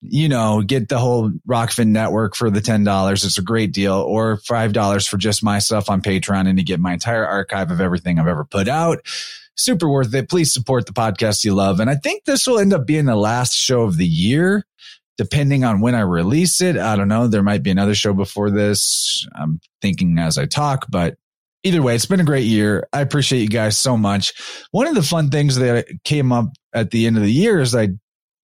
you 0.00 0.26
know 0.30 0.62
get 0.62 0.88
the 0.88 0.96
whole 0.98 1.30
rokfin 1.46 1.88
network 1.88 2.34
for 2.34 2.50
the 2.50 2.60
$10 2.60 3.12
it's 3.12 3.36
a 3.36 3.42
great 3.42 3.74
deal. 3.74 3.96
Or 3.96 4.38
$5 4.38 5.06
for 5.06 5.18
just 5.18 5.44
my 5.44 5.58
stuff 5.58 5.90
on 5.90 6.00
patreon 6.00 6.48
and 6.48 6.56
to 6.56 6.64
get 6.64 6.80
my 6.80 6.94
entire 6.94 7.26
archive 7.26 7.70
of 7.70 7.82
everything 7.82 8.18
i've 8.18 8.26
ever 8.26 8.46
put 8.46 8.68
out 8.68 9.00
super 9.56 9.88
worth 9.88 10.14
it. 10.14 10.28
Please 10.28 10.52
support 10.52 10.86
the 10.86 10.92
podcast 10.92 11.44
you 11.44 11.54
love. 11.54 11.80
And 11.80 11.90
I 11.90 11.96
think 11.96 12.24
this 12.24 12.46
will 12.46 12.58
end 12.58 12.72
up 12.72 12.86
being 12.86 13.04
the 13.04 13.16
last 13.16 13.54
show 13.54 13.82
of 13.82 13.96
the 13.96 14.06
year, 14.06 14.64
depending 15.18 15.64
on 15.64 15.80
when 15.80 15.94
I 15.94 16.00
release 16.00 16.60
it. 16.60 16.76
I 16.76 16.96
don't 16.96 17.08
know. 17.08 17.28
There 17.28 17.42
might 17.42 17.62
be 17.62 17.70
another 17.70 17.94
show 17.94 18.12
before 18.14 18.50
this. 18.50 19.26
I'm 19.34 19.60
thinking 19.80 20.18
as 20.18 20.38
I 20.38 20.46
talk, 20.46 20.86
but 20.88 21.16
either 21.62 21.82
way, 21.82 21.94
it's 21.94 22.06
been 22.06 22.20
a 22.20 22.24
great 22.24 22.46
year. 22.46 22.88
I 22.92 23.00
appreciate 23.00 23.40
you 23.40 23.48
guys 23.48 23.76
so 23.76 23.96
much. 23.96 24.32
One 24.70 24.86
of 24.86 24.94
the 24.94 25.02
fun 25.02 25.30
things 25.30 25.56
that 25.56 25.86
came 26.04 26.32
up 26.32 26.46
at 26.72 26.90
the 26.90 27.06
end 27.06 27.16
of 27.16 27.22
the 27.22 27.32
year 27.32 27.60
is 27.60 27.74
I 27.74 27.88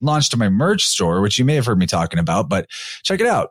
launched 0.01 0.37
my 0.37 0.49
merch 0.49 0.85
store, 0.85 1.21
which 1.21 1.39
you 1.39 1.45
may 1.45 1.55
have 1.55 1.67
heard 1.67 1.79
me 1.79 1.87
talking 1.87 2.21
about, 2.21 2.49
but 2.49 2.69
check 3.03 3.21
it 3.21 3.27
out. 3.27 3.51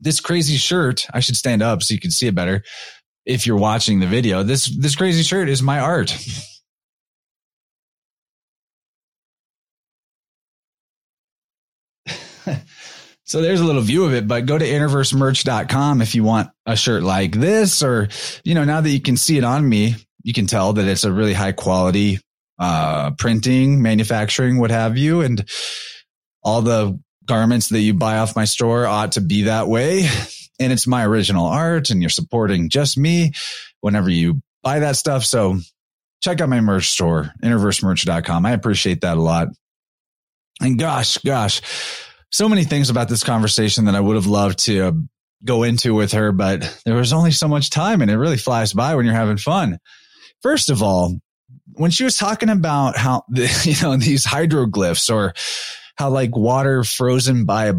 This 0.00 0.20
crazy 0.20 0.56
shirt, 0.56 1.06
I 1.12 1.20
should 1.20 1.36
stand 1.36 1.60
up 1.60 1.82
so 1.82 1.92
you 1.92 1.98
can 1.98 2.12
see 2.12 2.28
it 2.28 2.34
better 2.34 2.62
if 3.26 3.46
you're 3.46 3.58
watching 3.58 3.98
the 3.98 4.06
video. 4.06 4.44
This 4.44 4.66
this 4.78 4.94
crazy 4.94 5.22
shirt 5.22 5.48
is 5.48 5.62
my 5.62 5.80
art. 5.80 6.16
So 13.28 13.42
there's 13.42 13.60
a 13.60 13.64
little 13.64 13.82
view 13.82 14.06
of 14.06 14.14
it, 14.14 14.26
but 14.26 14.46
go 14.46 14.56
to 14.56 14.64
innerversemerch.com 14.64 16.00
if 16.00 16.14
you 16.14 16.24
want 16.24 16.48
a 16.64 16.74
shirt 16.74 17.02
like 17.02 17.32
this, 17.32 17.82
or, 17.82 18.08
you 18.42 18.54
know, 18.54 18.64
now 18.64 18.80
that 18.80 18.88
you 18.88 19.02
can 19.02 19.18
see 19.18 19.36
it 19.36 19.44
on 19.44 19.68
me, 19.68 19.96
you 20.22 20.32
can 20.32 20.46
tell 20.46 20.72
that 20.72 20.88
it's 20.88 21.04
a 21.04 21.12
really 21.12 21.34
high 21.34 21.52
quality, 21.52 22.20
uh, 22.58 23.10
printing, 23.18 23.82
manufacturing, 23.82 24.58
what 24.58 24.70
have 24.70 24.96
you. 24.96 25.20
And 25.20 25.46
all 26.42 26.62
the 26.62 26.98
garments 27.26 27.68
that 27.68 27.80
you 27.80 27.92
buy 27.92 28.16
off 28.16 28.34
my 28.34 28.46
store 28.46 28.86
ought 28.86 29.12
to 29.12 29.20
be 29.20 29.42
that 29.42 29.68
way. 29.68 30.08
And 30.58 30.72
it's 30.72 30.86
my 30.86 31.06
original 31.06 31.46
art 31.46 31.90
and 31.90 32.00
you're 32.00 32.08
supporting 32.08 32.70
just 32.70 32.96
me 32.98 33.32
whenever 33.80 34.08
you 34.08 34.40
buy 34.62 34.78
that 34.78 34.96
stuff. 34.96 35.24
So 35.24 35.58
check 36.22 36.40
out 36.40 36.48
my 36.48 36.60
merch 36.60 36.88
store, 36.88 37.30
innerversemerch.com. 37.44 38.46
I 38.46 38.52
appreciate 38.52 39.02
that 39.02 39.18
a 39.18 39.20
lot. 39.20 39.48
And 40.60 40.78
gosh, 40.78 41.18
gosh, 41.18 41.60
so 42.30 42.48
many 42.48 42.64
things 42.64 42.90
about 42.90 43.08
this 43.08 43.24
conversation 43.24 43.86
that 43.86 43.94
I 43.94 44.00
would 44.00 44.16
have 44.16 44.26
loved 44.26 44.58
to 44.66 44.80
uh, 44.80 44.92
go 45.44 45.62
into 45.62 45.94
with 45.94 46.12
her, 46.12 46.32
but 46.32 46.80
there 46.84 46.94
was 46.94 47.12
only 47.12 47.30
so 47.30 47.48
much 47.48 47.70
time 47.70 48.02
and 48.02 48.10
it 48.10 48.18
really 48.18 48.36
flies 48.36 48.72
by 48.72 48.94
when 48.94 49.06
you're 49.06 49.14
having 49.14 49.38
fun. 49.38 49.78
First 50.42 50.70
of 50.70 50.82
all, 50.82 51.18
when 51.72 51.90
she 51.90 52.04
was 52.04 52.16
talking 52.16 52.48
about 52.48 52.96
how, 52.96 53.24
you 53.32 53.74
know, 53.82 53.96
these 53.96 54.26
hydroglyphs 54.26 55.12
or 55.12 55.34
how 55.96 56.10
like 56.10 56.36
water 56.36 56.84
frozen 56.84 57.44
by 57.44 57.66
a, 57.66 57.74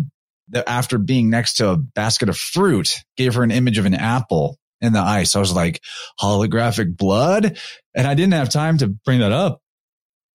after 0.67 0.97
being 0.97 1.29
next 1.29 1.55
to 1.55 1.69
a 1.69 1.77
basket 1.77 2.29
of 2.29 2.37
fruit 2.37 3.03
gave 3.17 3.35
her 3.35 3.43
an 3.43 3.51
image 3.51 3.77
of 3.77 3.85
an 3.85 3.93
apple 3.93 4.57
in 4.81 4.93
the 4.93 4.99
ice. 4.99 5.35
I 5.35 5.39
was 5.39 5.53
like, 5.53 5.81
holographic 6.19 6.95
blood. 6.95 7.57
And 7.95 8.07
I 8.07 8.13
didn't 8.13 8.33
have 8.33 8.49
time 8.49 8.77
to 8.79 8.87
bring 8.87 9.19
that 9.19 9.31
up. 9.31 9.61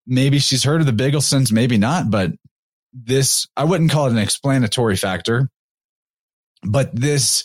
Maybe 0.07 0.39
she's 0.39 0.63
heard 0.63 0.81
of 0.81 0.87
the 0.87 0.93
Bigglesons, 0.93 1.51
maybe 1.51 1.77
not, 1.77 2.11
but 2.11 2.31
this, 2.95 3.47
I 3.57 3.65
wouldn't 3.65 3.91
call 3.91 4.07
it 4.07 4.13
an 4.13 4.17
explanatory 4.17 4.95
factor, 4.95 5.49
but 6.63 6.95
this 6.95 7.43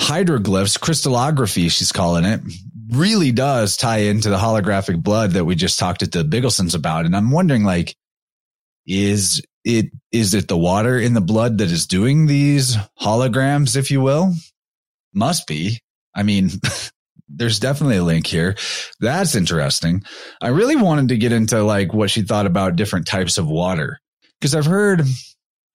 hydroglyphs, 0.00 0.80
crystallography, 0.80 1.68
she's 1.68 1.92
calling 1.92 2.24
it, 2.24 2.40
really 2.90 3.32
does 3.32 3.76
tie 3.76 3.98
into 3.98 4.28
the 4.28 4.36
holographic 4.36 5.02
blood 5.02 5.32
that 5.32 5.44
we 5.44 5.54
just 5.54 5.78
talked 5.78 6.00
to 6.00 6.06
the 6.06 6.24
Bigglesons 6.24 6.74
about. 6.74 7.06
And 7.06 7.16
I'm 7.16 7.30
wondering, 7.30 7.64
like, 7.64 7.94
is 8.86 9.42
it, 9.64 9.86
is 10.10 10.34
it 10.34 10.48
the 10.48 10.56
water 10.56 10.98
in 10.98 11.14
the 11.14 11.20
blood 11.20 11.58
that 11.58 11.70
is 11.70 11.86
doing 11.86 12.26
these 12.26 12.76
holograms, 13.00 13.76
if 13.76 13.90
you 13.90 14.00
will? 14.00 14.34
Must 15.14 15.46
be. 15.46 15.78
I 16.14 16.24
mean, 16.24 16.50
there's 17.34 17.58
definitely 17.58 17.96
a 17.96 18.04
link 18.04 18.26
here. 18.26 18.56
That's 19.00 19.34
interesting. 19.34 20.02
I 20.40 20.48
really 20.48 20.76
wanted 20.76 21.08
to 21.08 21.16
get 21.16 21.32
into 21.32 21.62
like 21.62 21.92
what 21.92 22.10
she 22.10 22.22
thought 22.22 22.46
about 22.46 22.76
different 22.76 23.06
types 23.06 23.38
of 23.38 23.48
water 23.48 23.98
because 24.40 24.54
I've 24.54 24.66
heard 24.66 25.02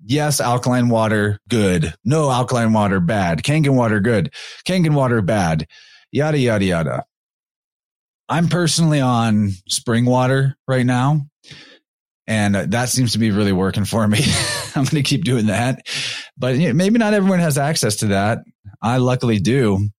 yes, 0.04 0.40
alkaline 0.40 0.90
water 0.90 1.40
good, 1.50 1.94
no 2.06 2.30
alkaline 2.30 2.74
water 2.74 3.00
bad, 3.00 3.44
Kangen 3.44 3.76
water 3.76 4.00
good, 4.00 4.34
Kangen 4.68 4.94
water 4.94 5.22
bad, 5.22 5.68
yada 6.12 6.38
yada 6.38 6.66
yada. 6.66 7.06
I'm 8.30 8.50
personally 8.50 9.00
on 9.00 9.52
spring 9.70 10.06
water 10.06 10.58
right 10.68 10.86
now. 10.86 11.28
And 12.30 12.56
that 12.56 12.90
seems 12.90 13.14
to 13.14 13.20
be 13.20 13.32
really 13.32 13.54
working 13.54 13.86
for 13.86 14.06
me. 14.06 14.20
I'm 14.76 14.84
going 14.84 15.02
to 15.02 15.04
keep 15.04 15.24
doing 15.24 15.46
that. 15.46 15.88
But 16.38 16.58
maybe 16.58 17.00
not 17.00 17.14
everyone 17.14 17.40
has 17.40 17.58
access 17.58 17.96
to 17.98 18.08
that. 18.08 18.40
I 18.82 18.98
luckily 18.98 19.40
do 19.40 19.90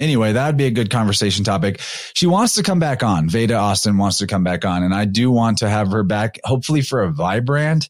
anyway, 0.00 0.32
that 0.32 0.46
would 0.46 0.56
be 0.56 0.66
a 0.66 0.70
good 0.70 0.90
conversation 0.90 1.44
topic. 1.44 1.80
She 2.14 2.26
wants 2.26 2.54
to 2.54 2.62
come 2.62 2.80
back 2.80 3.02
on. 3.02 3.28
Veda 3.28 3.54
Austin 3.54 3.98
wants 3.98 4.18
to 4.18 4.26
come 4.26 4.42
back 4.42 4.64
on, 4.64 4.82
and 4.82 4.94
I 4.94 5.04
do 5.04 5.30
want 5.30 5.58
to 5.58 5.68
have 5.68 5.92
her 5.92 6.02
back, 6.02 6.40
hopefully 6.42 6.80
for 6.80 7.02
a 7.02 7.12
Vibrant, 7.12 7.88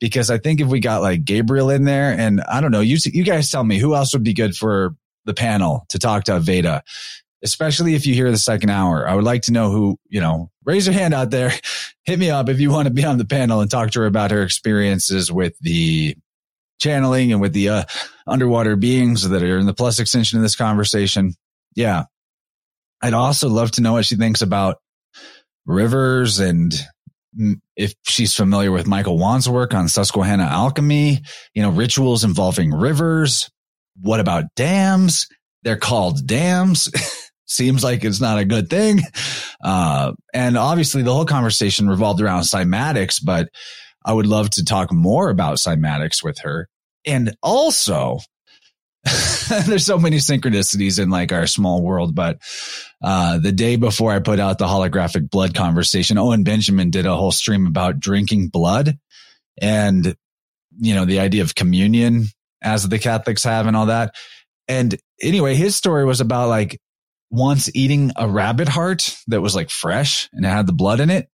because 0.00 0.30
I 0.30 0.38
think 0.38 0.60
if 0.60 0.66
we 0.66 0.80
got 0.80 1.00
like 1.00 1.24
Gabriel 1.24 1.70
in 1.70 1.84
there, 1.84 2.12
and 2.12 2.42
I 2.42 2.60
don't 2.60 2.72
know, 2.72 2.80
you 2.80 2.98
you 3.04 3.24
guys 3.24 3.50
tell 3.50 3.64
me 3.64 3.78
who 3.78 3.94
else 3.94 4.12
would 4.12 4.24
be 4.24 4.34
good 4.34 4.56
for 4.56 4.94
the 5.24 5.34
panel 5.34 5.86
to 5.90 5.98
talk 5.98 6.24
to 6.24 6.40
Veda, 6.40 6.82
especially 7.42 7.94
if 7.94 8.06
you 8.06 8.14
hear 8.14 8.30
the 8.30 8.38
second 8.38 8.70
hour. 8.70 9.08
I 9.08 9.14
would 9.14 9.24
like 9.24 9.42
to 9.42 9.52
know 9.52 9.70
who 9.70 9.98
you 10.08 10.20
know. 10.20 10.50
Raise 10.64 10.86
your 10.86 10.94
hand 10.94 11.14
out 11.14 11.30
there. 11.30 11.52
Hit 12.04 12.18
me 12.18 12.30
up 12.30 12.48
if 12.48 12.58
you 12.58 12.70
want 12.70 12.88
to 12.88 12.94
be 12.94 13.04
on 13.04 13.18
the 13.18 13.24
panel 13.24 13.60
and 13.60 13.70
talk 13.70 13.92
to 13.92 14.00
her 14.00 14.06
about 14.06 14.32
her 14.32 14.42
experiences 14.42 15.30
with 15.30 15.56
the 15.60 16.16
channeling 16.80 17.30
and 17.30 17.40
with 17.40 17.52
the 17.52 17.68
uh, 17.68 17.84
underwater 18.26 18.74
beings 18.74 19.28
that 19.28 19.42
are 19.42 19.58
in 19.58 19.66
the 19.66 19.74
plus 19.74 20.00
extension 20.00 20.36
of 20.36 20.42
this 20.42 20.56
conversation 20.56 21.32
yeah. 21.74 22.04
I'd 23.00 23.14
also 23.14 23.48
love 23.48 23.72
to 23.72 23.82
know 23.82 23.92
what 23.94 24.06
she 24.06 24.16
thinks 24.16 24.42
about 24.42 24.76
rivers 25.66 26.38
and 26.40 26.72
if 27.76 27.94
she's 28.04 28.34
familiar 28.34 28.70
with 28.70 28.86
Michael 28.86 29.18
Wan's 29.18 29.48
work 29.48 29.74
on 29.74 29.88
Susquehanna 29.88 30.44
alchemy, 30.44 31.22
you 31.54 31.62
know, 31.62 31.70
rituals 31.70 32.24
involving 32.24 32.72
rivers. 32.72 33.50
What 34.00 34.20
about 34.20 34.44
dams? 34.54 35.28
They're 35.62 35.76
called 35.76 36.26
dams. 36.26 36.90
Seems 37.46 37.82
like 37.84 38.04
it's 38.04 38.20
not 38.20 38.38
a 38.38 38.44
good 38.44 38.70
thing. 38.70 39.00
Uh, 39.62 40.12
and 40.32 40.56
obviously 40.56 41.02
the 41.02 41.12
whole 41.12 41.24
conversation 41.24 41.88
revolved 41.88 42.20
around 42.20 42.42
cymatics, 42.42 43.20
but 43.22 43.48
I 44.04 44.12
would 44.12 44.26
love 44.26 44.50
to 44.50 44.64
talk 44.64 44.92
more 44.92 45.28
about 45.28 45.58
cymatics 45.58 46.22
with 46.22 46.38
her. 46.40 46.68
And 47.06 47.34
also 47.42 48.18
there's 49.66 49.84
so 49.84 49.98
many 49.98 50.18
synchronicities 50.18 51.02
in 51.02 51.10
like 51.10 51.32
our 51.32 51.46
small 51.46 51.82
world, 51.82 52.14
but 52.14 52.38
uh, 53.02 53.38
the 53.38 53.52
day 53.52 53.76
before 53.76 54.12
I 54.12 54.20
put 54.20 54.38
out 54.38 54.58
the 54.58 54.66
holographic 54.66 55.28
blood 55.28 55.54
conversation, 55.54 56.18
Owen 56.18 56.44
Benjamin 56.44 56.90
did 56.90 57.06
a 57.06 57.16
whole 57.16 57.32
stream 57.32 57.66
about 57.66 57.98
drinking 57.98 58.48
blood 58.48 58.98
and 59.60 60.16
you 60.78 60.94
know 60.94 61.04
the 61.04 61.20
idea 61.20 61.42
of 61.42 61.54
communion 61.54 62.26
as 62.62 62.88
the 62.88 62.98
Catholics 62.98 63.44
have 63.44 63.66
and 63.66 63.76
all 63.76 63.86
that. 63.86 64.14
And 64.68 64.96
anyway, 65.20 65.54
his 65.54 65.76
story 65.76 66.04
was 66.04 66.20
about 66.20 66.48
like 66.48 66.80
once 67.30 67.74
eating 67.74 68.12
a 68.16 68.28
rabbit 68.28 68.68
heart 68.68 69.16
that 69.26 69.40
was 69.40 69.54
like 69.54 69.70
fresh 69.70 70.28
and 70.32 70.44
it 70.44 70.48
had 70.48 70.66
the 70.66 70.72
blood 70.72 71.00
in 71.00 71.10
it. 71.10 71.28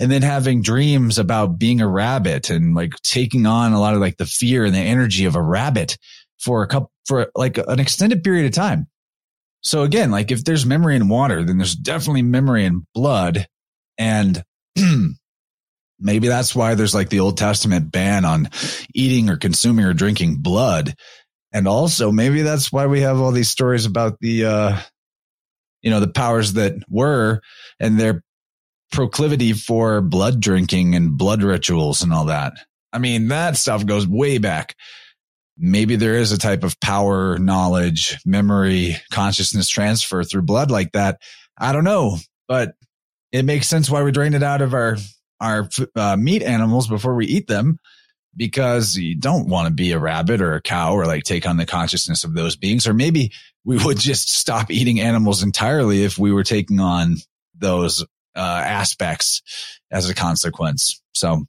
And 0.00 0.10
then 0.10 0.22
having 0.22 0.62
dreams 0.62 1.18
about 1.18 1.58
being 1.58 1.80
a 1.80 1.86
rabbit 1.86 2.50
and 2.50 2.74
like 2.74 2.94
taking 3.02 3.46
on 3.46 3.72
a 3.72 3.80
lot 3.80 3.94
of 3.94 4.00
like 4.00 4.16
the 4.16 4.26
fear 4.26 4.64
and 4.64 4.74
the 4.74 4.80
energy 4.80 5.26
of 5.26 5.36
a 5.36 5.42
rabbit 5.42 5.96
for 6.44 6.62
a 6.62 6.66
couple, 6.66 6.90
for 7.06 7.30
like 7.34 7.58
an 7.58 7.80
extended 7.80 8.22
period 8.22 8.46
of 8.46 8.52
time. 8.52 8.86
So 9.62 9.82
again, 9.82 10.10
like 10.10 10.30
if 10.30 10.44
there's 10.44 10.66
memory 10.66 10.94
in 10.96 11.08
water, 11.08 11.42
then 11.42 11.56
there's 11.56 11.74
definitely 11.74 12.22
memory 12.22 12.66
in 12.66 12.86
blood. 12.94 13.46
And 13.96 14.42
maybe 15.98 16.28
that's 16.28 16.54
why 16.54 16.74
there's 16.74 16.94
like 16.94 17.08
the 17.08 17.20
Old 17.20 17.38
Testament 17.38 17.90
ban 17.90 18.26
on 18.26 18.50
eating 18.94 19.30
or 19.30 19.38
consuming 19.38 19.86
or 19.86 19.94
drinking 19.94 20.36
blood. 20.36 20.94
And 21.52 21.66
also 21.66 22.12
maybe 22.12 22.42
that's 22.42 22.70
why 22.70 22.86
we 22.86 23.00
have 23.00 23.20
all 23.20 23.32
these 23.32 23.50
stories 23.50 23.86
about 23.86 24.18
the, 24.20 24.44
uh, 24.44 24.80
you 25.80 25.90
know, 25.90 26.00
the 26.00 26.08
powers 26.08 26.54
that 26.54 26.74
were 26.88 27.40
and 27.80 27.98
their 27.98 28.22
proclivity 28.92 29.52
for 29.54 30.00
blood 30.02 30.40
drinking 30.40 30.94
and 30.94 31.16
blood 31.16 31.42
rituals 31.42 32.02
and 32.02 32.12
all 32.12 32.26
that. 32.26 32.52
I 32.92 32.98
mean, 32.98 33.28
that 33.28 33.56
stuff 33.56 33.86
goes 33.86 34.06
way 34.06 34.38
back 34.38 34.76
maybe 35.56 35.96
there 35.96 36.14
is 36.14 36.32
a 36.32 36.38
type 36.38 36.64
of 36.64 36.78
power, 36.80 37.38
knowledge, 37.38 38.18
memory, 38.24 38.96
consciousness 39.10 39.68
transfer 39.68 40.24
through 40.24 40.42
blood 40.42 40.70
like 40.70 40.92
that. 40.92 41.20
I 41.58 41.72
don't 41.72 41.84
know, 41.84 42.18
but 42.48 42.74
it 43.32 43.44
makes 43.44 43.68
sense 43.68 43.90
why 43.90 44.02
we 44.02 44.12
drain 44.12 44.34
it 44.34 44.42
out 44.42 44.62
of 44.62 44.74
our 44.74 44.96
our 45.40 45.68
uh, 45.96 46.16
meat 46.16 46.42
animals 46.42 46.86
before 46.88 47.14
we 47.14 47.26
eat 47.26 47.48
them 47.48 47.78
because 48.36 48.96
you 48.96 49.16
don't 49.16 49.48
want 49.48 49.68
to 49.68 49.74
be 49.74 49.92
a 49.92 49.98
rabbit 49.98 50.40
or 50.40 50.54
a 50.54 50.62
cow 50.62 50.94
or 50.94 51.06
like 51.06 51.24
take 51.24 51.46
on 51.46 51.56
the 51.56 51.66
consciousness 51.66 52.24
of 52.24 52.34
those 52.34 52.56
beings 52.56 52.86
or 52.86 52.94
maybe 52.94 53.32
we 53.64 53.76
would 53.84 53.98
just 53.98 54.32
stop 54.32 54.70
eating 54.70 55.00
animals 55.00 55.42
entirely 55.42 56.04
if 56.04 56.18
we 56.18 56.32
were 56.32 56.44
taking 56.44 56.80
on 56.80 57.16
those 57.56 58.04
uh, 58.36 58.62
aspects 58.64 59.42
as 59.90 60.08
a 60.08 60.14
consequence 60.14 61.02
so 61.12 61.44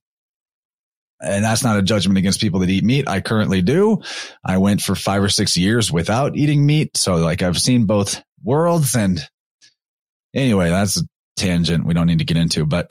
and 1.26 1.44
that's 1.44 1.64
not 1.64 1.78
a 1.78 1.82
judgment 1.82 2.18
against 2.18 2.40
people 2.40 2.60
that 2.60 2.70
eat 2.70 2.84
meat. 2.84 3.10
I 3.10 3.22
currently 3.22 3.62
do. 3.62 4.02
I 4.44 4.58
went 4.58 4.82
for 4.82 4.96
five 4.96 5.24
or 5.24 5.30
six 5.30 5.58
years 5.58 5.92
without 5.92 6.36
eating 6.36 6.66
meat. 6.66 6.96
So 6.98 7.16
like 7.16 7.42
I've 7.42 7.58
seen 7.58 7.86
both 7.86 8.22
worlds 8.44 8.96
and 8.96 9.20
anyway, 10.34 10.70
that's 10.70 10.98
a 10.98 11.04
tangent 11.36 11.86
we 11.86 11.94
don't 11.94 12.08
need 12.08 12.20
to 12.20 12.26
get 12.26 12.38
into, 12.38 12.66
but 12.66 12.88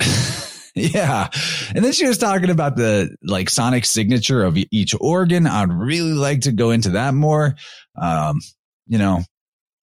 yeah. 0.75 1.29
And 1.75 1.85
then 1.85 1.93
she 1.93 2.07
was 2.07 2.19
talking 2.19 2.51
about 2.51 2.77
the 2.77 3.17
like 3.23 3.49
sonic 3.49 3.85
signature 3.85 4.43
of 4.43 4.59
each 4.71 4.95
organ. 5.01 5.47
I'd 5.47 5.73
really 5.73 6.13
like 6.13 6.43
to 6.43 6.53
go 6.53 6.71
into 6.71 6.91
that 6.91 7.15
more. 7.15 7.55
Um, 8.01 8.41
you 8.87 8.99
know, 8.99 9.23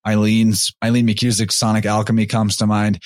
Eileen's, 0.06 0.74
Eileen 0.84 1.08
McKusick's 1.08 1.56
sonic 1.56 1.86
alchemy 1.86 2.26
comes 2.26 2.58
to 2.58 2.68
mind. 2.68 3.02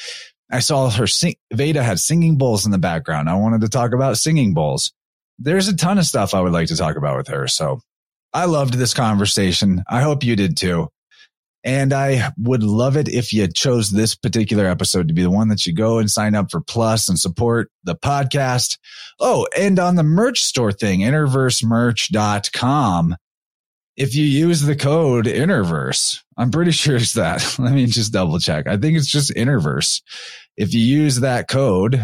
I 0.52 0.60
saw 0.60 0.90
her 0.90 1.08
sing, 1.08 1.36
Veda 1.54 1.84
had 1.84 2.00
singing 2.00 2.38
bowls 2.38 2.66
in 2.66 2.72
the 2.72 2.78
background. 2.78 3.30
I 3.30 3.36
wanted 3.36 3.62
to 3.62 3.70
talk 3.70 3.94
about 3.94 4.18
singing 4.18 4.54
bowls 4.54 4.94
there's 5.40 5.68
a 5.68 5.76
ton 5.76 5.98
of 5.98 6.06
stuff 6.06 6.34
I 6.34 6.40
would 6.42 6.54
like 6.54 6.68
to 6.68 6.78
talk 6.78 6.96
about 6.98 7.18
with 7.18 7.28
her. 7.28 7.48
So 7.48 7.80
I 8.34 8.46
loved 8.46 8.76
this 8.76 8.94
conversation. 8.94 9.84
I 9.90 10.02
hope 10.02 10.24
you 10.24 10.36
did 10.36 10.58
too. 10.58 10.90
And 11.64 11.94
I 11.94 12.32
would 12.38 12.64
love 12.64 12.96
it 12.96 13.10
if 13.10 13.34
you 13.34 13.48
chose 13.48 13.90
this 13.90 14.14
particular 14.14 14.68
episode 14.68 15.08
to 15.08 15.16
be 15.16 15.24
the 15.24 15.32
one 15.32 15.48
that 15.48 15.66
you 15.66 15.74
go 15.74 15.98
and 15.98 16.12
sign 16.12 16.36
up 16.36 16.52
for 16.52 16.62
Plus 16.62 17.10
and 17.10 17.18
support 17.18 17.72
the 17.84 17.96
podcast. 17.96 18.78
Oh, 19.20 19.48
and 19.58 19.80
on 19.80 19.96
the 19.96 20.04
merch 20.04 20.42
store 20.42 20.72
thing, 20.72 21.00
innerversemerch.com. 21.00 23.16
If 23.98 24.14
you 24.14 24.26
use 24.26 24.62
the 24.62 24.76
code 24.76 25.26
Innerverse, 25.26 26.22
I'm 26.38 26.52
pretty 26.52 26.72
sure 26.72 26.98
it's 26.98 27.14
that. 27.14 27.56
Let 27.60 27.74
me 27.74 27.86
just 27.86 28.14
double 28.14 28.40
check. 28.40 28.68
I 28.68 28.78
think 28.78 28.98
it's 28.98 29.08
just 29.08 29.34
Innerverse. 29.34 30.02
If 30.58 30.74
you 30.74 30.82
use 30.82 31.22
that 31.22 31.48
code, 31.48 32.04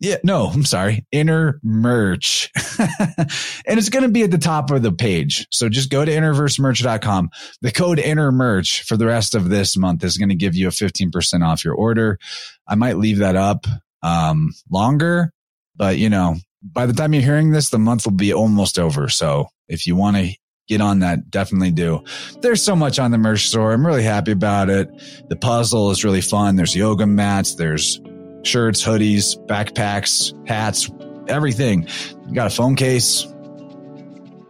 yeah, 0.00 0.16
no, 0.24 0.46
I'm 0.46 0.64
sorry. 0.64 1.06
Inner 1.12 1.60
merch. 1.62 2.50
and 2.78 3.78
it's 3.78 3.90
going 3.90 4.02
to 4.02 4.08
be 4.08 4.22
at 4.22 4.30
the 4.30 4.38
top 4.38 4.70
of 4.70 4.82
the 4.82 4.92
page. 4.92 5.46
So 5.50 5.68
just 5.68 5.90
go 5.90 6.02
to 6.02 6.10
innerversemerch.com. 6.10 7.30
The 7.60 7.70
code 7.70 7.98
inner 7.98 8.32
merch 8.32 8.82
for 8.82 8.96
the 8.96 9.04
rest 9.04 9.34
of 9.34 9.50
this 9.50 9.76
month 9.76 10.02
is 10.02 10.16
going 10.16 10.30
to 10.30 10.34
give 10.34 10.56
you 10.56 10.68
a 10.68 10.70
15% 10.70 11.46
off 11.46 11.64
your 11.66 11.74
order. 11.74 12.18
I 12.66 12.76
might 12.76 12.96
leave 12.96 13.18
that 13.18 13.36
up 13.36 13.66
um, 14.02 14.54
longer, 14.70 15.34
but 15.76 15.98
you 15.98 16.08
know, 16.08 16.36
by 16.62 16.86
the 16.86 16.94
time 16.94 17.12
you're 17.12 17.22
hearing 17.22 17.50
this, 17.50 17.68
the 17.68 17.78
month 17.78 18.06
will 18.06 18.12
be 18.12 18.32
almost 18.32 18.78
over. 18.78 19.10
So 19.10 19.48
if 19.68 19.86
you 19.86 19.96
want 19.96 20.16
to 20.16 20.34
get 20.66 20.80
on 20.80 21.00
that, 21.00 21.30
definitely 21.30 21.72
do. 21.72 22.04
There's 22.40 22.62
so 22.62 22.74
much 22.74 22.98
on 22.98 23.10
the 23.10 23.18
merch 23.18 23.48
store. 23.48 23.72
I'm 23.72 23.86
really 23.86 24.02
happy 24.02 24.32
about 24.32 24.70
it. 24.70 24.88
The 25.28 25.36
puzzle 25.36 25.90
is 25.90 26.04
really 26.04 26.22
fun. 26.22 26.56
There's 26.56 26.74
yoga 26.74 27.06
mats. 27.06 27.56
There's 27.56 28.00
shirts, 28.42 28.82
hoodies, 28.84 29.36
backpacks, 29.46 30.34
hats, 30.48 30.90
everything. 31.28 31.86
got 32.32 32.46
a 32.46 32.50
phone 32.50 32.76
case 32.76 33.26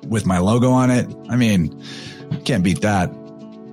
with 0.07 0.27
my 0.27 0.39
logo 0.39 0.71
on 0.71 0.91
it. 0.91 1.07
I 1.29 1.37
mean, 1.37 1.83
can't 2.45 2.65
beat 2.65 2.81
that. 2.83 3.11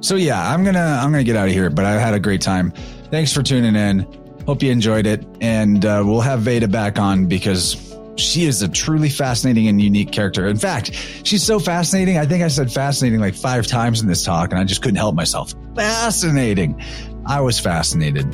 So 0.01 0.15
yeah, 0.15 0.51
I'm 0.51 0.63
gonna 0.63 0.99
I'm 1.01 1.11
gonna 1.11 1.23
get 1.23 1.35
out 1.35 1.47
of 1.47 1.53
here, 1.53 1.69
but 1.69 1.85
I 1.85 1.93
had 1.93 2.13
a 2.13 2.19
great 2.19 2.41
time. 2.41 2.71
Thanks 3.09 3.33
for 3.33 3.41
tuning 3.41 3.75
in. 3.75 3.99
Hope 4.45 4.63
you 4.63 4.71
enjoyed 4.71 5.05
it, 5.05 5.25
and 5.41 5.83
uh, 5.85 6.03
we'll 6.05 6.21
have 6.21 6.41
Veda 6.41 6.67
back 6.67 6.99
on 6.99 7.25
because 7.25 7.75
she 8.15 8.45
is 8.45 8.61
a 8.61 8.67
truly 8.67 9.09
fascinating 9.09 9.67
and 9.67 9.81
unique 9.81 10.11
character. 10.11 10.47
In 10.47 10.57
fact, 10.57 10.93
she's 11.23 11.43
so 11.43 11.59
fascinating. 11.59 12.17
I 12.17 12.25
think 12.25 12.43
I 12.43 12.47
said 12.47 12.71
fascinating 12.71 13.19
like 13.19 13.35
five 13.35 13.67
times 13.67 14.01
in 14.01 14.07
this 14.07 14.23
talk, 14.23 14.51
and 14.51 14.59
I 14.59 14.63
just 14.63 14.81
couldn't 14.81 14.97
help 14.97 15.15
myself. 15.15 15.53
Fascinating. 15.75 16.81
I 17.25 17.41
was 17.41 17.59
fascinated. 17.59 18.25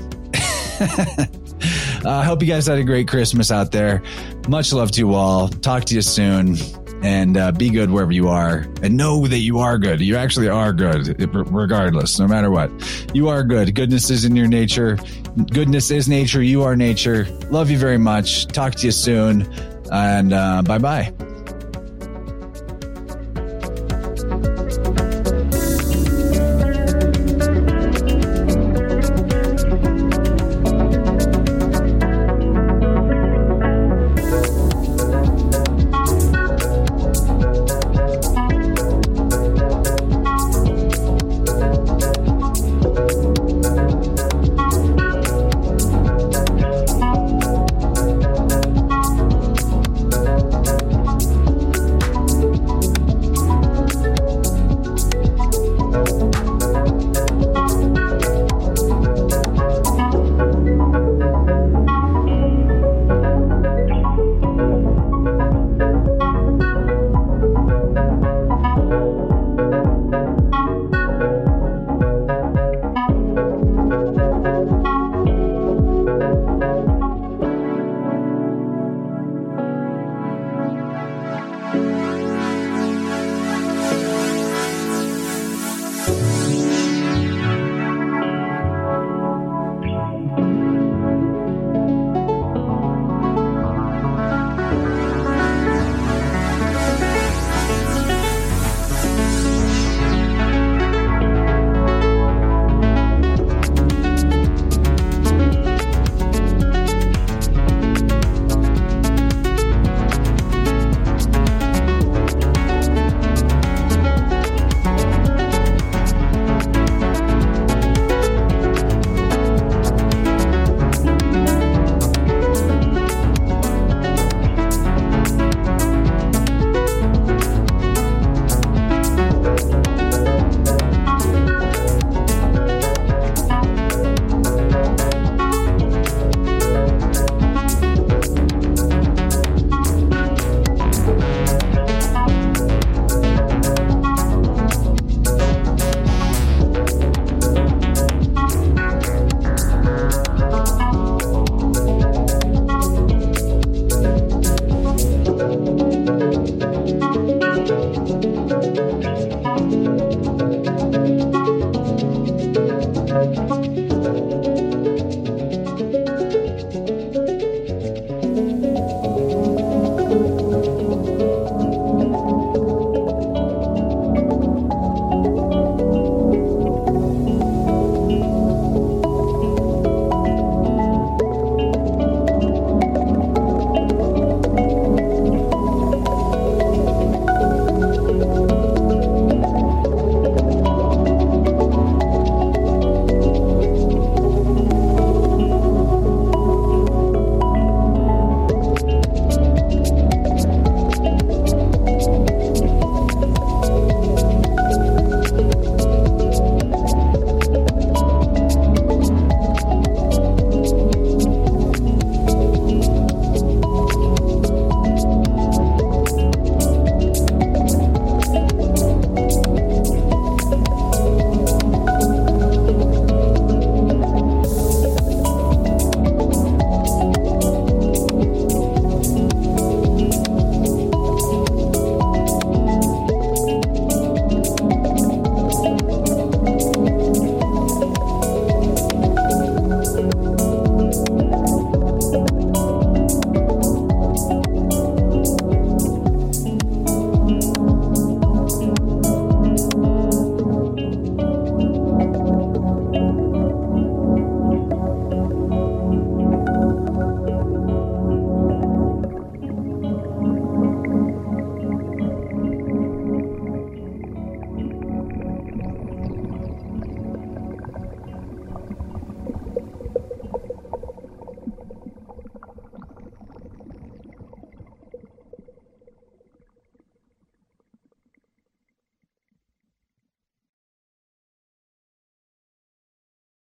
I 2.05 2.19
uh, 2.19 2.23
hope 2.23 2.41
you 2.41 2.47
guys 2.47 2.67
had 2.67 2.77
a 2.77 2.83
great 2.83 3.07
Christmas 3.07 3.49
out 3.49 3.71
there. 3.71 4.03
Much 4.49 4.73
love 4.73 4.91
to 4.91 4.99
you 4.99 5.13
all. 5.13 5.47
Talk 5.47 5.85
to 5.85 5.95
you 5.95 6.01
soon. 6.01 6.57
And 7.01 7.37
uh, 7.37 7.51
be 7.51 7.69
good 7.69 7.91
wherever 7.91 8.11
you 8.11 8.27
are. 8.29 8.65
And 8.81 8.95
know 8.97 9.27
that 9.27 9.39
you 9.39 9.59
are 9.59 9.77
good. 9.77 9.99
You 10.01 10.15
actually 10.15 10.47
are 10.47 10.71
good, 10.73 11.21
regardless, 11.33 12.19
no 12.19 12.27
matter 12.27 12.49
what. 12.49 12.71
You 13.13 13.27
are 13.27 13.43
good. 13.43 13.75
Goodness 13.75 14.09
is 14.09 14.25
in 14.25 14.35
your 14.35 14.47
nature. 14.47 14.97
Goodness 15.51 15.91
is 15.91 16.07
nature. 16.07 16.41
You 16.41 16.63
are 16.63 16.75
nature. 16.75 17.25
Love 17.49 17.69
you 17.69 17.77
very 17.77 17.97
much. 17.97 18.47
Talk 18.47 18.75
to 18.75 18.85
you 18.85 18.91
soon. 18.91 19.41
And 19.91 20.33
uh, 20.33 20.61
bye 20.61 20.77
bye. 20.77 21.13